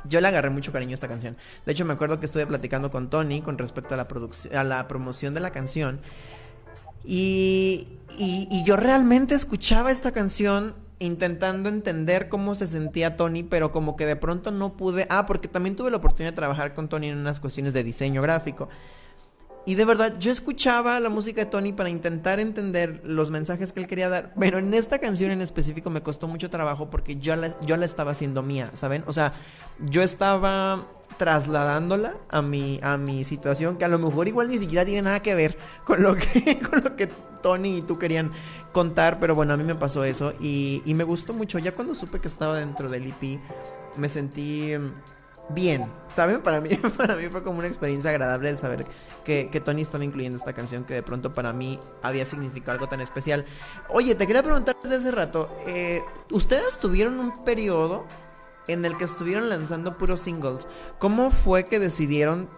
yo 0.09 0.21
le 0.21 0.29
agarré 0.29 0.51
mucho 0.51 0.73
cariño 0.73 0.93
a 0.93 0.95
esta 0.95 1.09
canción. 1.09 1.37
De 1.65 1.73
hecho, 1.73 1.85
me 1.85 1.95
acuerdo 1.95 2.21
que 2.21 2.27
estuve 2.27 2.47
platicando 2.47 2.91
con 2.91 3.11
Tony 3.11 3.43
con 3.43 3.59
respecto 3.59 3.95
a 3.95 3.97
la, 3.97 4.09
a 4.59 4.65
la 4.65 4.89
promoción 4.89 5.35
de 5.35 5.41
la 5.41 5.51
canción. 5.51 6.01
Y, 7.05 7.87
y, 8.19 8.65
yo 8.65 8.77
realmente 8.77 9.37
escuchaba 9.37 9.93
esta 9.93 10.11
canción 10.11 10.75
intentando 10.99 11.69
entender 11.69 12.29
cómo 12.29 12.55
se 12.55 12.67
sentía 12.67 13.17
Tony, 13.17 13.43
pero 13.43 13.73
como 13.73 13.97
que 13.97 14.07
de 14.07 14.17
pronto 14.17 14.51
no 14.51 14.77
pude. 14.77 15.07
Ah, 15.11 15.27
porque 15.27 15.49
también 15.49 15.77
tuve 15.77 15.91
la 15.91 15.99
oportunidad 15.99 16.33
de 16.33 16.37
trabajar 16.37 16.75
con 16.75 16.89
Tony 16.89 17.09
en 17.09 17.19
unas 17.19 17.41
cuestiones 17.41 17.73
de 17.75 17.85
diseño 17.85 18.23
gráfico. 18.23 18.69
Y 19.67 19.75
de 19.75 19.85
verdad, 19.85 20.15
yo 20.21 20.31
escuchaba 20.31 21.01
la 21.01 21.09
música 21.09 21.45
de 21.45 21.51
Tony 21.51 21.73
para 21.73 21.91
intentar 21.91 22.39
entender 22.39 23.01
los 23.05 23.33
mensajes 23.33 23.73
que 23.73 23.81
él 23.81 23.89
quería 23.89 24.09
dar. 24.09 24.33
Pero 24.39 24.59
en 24.59 24.73
esta 24.73 25.01
canción 25.01 25.33
en 25.33 25.43
específico 25.43 25.91
me 25.91 26.03
costó 26.03 26.29
mucho 26.29 26.49
trabajo 26.51 26.89
porque 26.89 27.17
yo 27.17 27.35
la, 27.35 27.59
yo 27.63 27.77
la 27.77 27.85
estaba 27.85 28.13
haciendo 28.13 28.45
mía, 28.45 28.71
¿saben? 28.75 29.03
O 29.09 29.13
sea, 29.13 29.33
yo 29.81 30.05
estaba 30.05 30.83
trasladándola 31.19 32.15
a 32.29 32.43
mi, 32.43 32.79
a 32.81 32.97
mi 32.97 33.25
situación 33.25 33.77
que 33.77 33.85
a 33.85 33.89
lo 33.89 33.99
mejor 33.99 34.29
igual 34.29 34.49
ni 34.49 34.59
siquiera 34.59 34.85
tiene 34.85 35.03
nada 35.03 35.21
que 35.21 35.35
ver 35.35 35.59
con 35.85 36.01
lo 36.01 36.15
que, 36.15 36.61
con 36.71 36.85
lo 36.85 36.95
que 36.95 37.09
Tony 37.43 37.79
y 37.79 37.83
tú 37.83 37.99
querían 37.99 38.31
contar. 38.71 39.19
Pero 39.19 39.35
bueno, 39.35 39.55
a 39.55 39.57
mí 39.57 39.65
me 39.65 39.75
pasó 39.75 40.05
eso 40.05 40.33
y, 40.39 40.81
y 40.85 40.95
me 40.95 41.03
gustó 41.03 41.33
mucho. 41.33 41.59
Ya 41.59 41.73
cuando 41.73 41.97
supe 41.97 42.21
que 42.21 42.29
estaba 42.29 42.57
dentro 42.57 42.89
del 42.89 43.09
EP, 43.09 43.41
me 43.97 44.09
sentí 44.09 44.75
bien, 45.51 45.91
¿saben? 46.11 46.43
Para 46.43 46.61
mí, 46.61 46.71
para 46.97 47.17
mí 47.17 47.29
fue 47.31 47.43
como 47.43 47.59
una 47.59 47.69
experiencia 47.69 48.11
agradable 48.11 48.51
el 48.51 48.59
saber 48.59 48.87
que, 49.25 49.63
Tony 49.65 49.83
estaba 49.83 50.05
incluyendo 50.05 50.37
esta 50.37 50.53
canción 50.53 50.85
que 50.85 50.95
de 50.95 51.03
pronto 51.03 51.33
para 51.33 51.53
mí 51.53 51.81
había 52.03 52.25
significado 52.25 52.73
algo 52.73 52.89
tan 52.89 53.01
especial. 53.01 53.45
Oye, 53.89 54.15
te 54.15 54.27
quería 54.27 54.43
preguntar 54.43 54.77
desde 54.83 54.97
hace 54.97 55.11
rato, 55.11 55.51
eh, 55.67 56.03
¿ustedes 56.31 56.79
tuvieron 56.79 57.19
un 57.19 57.45
periodo 57.45 58.05
en 58.69 58.85
el 58.85 58.97
que 58.97 59.05
estuvieron 59.05 59.49
lanzando 59.49 59.99
puros 59.99 60.21
singles? 60.21 60.69
¿Cómo 60.99 61.31
fue 61.31 61.65
que 61.65 61.81
decidieron 61.81 62.49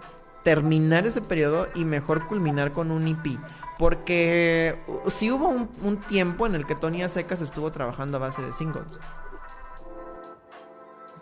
terminar 0.45 1.07
ese 1.07 1.21
periodo 1.21 1.69
y 1.75 1.85
mejor 1.85 2.27
culminar 2.27 2.73
con 2.73 2.91
un 2.91 3.07
EP? 3.07 3.39
Porque 3.79 4.77
sí 5.07 5.31
hubo 5.31 5.49
un, 5.49 5.71
un 5.83 5.99
tiempo 5.99 6.47
en 6.47 6.55
el 6.55 6.67
que 6.67 6.75
Tony 6.75 7.09
Secas 7.09 7.41
estuvo 7.41 7.71
trabajando 7.71 8.17
a 8.17 8.21
base 8.21 8.43
de 8.43 8.53
singles. 8.53 8.99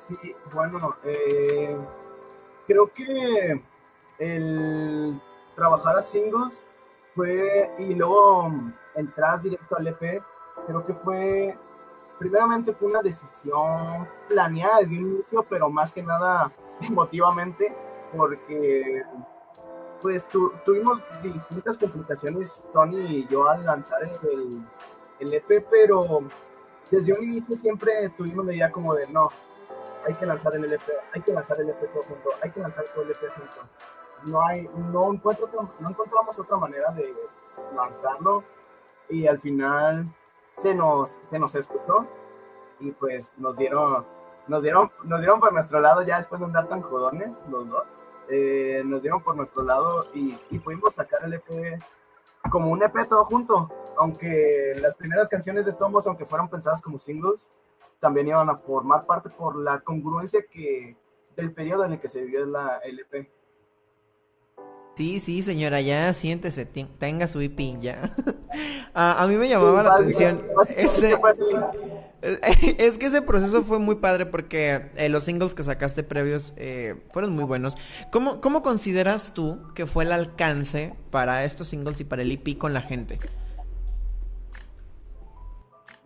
Sí, 0.06 0.36
bueno, 0.52 0.94
eh, 1.02 1.76
creo 2.66 2.92
que 2.92 3.60
el 4.18 5.20
trabajar 5.56 5.96
a 5.96 6.02
singles 6.02 6.62
fue 7.14 7.72
y 7.78 7.94
luego 7.94 8.52
entrar 8.94 9.42
directo 9.42 9.76
al 9.76 9.88
EP, 9.88 10.22
creo 10.66 10.84
que 10.84 10.94
fue, 10.94 11.58
primeramente 12.20 12.72
fue 12.72 12.88
una 12.90 13.02
decisión 13.02 14.06
planeada 14.28 14.78
desde 14.80 14.96
un 14.96 15.10
inicio, 15.10 15.44
pero 15.48 15.68
más 15.70 15.90
que 15.90 16.04
nada 16.04 16.52
emotivamente, 16.80 17.74
porque 18.16 19.02
pues 20.00 20.28
tuvimos 20.64 21.00
distintas 21.20 21.76
complicaciones, 21.78 22.62
Tony 22.72 23.00
y 23.00 23.26
yo, 23.26 23.48
al 23.48 23.64
lanzar 23.64 24.04
el, 24.04 24.62
el 25.18 25.34
EP, 25.34 25.66
pero 25.68 26.22
desde 26.90 27.12
un 27.12 27.24
inicio 27.24 27.56
siempre 27.56 28.08
tuvimos 28.16 28.46
la 28.46 28.54
idea 28.54 28.70
como 28.70 28.94
de 28.94 29.08
no, 29.08 29.30
hay 30.06 30.14
que 30.14 30.26
lanzar 30.26 30.54
el 30.54 30.64
LP, 30.64 30.92
hay 31.12 31.20
que 31.20 31.32
lanzar 31.32 31.60
el 31.60 31.68
LP 31.68 31.88
todo 31.88 32.02
junto, 32.02 32.30
hay 32.42 32.50
que 32.50 32.60
lanzar 32.60 32.84
todo 32.94 33.02
el 33.02 33.10
LP 33.10 33.28
junto. 33.28 33.68
No, 34.30 34.42
hay, 34.42 34.68
no, 34.92 35.12
encuentro, 35.12 35.48
no 35.78 35.90
encontramos 35.90 36.38
otra 36.38 36.56
manera 36.56 36.90
de 36.92 37.14
lanzarlo 37.74 38.42
y 39.08 39.26
al 39.26 39.38
final 39.38 40.06
se 40.56 40.74
nos, 40.74 41.10
se 41.10 41.38
nos 41.38 41.54
escuchó 41.54 42.06
y 42.80 42.92
pues 42.92 43.32
nos 43.36 43.56
dieron, 43.56 44.06
nos 44.46 44.62
dieron, 44.62 44.90
nos 45.04 45.20
dieron 45.20 45.40
por 45.40 45.52
nuestro 45.52 45.80
lado 45.80 46.02
ya 46.02 46.18
después 46.18 46.40
de 46.40 46.46
andar 46.46 46.68
tan 46.68 46.82
jodones 46.82 47.30
los 47.50 47.68
dos, 47.68 47.84
eh, 48.28 48.82
nos 48.84 49.02
dieron 49.02 49.22
por 49.22 49.36
nuestro 49.36 49.62
lado 49.62 50.06
y, 50.14 50.38
y 50.50 50.58
pudimos 50.58 50.94
sacar 50.94 51.24
el 51.24 51.34
EP 51.34 51.80
como 52.50 52.70
un 52.70 52.82
EP 52.82 53.08
todo 53.08 53.24
junto, 53.24 53.70
aunque 53.98 54.72
las 54.80 54.94
primeras 54.94 55.28
canciones 55.28 55.66
de 55.66 55.72
Tomos, 55.72 56.06
aunque 56.06 56.24
fueron 56.24 56.48
pensadas 56.48 56.80
como 56.80 56.98
singles, 56.98 57.48
también 58.00 58.28
iban 58.28 58.48
a 58.48 58.56
formar 58.56 59.06
parte 59.06 59.30
por 59.30 59.56
la 59.56 59.80
congruencia 59.80 60.44
que 60.50 60.96
del 61.36 61.52
periodo 61.52 61.84
en 61.84 61.92
el 61.92 62.00
que 62.00 62.08
se 62.08 62.22
vivió 62.22 62.44
la 62.46 62.78
LP. 62.78 63.30
Sí, 64.96 65.20
sí, 65.20 65.42
señora, 65.42 65.82
ya 65.82 66.10
siéntese, 66.14 66.64
tenga 66.64 67.28
su 67.28 67.42
IP, 67.42 67.78
ya. 67.80 68.14
a, 68.94 69.26
mí 69.28 69.36
me 69.36 69.46
llamaba 69.46 69.82
la 69.82 69.92
atención. 69.92 70.42
es 72.22 72.98
que 72.98 73.06
ese 73.06 73.20
proceso 73.20 73.62
fue 73.62 73.78
muy 73.78 73.96
padre 73.96 74.24
porque 74.24 74.90
eh, 74.96 75.10
los 75.10 75.24
singles 75.24 75.52
que 75.52 75.64
sacaste 75.64 76.02
previos 76.02 76.54
eh, 76.56 76.98
fueron 77.12 77.34
muy 77.34 77.44
buenos. 77.44 77.76
¿Cómo, 78.10 78.40
¿Cómo 78.40 78.62
consideras 78.62 79.34
tú 79.34 79.60
que 79.74 79.84
fue 79.84 80.04
el 80.04 80.12
alcance 80.12 80.94
para 81.10 81.44
estos 81.44 81.68
singles 81.68 82.00
y 82.00 82.04
para 82.04 82.22
el 82.22 82.32
IP 82.32 82.56
con 82.56 82.72
la 82.72 82.80
gente? 82.80 83.18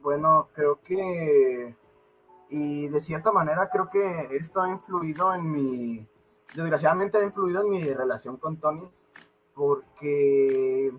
Bueno, 0.02 0.48
creo 0.52 0.80
que 0.82 1.76
y 2.50 2.88
de 2.88 3.00
cierta 3.00 3.32
manera 3.32 3.70
creo 3.70 3.88
que 3.88 4.36
esto 4.36 4.60
ha 4.60 4.68
influido 4.68 5.32
en 5.32 5.50
mi, 5.50 6.08
desgraciadamente 6.54 7.18
ha 7.18 7.24
influido 7.24 7.62
en 7.62 7.70
mi 7.70 7.82
relación 7.82 8.36
con 8.36 8.58
Tony, 8.58 8.90
porque 9.54 10.92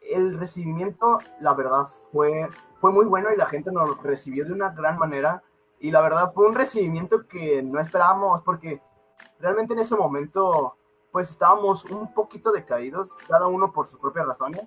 el 0.00 0.38
recibimiento, 0.38 1.18
la 1.40 1.54
verdad, 1.54 1.88
fue, 2.12 2.48
fue 2.78 2.92
muy 2.92 3.06
bueno 3.06 3.32
y 3.32 3.36
la 3.36 3.46
gente 3.46 3.72
nos 3.72 4.00
recibió 4.02 4.44
de 4.44 4.52
una 4.52 4.70
gran 4.70 4.98
manera. 4.98 5.42
Y 5.80 5.90
la 5.90 6.00
verdad 6.00 6.32
fue 6.32 6.46
un 6.46 6.54
recibimiento 6.54 7.26
que 7.26 7.62
no 7.62 7.80
esperábamos, 7.80 8.42
porque 8.42 8.80
realmente 9.40 9.74
en 9.74 9.80
ese 9.80 9.96
momento, 9.96 10.76
pues 11.10 11.30
estábamos 11.30 11.84
un 11.86 12.12
poquito 12.14 12.52
decaídos, 12.52 13.14
cada 13.28 13.46
uno 13.48 13.72
por 13.72 13.88
sus 13.88 13.98
propias 13.98 14.26
razones. 14.26 14.62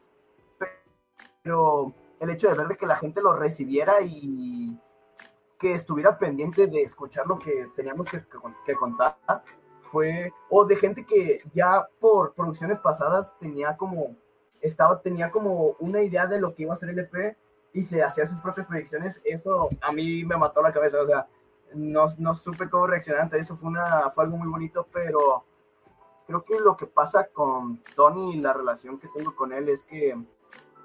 Pero 1.43 1.93
el 2.19 2.29
hecho 2.29 2.49
de 2.49 2.55
ver 2.55 2.67
de 2.67 2.77
que 2.77 2.85
la 2.85 2.95
gente 2.97 3.21
lo 3.21 3.33
recibiera 3.33 4.01
y 4.01 4.77
que 5.57 5.73
estuviera 5.73 6.17
pendiente 6.17 6.67
de 6.67 6.83
escuchar 6.83 7.25
lo 7.27 7.39
que 7.39 7.69
teníamos 7.75 8.09
que, 8.09 8.75
contar 8.75 9.17
fue, 9.81 10.31
o 10.49 10.65
de 10.65 10.75
gente 10.75 11.05
que 11.05 11.41
ya 11.53 11.87
por 11.99 12.33
producciones 12.33 12.79
pasadas 12.79 13.33
tenía 13.39 13.75
como, 13.75 14.15
estaba, 14.61 15.01
tenía 15.01 15.31
como 15.31 15.75
una 15.79 16.01
idea 16.01 16.27
de 16.27 16.39
lo 16.39 16.53
que 16.53 16.63
iba 16.63 16.73
a 16.73 16.77
ser 16.77 16.89
el 16.89 16.99
EP 16.99 17.35
y 17.73 17.83
se 17.83 18.03
hacía 18.03 18.27
sus 18.27 18.39
propias 18.39 18.67
proyecciones, 18.67 19.21
eso 19.23 19.69
a 19.81 19.91
mí 19.91 20.23
me 20.25 20.37
mató 20.37 20.61
la 20.61 20.73
cabeza, 20.73 21.01
o 21.01 21.05
sea, 21.05 21.27
no, 21.73 22.05
no 22.17 22.33
supe 22.33 22.69
cómo 22.69 22.87
reaccionar 22.87 23.23
ante 23.23 23.39
eso, 23.39 23.55
fue, 23.55 23.69
una, 23.69 24.09
fue 24.09 24.25
algo 24.25 24.37
muy 24.37 24.47
bonito, 24.47 24.87
pero 24.91 25.43
creo 26.25 26.43
que 26.43 26.59
lo 26.59 26.75
que 26.75 26.87
pasa 26.87 27.27
con 27.27 27.81
Tony 27.95 28.35
y 28.35 28.41
la 28.41 28.53
relación 28.53 28.99
que 28.99 29.07
tengo 29.07 29.35
con 29.35 29.53
él 29.53 29.69
es 29.69 29.83
que 29.83 30.15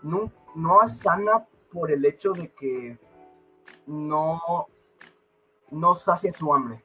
no, 0.03 0.33
no 0.55 0.83
es 0.83 0.99
sana 0.99 1.47
por 1.70 1.91
el 1.91 2.05
hecho 2.05 2.33
de 2.33 2.51
que 2.53 2.99
no, 3.87 4.67
no 5.71 5.95
sacia 5.95 6.33
su 6.33 6.53
hambre. 6.55 6.85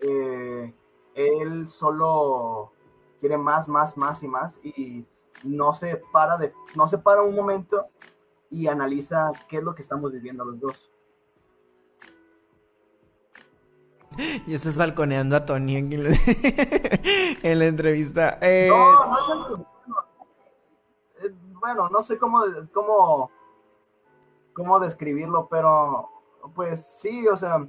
Eh, 0.00 0.74
él 1.14 1.66
solo 1.66 2.72
quiere 3.20 3.38
más, 3.38 3.68
más, 3.68 3.96
más 3.96 4.22
y 4.22 4.28
más 4.28 4.60
y 4.62 5.06
no 5.42 5.72
se 5.72 6.02
para 6.12 6.36
de, 6.36 6.52
no 6.74 6.86
se 6.88 6.98
para 6.98 7.22
un 7.22 7.34
momento 7.34 7.86
y 8.50 8.68
analiza 8.68 9.32
qué 9.48 9.58
es 9.58 9.62
lo 9.62 9.74
que 9.74 9.82
estamos 9.82 10.12
viviendo 10.12 10.44
los 10.44 10.60
dos. 10.60 10.90
Y 14.46 14.54
estás 14.54 14.76
balconeando 14.76 15.36
a 15.36 15.44
Tony 15.44 15.76
en, 15.76 16.04
la, 16.04 16.10
en 17.42 17.58
la 17.58 17.66
entrevista. 17.66 18.38
Eh, 18.40 18.68
No, 18.70 19.06
no, 19.06 19.48
no, 19.48 19.66
eh, 21.22 21.34
bueno, 21.60 21.88
no 21.90 22.00
sé 22.00 22.16
cómo, 22.16 22.42
cómo, 22.72 23.30
cómo 24.56 24.80
describirlo, 24.80 25.48
pero 25.50 26.08
pues 26.54 26.84
sí, 27.00 27.28
o 27.28 27.36
sea, 27.36 27.66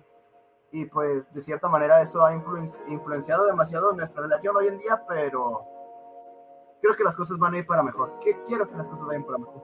y 0.72 0.86
pues 0.86 1.32
de 1.34 1.42
cierta 1.42 1.68
manera 1.68 2.02
eso 2.02 2.26
ha 2.26 2.34
influen- 2.34 2.72
influenciado 2.88 3.46
demasiado 3.46 3.92
nuestra 3.92 4.22
relación 4.22 4.56
hoy 4.56 4.68
en 4.68 4.78
día, 4.78 5.04
pero 5.08 5.66
creo 6.82 6.96
que 6.96 7.04
las 7.04 7.18
cosas 7.18 7.38
van 7.38 7.54
a 7.56 7.58
ir 7.58 7.68
para 7.68 7.84
mejor. 7.84 8.18
Que 8.20 8.42
quiero 8.44 8.70
que 8.70 8.78
las 8.78 8.88
cosas 8.88 9.06
vayan 9.06 9.26
para 9.26 9.38
mejor. 9.38 9.64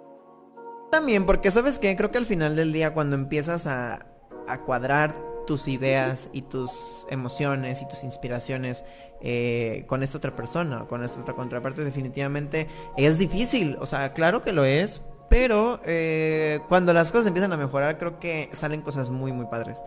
También, 0.91 1.25
porque 1.25 1.49
sabes 1.49 1.79
que 1.79 1.95
creo 1.95 2.11
que 2.11 2.17
al 2.17 2.25
final 2.25 2.55
del 2.55 2.73
día, 2.73 2.93
cuando 2.93 3.15
empiezas 3.15 3.67
a, 3.67 4.05
a 4.47 4.61
cuadrar 4.65 5.15
tus 5.47 5.67
ideas 5.67 6.29
y 6.33 6.43
tus 6.43 7.07
emociones 7.09 7.81
y 7.81 7.87
tus 7.87 8.03
inspiraciones 8.03 8.85
eh, 9.21 9.85
con 9.87 10.03
esta 10.03 10.17
otra 10.17 10.35
persona, 10.35 10.85
con 10.87 11.03
esta 11.03 11.21
otra 11.21 11.33
contraparte, 11.33 11.83
definitivamente 11.83 12.67
es 12.97 13.17
difícil. 13.17 13.77
O 13.79 13.85
sea, 13.85 14.13
claro 14.13 14.41
que 14.41 14.51
lo 14.51 14.65
es, 14.65 15.01
pero 15.33 15.79
eh, 15.83 16.59
cuando 16.69 16.93
las 16.93 17.11
cosas 17.11 17.25
empiezan 17.25 17.51
a 17.53 17.57
mejorar, 17.57 17.97
creo 17.97 18.19
que 18.19 18.51
salen 18.53 18.81
cosas 18.81 19.09
muy, 19.09 19.31
muy 19.31 19.47
padres. 19.47 19.81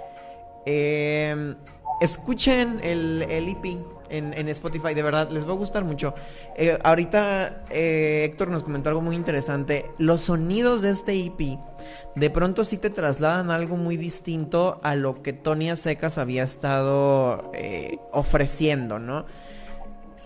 Eh, 0.64 1.54
escuchen 2.00 2.80
el, 2.82 3.24
el 3.30 3.48
EP 3.50 3.78
en, 4.10 4.34
en 4.34 4.48
Spotify, 4.48 4.92
de 4.92 5.04
verdad, 5.04 5.30
les 5.30 5.46
va 5.46 5.52
a 5.52 5.54
gustar 5.54 5.84
mucho. 5.84 6.14
Eh, 6.56 6.76
ahorita 6.82 7.62
eh, 7.70 8.24
Héctor 8.24 8.48
nos 8.48 8.64
comentó 8.64 8.88
algo 8.88 9.02
muy 9.02 9.14
interesante. 9.14 9.84
Los 9.98 10.22
sonidos 10.22 10.82
de 10.82 10.90
este 10.90 11.12
EP 11.24 11.60
de 12.16 12.30
pronto 12.30 12.64
sí 12.64 12.76
te 12.76 12.90
trasladan 12.90 13.52
algo 13.52 13.76
muy 13.76 13.96
distinto 13.96 14.80
a 14.82 14.96
lo 14.96 15.22
que 15.22 15.32
Tony 15.32 15.76
Secas 15.76 16.18
había 16.18 16.42
estado 16.42 17.52
ofreciendo, 18.10 18.98
¿no? 18.98 19.26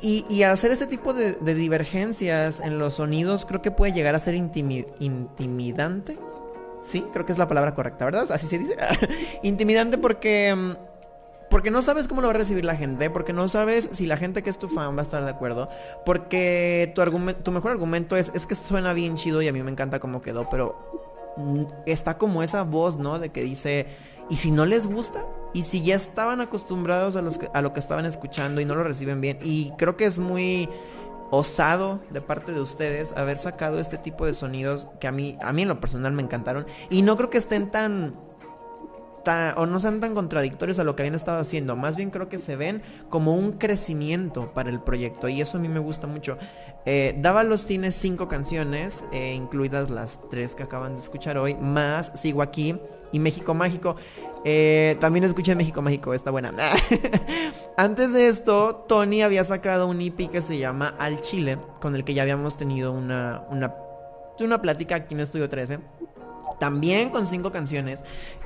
Y, 0.03 0.25
y 0.31 0.45
hacer 0.45 0.71
este 0.73 0.87
tipo 0.87 1.13
de, 1.13 1.35
divergencias 1.55 2.61
en 2.61 2.79
los 2.79 2.95
sonidos 2.95 3.45
creo 3.45 3.61
que 3.61 3.71
puede 3.71 3.93
llegar 3.93 4.15
a 4.15 4.19
ser 4.19 4.35
intimi- 4.35 4.87
intimidante. 4.99 6.17
Sí, 6.83 7.05
creo 7.13 7.27
que 7.27 7.33
es 7.33 7.39
la 7.39 7.47
palabra 7.49 7.75
correcta, 7.75 8.07
¿verdad? 8.07 8.31
Así 8.33 8.47
se 8.47 8.59
dice. 8.59 8.77
Intimidante 9.43 9.99
porque... 9.99 10.55
mm, 10.55 10.73
Porque 11.51 11.71
no 11.71 11.83
sabes 11.83 12.07
cómo 12.09 12.21
lo 12.23 12.29
va 12.29 12.35
a 12.35 12.37
recibir 12.39 12.65
la 12.65 12.77
gente, 12.77 13.11
porque 13.11 13.33
no 13.33 13.49
sabes 13.49 13.91
si 13.93 14.07
la 14.07 14.17
gente 14.17 14.43
que 14.43 14.51
es 14.51 14.59
tu 14.59 14.69
fan 14.69 14.95
va 14.97 15.01
a 15.01 15.03
estar 15.03 15.25
de 15.25 15.31
acuerdo, 15.31 15.69
porque 16.07 16.93
tu, 16.95 17.03
argumen- 17.03 17.43
tu 17.43 17.51
mejor 17.51 17.73
argumento 17.73 18.17
es, 18.17 18.31
es 18.35 18.47
que 18.47 18.55
suena 18.55 18.93
bien 18.93 19.17
chido 19.17 19.43
y 19.43 19.49
a 19.49 19.53
mí 19.53 19.61
me 19.63 19.71
encanta 19.73 19.99
cómo 19.99 20.21
quedó, 20.21 20.49
pero 20.49 20.79
mm, 21.37 21.63
está 21.87 22.17
como 22.19 22.43
esa 22.45 22.63
voz, 22.63 22.97
¿no? 22.99 23.19
De 23.19 23.31
que 23.31 23.43
dice, 23.43 23.87
¿y 24.31 24.37
si 24.37 24.53
no 24.53 24.65
les 24.65 24.87
gusta? 24.87 25.25
¿Y 25.53 25.63
si 25.65 25.83
ya 25.85 25.95
estaban 25.97 26.41
acostumbrados 26.41 27.17
a, 27.17 27.23
los 27.23 27.39
que- 27.39 27.51
a 27.53 27.63
lo 27.63 27.73
que 27.73 27.81
estaban 27.81 28.07
escuchando 28.07 28.61
y 28.61 28.65
no 28.65 28.75
lo 28.75 28.85
reciben 28.85 29.21
bien? 29.21 29.39
Y 29.43 29.73
creo 29.79 29.97
que 29.97 30.05
es 30.05 30.19
muy 30.19 30.69
osado 31.33 32.01
de 32.11 32.21
parte 32.21 32.53
de 32.53 32.61
ustedes 32.61 33.13
haber 33.17 33.39
sacado 33.39 33.79
este 33.79 33.99
tipo 33.99 34.27
de 34.27 34.35
sonidos 34.35 34.89
que 35.01 35.07
a 35.09 35.13
mí, 35.13 35.37
a 35.43 35.53
mí 35.53 35.63
en 35.63 35.69
lo 35.69 35.81
personal 35.81 36.13
me 36.13 36.23
encantaron. 36.23 36.67
Y 36.89 37.03
no 37.03 37.17
creo 37.17 37.31
que 37.31 37.39
estén 37.39 37.71
tan, 37.71 38.15
o 39.57 39.67
no 39.67 39.79
sean 39.79 40.01
tan 40.01 40.15
contradictorios 40.15 40.79
a 40.79 40.85
lo 40.85 40.97
que 40.97 41.03
habían 41.03 41.15
estado 41.15 41.39
haciendo. 41.41 41.77
Más 41.77 41.95
bien 41.97 42.11
creo 42.11 42.29
que 42.29 42.39
se 42.39 42.57
ven 42.57 42.83
como 43.11 43.37
un 43.37 43.53
crecimiento 43.53 44.53
para 44.55 44.71
el 44.71 44.81
proyecto. 44.81 45.29
Y 45.29 45.41
eso 45.41 45.59
a 45.59 45.61
mí 45.61 45.69
me 45.69 45.79
gusta 45.81 46.07
mucho. 46.07 46.39
Eh, 46.87 47.15
Dávalos 47.19 47.67
tiene 47.67 47.91
cinco 47.91 48.27
canciones, 48.27 49.05
eh, 49.13 49.35
incluidas 49.35 49.91
las 49.91 50.21
tres 50.31 50.55
que 50.55 50.63
acaban 50.63 50.95
de 50.95 51.03
escuchar 51.03 51.37
hoy, 51.37 51.55
más 51.55 52.11
Sigo 52.15 52.41
aquí 52.43 52.77
y 53.13 53.19
México 53.19 53.53
Mágico. 53.55 53.97
Eh, 54.45 54.97
también 55.01 55.25
escuché 55.25 55.55
México 55.55 55.83
Mágico, 55.83 56.15
está 56.15 56.31
buena. 56.31 56.53
Antes 57.77 58.13
de 58.13 58.27
esto, 58.27 58.85
Tony 58.89 59.23
había 59.23 59.45
sacado 59.45 59.87
un 59.87 60.01
EP 60.01 60.31
que 60.31 60.43
se 60.43 60.59
llama 60.59 60.95
Al 60.99 61.21
Chile, 61.21 61.59
con 61.81 61.95
el 61.95 62.05
que 62.05 62.15
ya 62.15 62.23
habíamos 62.23 62.57
tenido 62.57 62.93
una, 62.93 63.45
una, 63.51 63.75
una 64.41 64.63
plática 64.63 64.97
aquí 64.97 65.15
en 65.15 65.21
Estudio 65.21 65.49
13. 65.49 65.81
También 66.59 67.09
con 67.09 67.27
cinco 67.27 67.51
canciones 67.51 68.01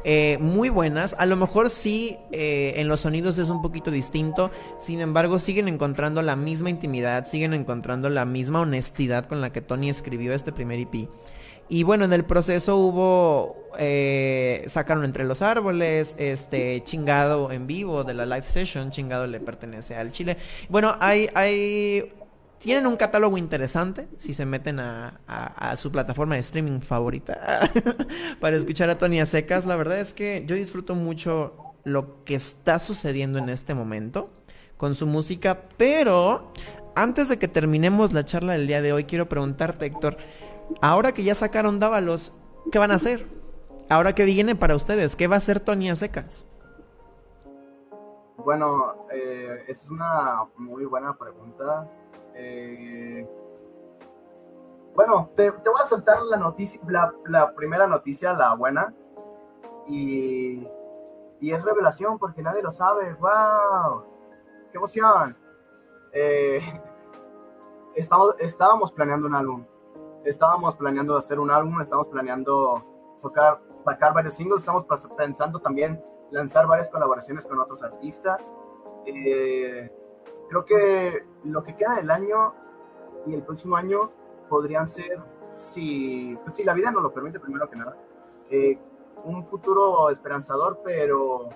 eh, 0.05 0.39
muy 0.41 0.69
buenas. 0.69 1.17
A 1.19 1.27
lo 1.27 1.35
mejor 1.35 1.69
sí 1.69 2.17
eh, 2.31 2.75
en 2.77 2.87
los 2.87 3.01
sonidos 3.01 3.39
es 3.39 3.51
un 3.51 3.61
poquito 3.61 3.91
distinto. 3.91 4.53
Sin 4.79 5.01
embargo, 5.01 5.41
siguen 5.41 5.67
encontrando 5.67 6.23
la 6.23 6.37
misma 6.37 6.71
intimidad, 6.71 7.27
siguen 7.27 7.55
encontrando 7.55 8.09
la 8.11 8.25
misma 8.25 8.61
honestidad 8.61 9.27
con 9.27 9.41
la 9.41 9.53
que 9.53 9.63
Tony 9.63 9.91
escribió 9.91 10.33
este 10.33 10.53
primer 10.53 10.79
EP. 10.79 11.09
Y 11.69 11.83
bueno, 11.83 12.05
en 12.05 12.13
el 12.13 12.25
proceso 12.25 12.77
hubo. 12.77 13.69
eh, 13.79 14.65
sacaron 14.69 15.05
entre 15.05 15.25
los 15.25 15.43
árboles. 15.43 16.15
Este. 16.19 16.83
Chingado 16.85 17.51
en 17.53 17.67
vivo 17.67 18.05
de 18.05 18.15
la 18.15 18.27
live 18.27 18.43
session. 18.43 18.91
Chingado 18.91 19.27
le 19.27 19.41
pertenece 19.41 19.97
al 19.97 20.11
Chile. 20.13 20.37
Bueno, 20.69 20.97
hay. 21.01 21.29
hay 21.35 22.13
tienen 22.59 22.87
un 22.87 22.97
catálogo 22.97 23.37
interesante 23.37 24.09
si 24.17 24.33
se 24.33 24.47
meten 24.47 24.81
a, 24.81 25.21
a- 25.27 25.73
a 25.73 25.77
su 25.77 25.93
plataforma 25.93 26.37
de 26.37 26.41
streaming 26.41 26.81
favorita 26.81 27.69
para 28.41 28.57
escuchar 28.57 28.89
a 28.89 28.97
Tony 28.97 29.25
secas. 29.27 29.67
La 29.67 29.77
verdad 29.77 30.01
es 30.01 30.15
que 30.15 30.45
yo 30.47 30.55
disfruto 30.57 30.95
mucho 30.95 31.53
lo 31.85 32.25
que 32.25 32.35
está 32.37 32.79
sucediendo 32.79 33.39
en 33.39 33.51
este 33.51 33.75
momento 33.75 34.31
con 34.79 34.95
su 34.95 35.07
música, 35.07 35.61
pero 35.77 36.53
antes 36.95 37.29
de 37.29 37.39
que 37.39 37.49
terminemos 37.49 38.15
la 38.15 38.25
charla 38.25 38.55
del 38.55 38.67
día 38.67 38.81
de 38.81 38.95
hoy, 38.95 39.05
quiero 39.05 39.29
preguntarte, 39.29 39.85
Héctor, 39.85 40.17
ahora 40.81 41.13
que 41.13 41.25
ya 41.25 41.35
sacaron 41.35 41.81
Dávalos, 41.81 42.33
¿qué 42.71 42.79
van 42.79 42.91
a 42.91 42.97
hacer? 42.97 43.27
Ahora 43.91 44.15
que 44.15 44.25
viene 44.25 44.57
para 44.57 44.75
ustedes, 44.75 45.17
¿qué 45.17 45.27
va 45.27 45.37
a 45.37 45.39
hacer 45.39 45.61
Tony 45.61 45.95
secas? 45.95 46.47
Bueno, 48.39 49.07
eh, 49.11 49.65
es 49.69 49.89
una 49.91 50.45
muy 50.57 50.85
buena 50.85 51.17
pregunta. 51.17 51.89
Eh, 52.35 53.27
bueno, 54.95 55.31
te, 55.35 55.51
voy 55.51 55.81
a 55.83 55.87
soltar 55.87 56.23
la 56.23 56.37
noticia, 56.37 56.81
la, 57.27 57.55
primera 57.55 57.87
noticia, 57.87 58.33
la 58.33 58.55
buena. 58.55 58.95
Y, 59.89 60.67
y 61.41 61.53
es 61.53 61.65
revelación 61.65 62.19
porque 62.19 62.43
nadie 62.43 62.63
lo 62.63 62.71
sabe. 62.71 63.15
¡Wow! 63.15 64.05
¡Qué 64.71 64.79
emoción! 64.79 65.37
Eh, 66.13 66.61
estábamos 67.95 68.93
planeando 68.93 69.27
un 69.27 69.35
álbum. 69.35 69.65
Estábamos 70.25 70.77
planeando 70.77 71.17
hacer 71.17 71.39
un 71.39 71.51
álbum, 71.51 71.81
estamos 71.81 72.07
planeando 72.09 72.85
sacar, 73.17 73.61
sacar 73.85 74.15
varios 74.15 74.35
singles, 74.35 74.61
estamos 74.61 74.85
pensando 75.17 75.59
también 75.59 76.03
lanzar 76.31 76.67
varias 76.67 76.89
colaboraciones 76.89 77.45
con 77.47 77.59
otros 77.59 77.83
artistas. 77.83 78.53
Eh, 79.07 79.91
creo 80.49 80.65
que 80.65 81.27
lo 81.45 81.63
que 81.63 81.77
queda 81.77 81.97
del 81.97 82.11
año 82.11 82.55
y 83.27 83.35
el 83.35 83.43
próximo 83.43 83.77
año 83.77 84.11
podrían 84.49 84.89
ser, 84.89 85.23
si, 85.57 86.37
pues, 86.43 86.57
si 86.57 86.65
la 86.65 86.75
vida 86.75 86.91
nos 86.91 87.03
lo 87.03 87.13
permite, 87.13 87.39
primero 87.41 87.69
que 87.69 87.77
nada, 87.77 87.97
eh, 88.51 88.79
un 89.25 89.45
futuro 89.45 90.11
esperanzador, 90.11 90.81
pero 90.85 91.49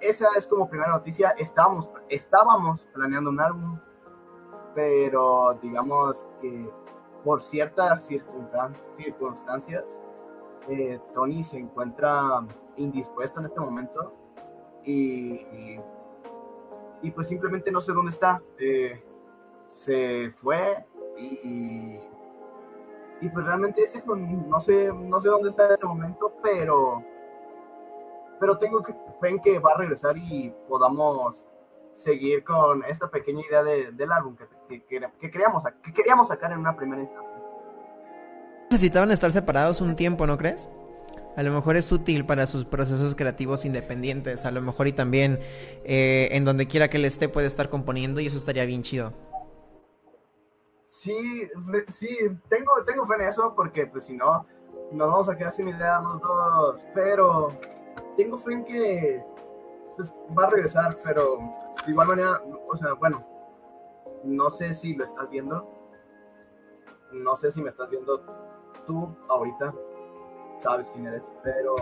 esa 0.00 0.28
es 0.36 0.46
como 0.46 0.68
primera 0.68 0.90
noticia. 0.90 1.30
Estábamos, 1.30 1.88
estábamos 2.08 2.86
planeando 2.92 3.30
un 3.30 3.40
álbum, 3.40 3.78
pero 4.74 5.58
digamos 5.60 6.26
que 6.40 6.70
por 7.24 7.42
ciertas 7.42 8.08
circunstan- 8.10 8.74
circunstancias, 8.96 10.00
eh, 10.68 10.98
Tony 11.14 11.42
se 11.42 11.58
encuentra 11.58 12.46
indispuesto 12.76 13.40
en 13.40 13.46
este 13.46 13.60
momento 13.60 14.12
y, 14.84 15.32
y, 15.32 15.80
y 17.02 17.10
pues 17.10 17.28
simplemente 17.28 17.70
no 17.70 17.80
sé 17.80 17.92
dónde 17.92 18.12
está. 18.12 18.40
Eh, 18.58 19.02
se 19.66 20.30
fue 20.30 20.84
y, 21.16 21.98
y 23.20 23.28
pues 23.32 23.44
realmente 23.46 23.82
es 23.82 23.94
eso, 23.94 24.16
no 24.16 24.60
sé, 24.60 24.90
no 24.92 25.20
sé 25.20 25.28
dónde 25.28 25.48
está 25.50 25.66
en 25.66 25.72
este 25.72 25.86
momento, 25.86 26.32
pero, 26.42 27.04
pero 28.40 28.56
tengo 28.58 28.82
que, 28.82 28.94
fe 29.20 29.28
en 29.28 29.40
que 29.40 29.58
va 29.58 29.72
a 29.72 29.78
regresar 29.78 30.16
y 30.16 30.52
podamos 30.68 31.46
seguir 31.94 32.44
con 32.44 32.84
esta 32.84 33.10
pequeña 33.10 33.42
idea 33.46 33.62
de- 33.62 33.92
del 33.92 34.10
álbum 34.12 34.36
que, 34.36 34.46
que, 34.68 34.84
que, 34.84 35.08
que 35.20 35.30
queríamos, 35.30 35.64
que 35.82 35.92
queríamos 35.92 36.28
sacar 36.28 36.52
en 36.52 36.58
una 36.58 36.74
primera 36.76 37.02
instancia. 37.02 37.36
Necesitaban 38.70 39.10
estar 39.10 39.32
separados 39.32 39.80
un 39.80 39.96
tiempo, 39.96 40.26
¿no 40.26 40.38
crees? 40.38 40.68
A 41.36 41.42
lo 41.42 41.52
mejor 41.52 41.76
es 41.76 41.90
útil 41.92 42.24
para 42.26 42.46
sus 42.46 42.64
procesos 42.64 43.14
creativos 43.14 43.64
independientes, 43.64 44.44
a 44.46 44.50
lo 44.50 44.60
mejor 44.62 44.88
y 44.88 44.92
también 44.92 45.38
eh, 45.84 46.28
en 46.32 46.44
donde 46.44 46.66
quiera 46.66 46.88
que 46.88 46.96
él 46.96 47.04
esté 47.04 47.28
puede 47.28 47.46
estar 47.46 47.68
componiendo 47.68 48.20
y 48.20 48.26
eso 48.26 48.36
estaría 48.36 48.64
bien 48.64 48.82
chido. 48.82 49.12
Sí, 50.86 51.48
sí, 51.88 52.08
tengo, 52.48 52.72
tengo 52.84 53.06
fe 53.06 53.14
en 53.14 53.20
eso 53.28 53.54
porque 53.54 53.86
pues 53.86 54.04
si 54.06 54.16
no, 54.16 54.44
nos 54.92 55.08
vamos 55.08 55.28
a 55.28 55.36
quedar 55.36 55.52
sin 55.52 55.68
idea 55.68 56.00
los 56.00 56.20
dos, 56.20 56.84
pero 56.94 57.48
tengo 58.16 58.36
fe 58.36 58.52
en 58.52 58.64
que 58.64 59.22
pues, 59.96 60.12
va 60.36 60.44
a 60.44 60.50
regresar, 60.50 60.98
pero 61.04 61.38
de 61.84 61.92
igual 61.92 62.08
manera, 62.08 62.42
o 62.68 62.76
sea, 62.76 62.92
bueno, 62.94 63.24
no 64.24 64.50
sé 64.50 64.74
si 64.74 64.94
lo 64.94 65.04
estás 65.04 65.28
viendo, 65.30 65.68
no 67.12 67.36
sé 67.36 67.50
si 67.50 67.62
me 67.62 67.70
estás 67.70 67.88
viendo 67.88 68.22
tú 68.86 69.16
ahorita, 69.28 69.74
sabes 70.60 70.88
quién 70.90 71.06
eres, 71.06 71.30
pero 71.42 71.76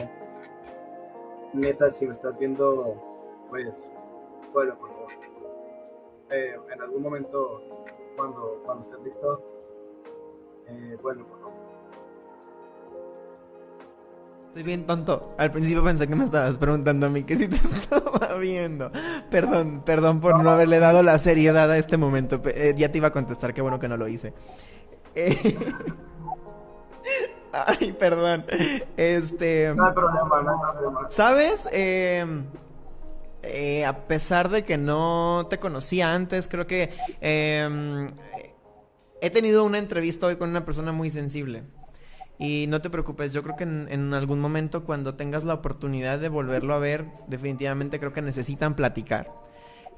neta, 1.53 1.90
si 1.90 2.07
me 2.07 2.12
estás 2.12 2.38
viendo, 2.38 2.94
pues, 3.49 3.88
bueno, 4.53 4.78
por 4.78 4.90
favor. 4.90 5.09
Eh, 6.30 6.57
en 6.72 6.82
algún 6.82 7.03
momento, 7.03 7.62
cuando, 8.16 8.61
cuando 8.64 8.82
estés 8.82 9.01
listo, 9.01 9.42
eh, 10.66 10.96
bueno, 11.03 11.26
por 11.26 11.40
favor. 11.40 11.58
Estoy 14.49 14.62
bien 14.62 14.86
tonto. 14.86 15.34
Al 15.38 15.53
principio 15.53 15.84
pensé 15.84 16.09
que 16.09 16.16
me 16.16 16.24
estabas 16.24 16.59
preguntando 16.59 17.07
a 17.07 17.11
mí 17.11 17.22
que 17.22 17.36
si 17.36 17.49
te 17.49 17.57
estaba 17.57 18.34
viendo. 18.38 18.90
Perdón, 19.30 19.82
perdón 19.84 20.20
por 20.20 20.42
no 20.42 20.51
haberle 20.51 20.78
dado 20.78 21.03
la 21.03 21.18
seriedad 21.18 21.70
a 21.70 21.78
este 21.78 21.96
momento. 21.96 22.40
Eh, 22.46 22.74
ya 22.76 22.90
te 22.90 22.99
iba 22.99 23.09
a 23.09 23.12
contestar, 23.12 23.55
qué 23.55 23.62
bueno 23.62 23.78
que 23.78 23.88
no 23.88 23.96
lo 23.96 24.09
hice. 24.09 24.32
Eh, 25.14 25.57
Ay, 27.53 27.92
perdón. 27.92 28.44
Este. 28.96 29.72
No 29.74 29.86
hay 29.86 29.92
problema, 29.92 30.42
no 30.42 30.51
hay 30.53 30.72
problema. 30.72 31.11
¿Sabes? 31.11 31.68
Eh, 31.72 32.24
eh, 33.42 33.84
a 33.84 34.05
pesar 34.07 34.49
de 34.49 34.64
que 34.64 34.78
no 34.78 35.46
te 35.49 35.59
conocía 35.59 36.14
antes, 36.14 36.49
creo 36.49 36.66
que 36.66 36.90
eh, 37.20 38.11
he 39.20 39.30
tenido 39.30 39.64
una 39.64 39.78
entrevista 39.78 40.26
hoy 40.26 40.36
con 40.36 40.51
una 40.51 40.64
persona 40.64 40.92
muy 40.92 41.11
sensible. 41.11 41.64
Y 42.39 42.66
no 42.68 42.80
te 42.80 42.89
preocupes, 42.89 43.32
yo 43.32 43.43
creo 43.43 43.57
que 43.57 43.64
en, 43.64 44.14
algún 44.14 44.39
momento 44.39 44.84
cuando 44.84 45.14
tengas 45.14 45.43
la 45.43 45.55
oportunidad 45.55 46.20
de 46.20 46.28
volverlo 46.28 46.74
a 46.74 46.78
ver, 46.78 47.07
definitivamente 47.26 47.99
creo 47.99 48.12
que 48.12 48.22
necesitan 48.22 48.74
platicar. 48.74 49.32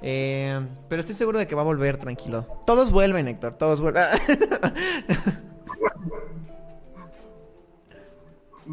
Eh, 0.00 0.66
pero 0.88 1.00
estoy 1.00 1.14
seguro 1.14 1.38
de 1.38 1.46
que 1.46 1.54
va 1.54 1.60
a 1.60 1.66
volver, 1.66 1.98
tranquilo. 1.98 2.46
Todos 2.64 2.90
vuelven, 2.90 3.28
Héctor, 3.28 3.54
todos 3.54 3.82
vuelven. 3.82 4.04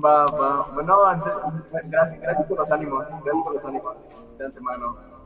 Va, 0.04 0.26
va, 0.28 0.68
bueno, 0.76 1.00
gracias, 1.00 1.36
gracias 2.20 2.46
por 2.48 2.60
los 2.60 2.72
ánimos, 2.72 3.08
gracias 3.08 3.44
por 3.44 3.54
los 3.54 3.66
ánimos, 3.66 3.96
de 4.38 4.46
antemano. 4.46 5.17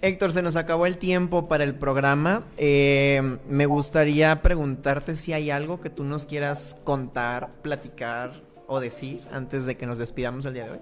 Héctor, 0.00 0.32
se 0.32 0.42
nos 0.42 0.56
acabó 0.56 0.86
el 0.86 0.98
tiempo 0.98 1.48
para 1.48 1.64
el 1.64 1.74
programa. 1.74 2.42
Eh, 2.56 3.38
me 3.48 3.66
gustaría 3.66 4.42
preguntarte 4.42 5.14
si 5.14 5.32
hay 5.32 5.50
algo 5.50 5.80
que 5.80 5.90
tú 5.90 6.04
nos 6.04 6.24
quieras 6.24 6.80
contar, 6.84 7.50
platicar 7.62 8.32
o 8.66 8.80
decir 8.80 9.22
antes 9.32 9.66
de 9.66 9.76
que 9.76 9.86
nos 9.86 9.98
despidamos 9.98 10.44
el 10.46 10.54
día 10.54 10.64
de 10.64 10.72
hoy. 10.72 10.80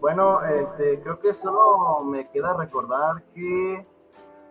Bueno, 0.00 0.42
este, 0.42 0.98
creo 1.00 1.20
que 1.20 1.34
solo 1.34 2.02
me 2.04 2.28
queda 2.30 2.56
recordar 2.56 3.22
que 3.34 3.86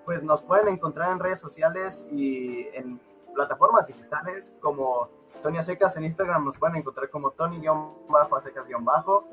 pues 0.06 0.24
nos 0.24 0.42
pueden 0.42 0.68
encontrar 0.70 1.12
en 1.12 1.20
redes 1.20 1.40
sociales 1.40 2.06
y 2.12 2.68
en 2.74 3.00
plataformas 3.40 3.88
digitales 3.88 4.54
como 4.60 5.08
Tony 5.42 5.64
Secas 5.64 5.96
en 5.96 6.04
Instagram 6.04 6.44
nos 6.44 6.58
pueden 6.58 6.76
encontrar 6.76 7.10
como 7.10 7.32
Tony-Secas-Bajo 7.32 9.28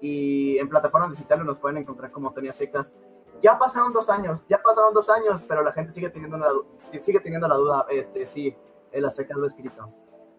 y 0.00 0.58
en 0.58 0.68
plataformas 0.68 1.12
digitales 1.12 1.46
nos 1.46 1.60
pueden 1.60 1.76
encontrar 1.78 2.10
como 2.10 2.32
Tony 2.32 2.52
Secas. 2.52 2.92
Ya 3.42 3.56
pasaron 3.56 3.92
dos 3.92 4.10
años, 4.10 4.44
ya 4.48 4.60
pasaron 4.60 4.92
dos 4.94 5.08
años, 5.08 5.40
pero 5.46 5.62
la 5.62 5.70
gente 5.72 5.92
sigue 5.92 6.10
teniendo 6.10 6.36
du- 6.38 6.66
sigue 6.98 7.20
teniendo 7.20 7.46
la 7.46 7.54
duda, 7.54 7.86
este, 7.88 8.26
sí, 8.26 8.56
el 8.90 9.08
Secas 9.12 9.36
lo 9.36 9.44
he 9.44 9.48
escrito. 9.48 9.88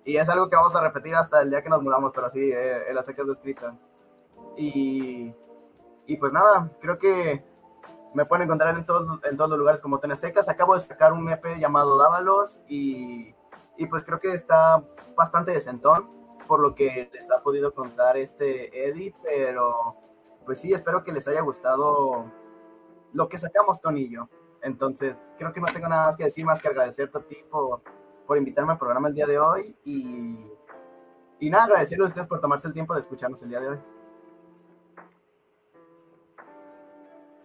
Y 0.03 0.17
es 0.17 0.27
algo 0.27 0.49
que 0.49 0.57
vamos 0.57 0.75
a 0.75 0.81
repetir 0.81 1.15
hasta 1.15 1.41
el 1.41 1.49
día 1.49 1.61
que 1.61 1.69
nos 1.69 1.81
muramos, 1.81 2.11
pero 2.13 2.29
sí, 2.29 2.51
eh, 2.51 2.89
el 2.89 3.01
Secas 3.03 3.25
lo 3.25 3.31
he 3.31 3.35
escrito. 3.35 3.73
Y, 4.57 5.33
y 6.07 6.17
pues 6.17 6.33
nada, 6.33 6.69
creo 6.81 6.97
que 6.97 7.41
me 8.13 8.25
pueden 8.25 8.45
encontrar 8.45 8.75
en 8.77 8.85
todos, 8.85 9.19
en 9.23 9.37
todos 9.37 9.49
los 9.49 9.59
lugares 9.59 9.81
como 9.81 9.99
Tony 9.99 10.15
Secas. 10.15 10.49
Acabo 10.49 10.73
de 10.73 10.79
sacar 10.79 11.13
un 11.13 11.29
EP 11.29 11.59
llamado 11.59 11.97
Dávalos 11.97 12.59
y, 12.67 13.35
y 13.77 13.85
pues 13.87 14.05
creo 14.05 14.19
que 14.19 14.33
está 14.33 14.83
bastante 15.15 15.51
decentón 15.51 16.09
por 16.47 16.59
lo 16.59 16.73
que 16.73 17.09
les 17.13 17.29
ha 17.31 17.41
podido 17.41 17.73
contar 17.73 18.17
este 18.17 18.87
Eddie, 18.87 19.13
pero 19.21 19.97
pues 20.45 20.61
sí, 20.61 20.73
espero 20.73 21.03
que 21.03 21.11
les 21.11 21.27
haya 21.27 21.41
gustado 21.41 22.31
lo 23.13 23.27
que 23.27 23.37
sacamos 23.37 23.81
Tony 23.81 24.03
y 24.03 24.09
yo. 24.09 24.29
Entonces, 24.61 25.27
creo 25.37 25.53
que 25.53 25.59
no 25.59 25.67
tengo 25.67 25.87
nada 25.87 26.07
más 26.07 26.15
que 26.17 26.23
decir 26.23 26.45
más 26.45 26.61
que 26.61 26.69
agradecerte 26.69 27.17
a 27.17 27.21
ti 27.21 27.37
por, 27.49 27.81
por 28.25 28.37
invitarme 28.37 28.71
al 28.71 28.77
programa 28.79 29.09
el 29.09 29.13
día 29.13 29.27
de 29.27 29.37
hoy 29.37 29.75
y, 29.83 30.51
y 31.39 31.49
nada, 31.49 31.65
agradecerles 31.65 32.05
a 32.05 32.07
ustedes 32.07 32.27
por 32.27 32.41
tomarse 32.41 32.67
el 32.67 32.73
tiempo 32.73 32.93
de 32.93 33.01
escucharnos 33.01 33.41
el 33.43 33.49
día 33.49 33.59
de 33.59 33.69
hoy. 33.69 33.79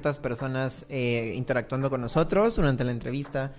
Estas 0.02 0.18
personas 0.18 0.84
eh, 0.88 1.32
interactuando 1.36 1.88
con 1.88 2.00
nosotros 2.00 2.56
durante 2.56 2.82
la 2.82 2.90
entrevista. 2.90 3.52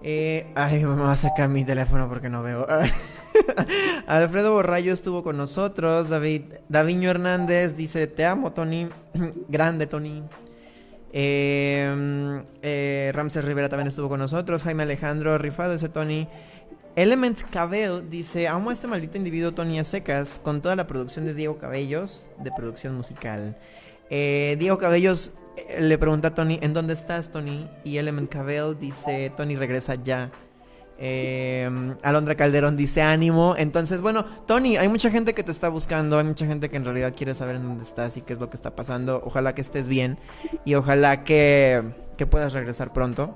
Eh, 0.00 0.46
ay, 0.54 0.84
a 0.84 1.16
sacar 1.16 1.48
mi 1.48 1.64
teléfono 1.64 2.08
porque 2.08 2.28
no 2.28 2.44
veo. 2.44 2.64
Alfredo 4.06 4.52
Borrayo 4.52 4.92
estuvo 4.92 5.24
con 5.24 5.36
nosotros. 5.36 6.08
David, 6.08 6.42
Daviño 6.68 7.10
Hernández 7.10 7.74
dice: 7.76 8.06
Te 8.06 8.24
amo, 8.24 8.52
Tony. 8.52 8.88
Grande, 9.48 9.88
Tony. 9.88 10.22
Eh, 11.12 12.44
eh, 12.62 13.10
Ramses 13.12 13.44
Rivera 13.44 13.68
también 13.68 13.88
estuvo 13.88 14.08
con 14.08 14.20
nosotros. 14.20 14.62
Jaime 14.62 14.84
Alejandro, 14.84 15.36
rifado 15.36 15.72
ese 15.72 15.88
Tony. 15.88 16.28
Element 16.94 17.42
Cabell 17.50 18.08
dice: 18.08 18.46
Amo 18.46 18.70
a 18.70 18.72
este 18.72 18.86
maldito 18.86 19.18
individuo 19.18 19.50
Tony 19.50 19.80
a 19.80 19.84
con 20.44 20.62
toda 20.62 20.76
la 20.76 20.86
producción 20.86 21.24
de 21.24 21.34
Diego 21.34 21.58
Cabellos 21.58 22.26
de 22.38 22.52
producción 22.52 22.94
musical. 22.94 23.56
Eh, 24.10 24.56
Diego 24.58 24.78
Cabellos 24.78 25.32
le 25.78 25.98
pregunta 25.98 26.28
a 26.28 26.34
Tony: 26.34 26.58
¿En 26.62 26.74
dónde 26.74 26.94
estás, 26.94 27.30
Tony? 27.30 27.68
Y 27.84 27.98
Element 27.98 28.30
Cabell 28.30 28.78
dice: 28.78 29.32
Tony 29.36 29.56
regresa 29.56 29.94
ya. 29.94 30.30
Eh, 30.98 31.68
Alondra 32.02 32.34
Calderón 32.34 32.76
dice 32.76 33.02
ánimo. 33.02 33.54
Entonces, 33.56 34.00
bueno, 34.00 34.24
Tony, 34.46 34.76
hay 34.76 34.88
mucha 34.88 35.10
gente 35.10 35.34
que 35.34 35.42
te 35.42 35.52
está 35.52 35.68
buscando, 35.68 36.18
hay 36.18 36.24
mucha 36.24 36.46
gente 36.46 36.70
que 36.70 36.76
en 36.76 36.84
realidad 36.84 37.14
quiere 37.16 37.34
saber 37.34 37.56
en 37.56 37.64
dónde 37.64 37.84
estás 37.84 38.16
y 38.16 38.22
qué 38.22 38.32
es 38.32 38.38
lo 38.38 38.48
que 38.50 38.56
está 38.56 38.74
pasando. 38.74 39.22
Ojalá 39.24 39.54
que 39.54 39.60
estés 39.60 39.88
bien 39.88 40.18
y 40.64 40.74
ojalá 40.74 41.24
que, 41.24 41.82
que 42.16 42.26
puedas 42.26 42.52
regresar 42.52 42.92
pronto. 42.92 43.34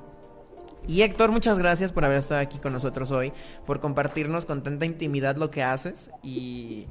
Y 0.87 1.03
Héctor, 1.03 1.31
muchas 1.31 1.59
gracias 1.59 1.93
por 1.93 2.05
haber 2.05 2.19
estado 2.19 2.41
aquí 2.41 2.59
con 2.59 2.73
nosotros 2.73 3.11
hoy, 3.11 3.33
por 3.67 3.81
compartirnos 3.81 4.47
con 4.47 4.63
tanta 4.63 4.87
intimidad 4.87 5.37
lo 5.37 5.51
que 5.51 5.63
haces 5.63 6.11
y 6.23 6.87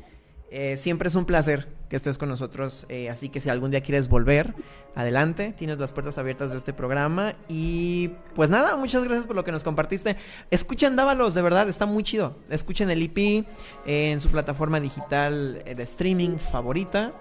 eh, 0.51 0.77
siempre 0.77 1.07
es 1.09 1.15
un 1.15 1.25
placer 1.25 1.67
que 1.89 1.95
estés 1.95 2.17
con 2.17 2.29
nosotros, 2.29 2.85
eh, 2.87 3.09
así 3.09 3.29
que 3.29 3.39
si 3.39 3.49
algún 3.49 3.71
día 3.71 3.81
quieres 3.81 4.07
volver, 4.07 4.53
adelante, 4.95 5.53
tienes 5.57 5.79
las 5.79 5.91
puertas 5.91 6.17
abiertas 6.17 6.51
de 6.51 6.57
este 6.57 6.73
programa 6.73 7.33
y 7.47 8.09
pues 8.35 8.49
nada, 8.49 8.75
muchas 8.75 9.03
gracias 9.03 9.25
por 9.25 9.35
lo 9.35 9.43
que 9.43 9.51
nos 9.51 9.63
compartiste. 9.63 10.15
Escuchen 10.51 10.95
Dávalos, 10.95 11.33
de 11.33 11.41
verdad, 11.41 11.67
está 11.69 11.85
muy 11.85 12.03
chido. 12.03 12.35
Escuchen 12.49 12.89
el 12.89 13.01
EP 13.01 13.17
eh, 13.17 13.43
en 13.85 14.21
su 14.21 14.29
plataforma 14.29 14.79
digital 14.79 15.61
eh, 15.65 15.75
de 15.75 15.83
streaming 15.83 16.37
favorita. 16.37 17.13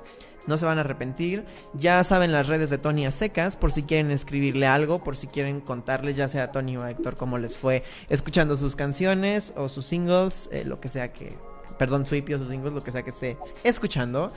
No 0.46 0.56
se 0.56 0.64
van 0.64 0.78
a 0.78 0.80
arrepentir. 0.80 1.44
Ya 1.74 2.02
saben 2.04 2.32
las 2.32 2.48
redes 2.48 2.70
de 2.70 2.78
Tony 2.78 3.04
a 3.04 3.10
secas 3.10 3.56
por 3.56 3.70
si 3.70 3.82
quieren 3.82 4.10
escribirle 4.10 4.66
algo, 4.66 5.04
por 5.04 5.14
si 5.14 5.26
quieren 5.26 5.60
contarles 5.60 6.16
ya 6.16 6.26
sea 6.26 6.44
a 6.44 6.52
Tony 6.52 6.78
o 6.78 6.82
a 6.82 6.90
Héctor 6.90 7.16
cómo 7.16 7.36
les 7.36 7.58
fue 7.58 7.84
escuchando 8.08 8.56
sus 8.56 8.74
canciones 8.74 9.52
o 9.56 9.68
sus 9.68 9.84
singles, 9.84 10.48
lo 10.64 10.80
que 10.80 10.88
sea 10.88 11.12
que, 11.12 11.36
perdón, 11.78 12.06
su 12.06 12.14
EP 12.14 12.28
o 12.34 12.38
singles, 12.44 12.72
lo 12.72 12.82
que 12.82 12.90
sea 12.90 13.02
que 13.02 13.10
esté 13.10 13.36
escuchando. 13.64 14.30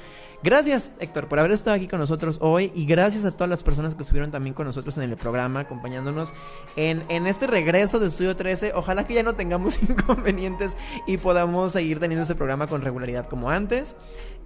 Gracias, 0.43 0.91
Héctor, 0.99 1.27
por 1.27 1.39
haber 1.39 1.51
estado 1.51 1.75
aquí 1.75 1.87
con 1.87 1.99
nosotros 1.99 2.37
hoy 2.41 2.71
y 2.73 2.85
gracias 2.85 3.25
a 3.25 3.31
todas 3.31 3.49
las 3.49 3.63
personas 3.63 3.93
que 3.95 4.01
estuvieron 4.01 4.31
también 4.31 4.53
con 4.53 4.65
nosotros 4.65 4.97
en 4.97 5.03
el 5.03 5.15
programa, 5.15 5.61
acompañándonos 5.61 6.33
en, 6.75 7.03
en 7.09 7.27
este 7.27 7.47
regreso 7.47 7.99
de 7.99 8.07
Estudio 8.07 8.35
13. 8.35 8.73
Ojalá 8.73 9.05
que 9.05 9.13
ya 9.13 9.23
no 9.23 9.35
tengamos 9.35 9.81
inconvenientes 9.89 10.77
y 11.07 11.17
podamos 11.17 11.73
seguir 11.73 11.99
teniendo 11.99 12.23
este 12.23 12.35
programa 12.35 12.67
con 12.67 12.81
regularidad 12.81 13.27
como 13.27 13.49
antes. 13.49 13.95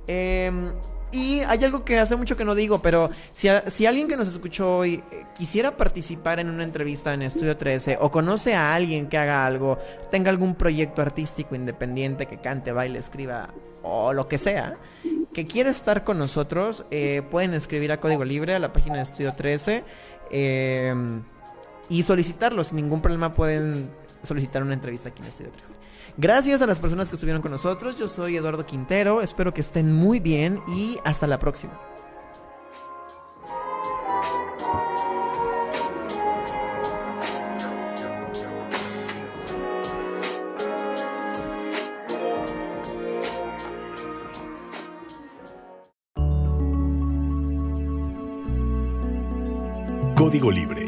Eh, 0.08 0.52
y 1.12 1.39
hay 1.41 1.64
algo 1.64 1.86
que 1.86 1.99
hace 1.99 2.16
mucho 2.16 2.36
que 2.36 2.45
no 2.45 2.56
digo, 2.56 2.82
pero 2.82 3.10
si, 3.32 3.47
si 3.68 3.86
alguien 3.86 4.08
que 4.08 4.18
nos 4.18 4.28
escuchó 4.28 4.78
hoy 4.78 5.03
eh, 5.12 5.26
quisiera 5.36 5.78
participar 5.78 6.39
en 6.39 6.49
una 6.49 6.64
entrevista 6.64 7.14
en 7.14 7.22
Estudio 7.22 7.56
13 7.56 7.97
o 8.01 8.12
conoce 8.12 8.56
a 8.56 8.76
alguien 8.76 9.08
que 9.08 9.18
haga 9.18 9.45
algo, 9.45 9.78
tenga 10.12 10.30
algún 10.30 10.56
proyecto 10.56 11.01
artístico 11.01 11.56
independiente 11.56 12.26
que 12.26 12.38
cante, 12.38 12.72
baile, 12.72 12.99
escriba 12.99 13.49
o 13.84 14.14
lo 14.14 14.28
que 14.28 14.38
sea, 14.38 14.78
que 15.34 15.45
quiera 15.45 15.70
estar 15.70 16.03
con 16.03 16.18
nosotros, 16.18 16.86
eh, 16.91 17.22
pueden 17.30 17.53
escribir 17.53 17.91
a 17.91 17.99
Código 17.99 18.26
Libre 18.26 18.56
a 18.56 18.60
la 18.60 18.74
página 18.74 18.97
de 18.97 19.03
Estudio 19.03 19.34
13 19.34 19.84
eh, 20.32 20.95
y 21.89 22.03
solicitarlo. 22.03 22.64
Sin 22.64 22.78
ningún 22.78 23.01
problema 23.01 23.32
pueden 23.32 23.89
solicitar 24.24 24.64
una 24.64 24.74
entrevista 24.74 25.10
aquí 25.10 25.22
en 25.22 25.28
Estudio 25.28 25.51
13. 25.51 25.74
Gracias 26.18 26.61
a 26.61 26.68
las 26.68 26.80
personas 26.80 27.09
que 27.09 27.16
estuvieron 27.16 27.41
con 27.41 27.51
nosotros. 27.51 27.97
Yo 27.97 28.07
soy 28.07 28.38
Eduardo 28.38 28.66
Quintero. 28.66 29.22
Espero 29.22 29.53
que 29.53 29.61
estén 29.61 29.91
muy 29.91 30.20
bien 30.20 30.61
y 30.68 30.97
hasta 31.03 31.28
la 31.28 31.39
próxima. 31.39 31.74
Código 50.16 50.49
Libre 50.49 50.85